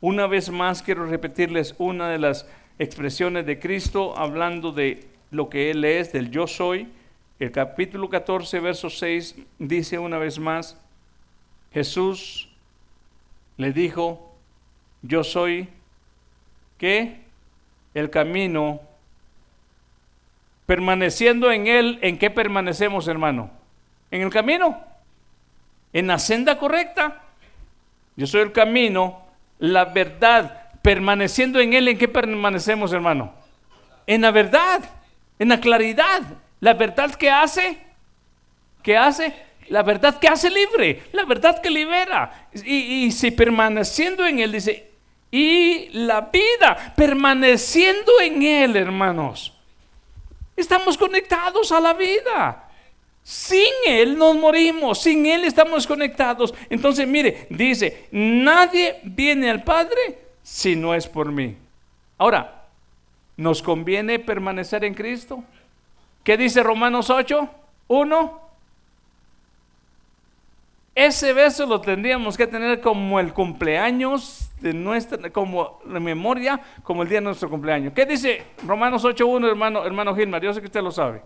Una 0.00 0.26
vez 0.26 0.50
más 0.50 0.82
quiero 0.82 1.06
repetirles 1.06 1.74
una 1.78 2.08
de 2.08 2.18
las 2.18 2.46
expresiones 2.78 3.46
de 3.46 3.58
Cristo 3.58 4.16
hablando 4.16 4.72
de 4.72 5.08
lo 5.30 5.48
que 5.48 5.70
Él 5.70 5.84
es, 5.84 6.12
del 6.12 6.30
yo 6.30 6.46
soy. 6.46 6.88
El 7.38 7.50
capítulo 7.52 8.08
14, 8.08 8.60
verso 8.60 8.90
6 8.90 9.36
dice 9.58 9.98
una 9.98 10.18
vez 10.18 10.38
más, 10.38 10.80
Jesús 11.72 12.48
le 13.56 13.72
dijo, 13.72 14.34
yo 15.02 15.24
soy, 15.24 15.68
que 16.78 17.20
el 17.94 18.10
camino, 18.10 18.80
permaneciendo 20.66 21.50
en 21.52 21.66
él, 21.66 21.98
¿en 22.02 22.18
qué 22.18 22.30
permanecemos, 22.30 23.08
hermano? 23.08 23.50
En 24.10 24.22
el 24.22 24.30
camino, 24.30 24.82
en 25.92 26.06
la 26.06 26.18
senda 26.18 26.58
correcta. 26.58 27.22
Yo 28.16 28.26
soy 28.26 28.42
el 28.42 28.52
camino, 28.52 29.23
la 29.58 29.86
verdad, 29.86 30.70
permaneciendo 30.82 31.60
en 31.60 31.72
él, 31.72 31.88
¿en 31.88 31.98
qué 31.98 32.08
permanecemos, 32.08 32.92
hermano? 32.92 33.34
En 34.06 34.22
la 34.22 34.30
verdad, 34.30 34.82
en 35.38 35.48
la 35.48 35.60
claridad. 35.60 36.22
La 36.60 36.74
verdad 36.74 37.14
que 37.14 37.30
hace, 37.30 37.78
que 38.82 38.96
hace, 38.96 39.34
la 39.68 39.82
verdad 39.82 40.18
que 40.18 40.28
hace 40.28 40.50
libre, 40.50 41.02
la 41.12 41.24
verdad 41.24 41.60
que 41.60 41.70
libera. 41.70 42.48
Y, 42.64 43.04
y 43.04 43.12
si 43.12 43.30
permaneciendo 43.30 44.26
en 44.26 44.38
él, 44.38 44.52
dice, 44.52 44.94
y 45.34 45.88
la 45.88 46.20
vida, 46.20 46.94
permaneciendo 46.94 48.20
en 48.22 48.40
Él, 48.40 48.76
hermanos. 48.76 49.52
Estamos 50.56 50.96
conectados 50.96 51.72
a 51.72 51.80
la 51.80 51.92
vida. 51.92 52.63
Sin 53.24 53.72
Él 53.86 54.18
nos 54.18 54.36
morimos, 54.36 55.00
sin 55.00 55.24
Él 55.24 55.44
estamos 55.44 55.86
conectados. 55.86 56.54
Entonces, 56.68 57.08
mire, 57.08 57.46
dice, 57.48 58.06
nadie 58.12 59.00
viene 59.02 59.48
al 59.48 59.64
Padre 59.64 60.18
si 60.42 60.76
no 60.76 60.94
es 60.94 61.08
por 61.08 61.32
mí. 61.32 61.56
Ahora, 62.18 62.66
¿nos 63.38 63.62
conviene 63.62 64.18
permanecer 64.18 64.84
en 64.84 64.92
Cristo? 64.92 65.42
¿Qué 66.22 66.36
dice 66.36 66.62
Romanos 66.62 67.08
8? 67.08 67.48
1. 67.88 68.40
Ese 70.94 71.32
beso 71.32 71.64
lo 71.64 71.80
tendríamos 71.80 72.36
que 72.36 72.46
tener 72.46 72.82
como 72.82 73.18
el 73.18 73.32
cumpleaños 73.32 74.50
de 74.60 74.74
nuestra, 74.74 75.30
como 75.30 75.80
la 75.86 75.98
memoria, 75.98 76.60
como 76.82 77.02
el 77.02 77.08
día 77.08 77.18
de 77.18 77.24
nuestro 77.24 77.48
cumpleaños. 77.48 77.94
¿Qué 77.94 78.04
dice 78.04 78.44
Romanos 78.66 79.02
8.1, 79.02 79.48
hermano, 79.48 79.84
hermano 79.84 80.14
Gilmar? 80.14 80.42
Yo 80.42 80.52
sé 80.52 80.60
que 80.60 80.66
usted 80.66 80.82
lo 80.82 80.92
sabe. 80.92 81.22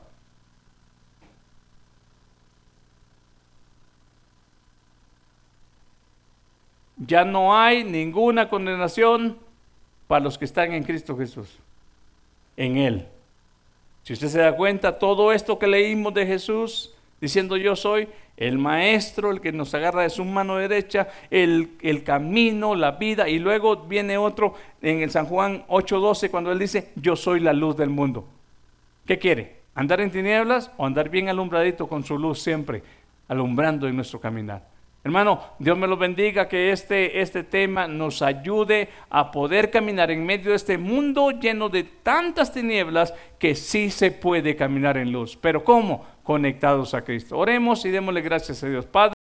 Ya 6.98 7.24
no 7.24 7.56
hay 7.56 7.84
ninguna 7.84 8.48
condenación 8.48 9.38
para 10.06 10.24
los 10.24 10.36
que 10.38 10.44
están 10.44 10.72
en 10.72 10.82
Cristo 10.82 11.16
Jesús, 11.16 11.58
en 12.56 12.76
Él. 12.76 13.06
Si 14.02 14.14
usted 14.14 14.28
se 14.28 14.40
da 14.40 14.56
cuenta, 14.56 14.98
todo 14.98 15.32
esto 15.32 15.58
que 15.58 15.66
leímos 15.66 16.14
de 16.14 16.26
Jesús, 16.26 16.94
diciendo 17.20 17.56
yo 17.56 17.76
soy, 17.76 18.08
el 18.38 18.56
maestro, 18.56 19.32
el 19.32 19.40
que 19.40 19.52
nos 19.52 19.74
agarra 19.74 20.02
de 20.02 20.10
su 20.10 20.24
mano 20.24 20.56
derecha, 20.56 21.08
el, 21.30 21.72
el, 21.82 22.04
camino, 22.04 22.74
la 22.74 22.92
vida, 22.92 23.28
y 23.28 23.38
luego 23.38 23.76
viene 23.76 24.16
otro 24.16 24.54
en 24.80 25.02
el 25.02 25.10
San 25.10 25.26
Juan 25.26 25.64
8:12 25.68 26.30
cuando 26.30 26.52
él 26.52 26.58
dice, 26.58 26.90
yo 26.96 27.16
soy 27.16 27.40
la 27.40 27.52
luz 27.52 27.76
del 27.76 27.90
mundo. 27.90 28.26
¿Qué 29.06 29.18
quiere? 29.18 29.58
¿Andar 29.74 30.00
en 30.00 30.10
tinieblas 30.10 30.70
o 30.76 30.86
andar 30.86 31.08
bien 31.08 31.28
alumbradito 31.28 31.86
con 31.88 32.04
su 32.04 32.18
luz 32.18 32.40
siempre, 32.40 32.82
alumbrando 33.28 33.88
en 33.88 33.96
nuestro 33.96 34.20
caminar? 34.20 34.77
Hermano, 35.04 35.40
Dios 35.58 35.78
me 35.78 35.86
lo 35.86 35.96
bendiga, 35.96 36.48
que 36.48 36.72
este, 36.72 37.20
este 37.20 37.44
tema 37.44 37.86
nos 37.86 38.20
ayude 38.20 38.88
a 39.08 39.30
poder 39.30 39.70
caminar 39.70 40.10
en 40.10 40.26
medio 40.26 40.50
de 40.50 40.56
este 40.56 40.76
mundo 40.76 41.30
lleno 41.30 41.68
de 41.68 41.84
tantas 41.84 42.52
tinieblas 42.52 43.14
que 43.38 43.54
sí 43.54 43.90
se 43.90 44.10
puede 44.10 44.56
caminar 44.56 44.96
en 44.96 45.12
luz. 45.12 45.36
Pero 45.40 45.64
¿cómo? 45.64 46.04
Conectados 46.22 46.94
a 46.94 47.04
Cristo. 47.04 47.38
Oremos 47.38 47.84
y 47.84 47.90
démosle 47.90 48.20
gracias 48.20 48.62
a 48.62 48.68
Dios. 48.68 48.86
Padre. 48.86 49.17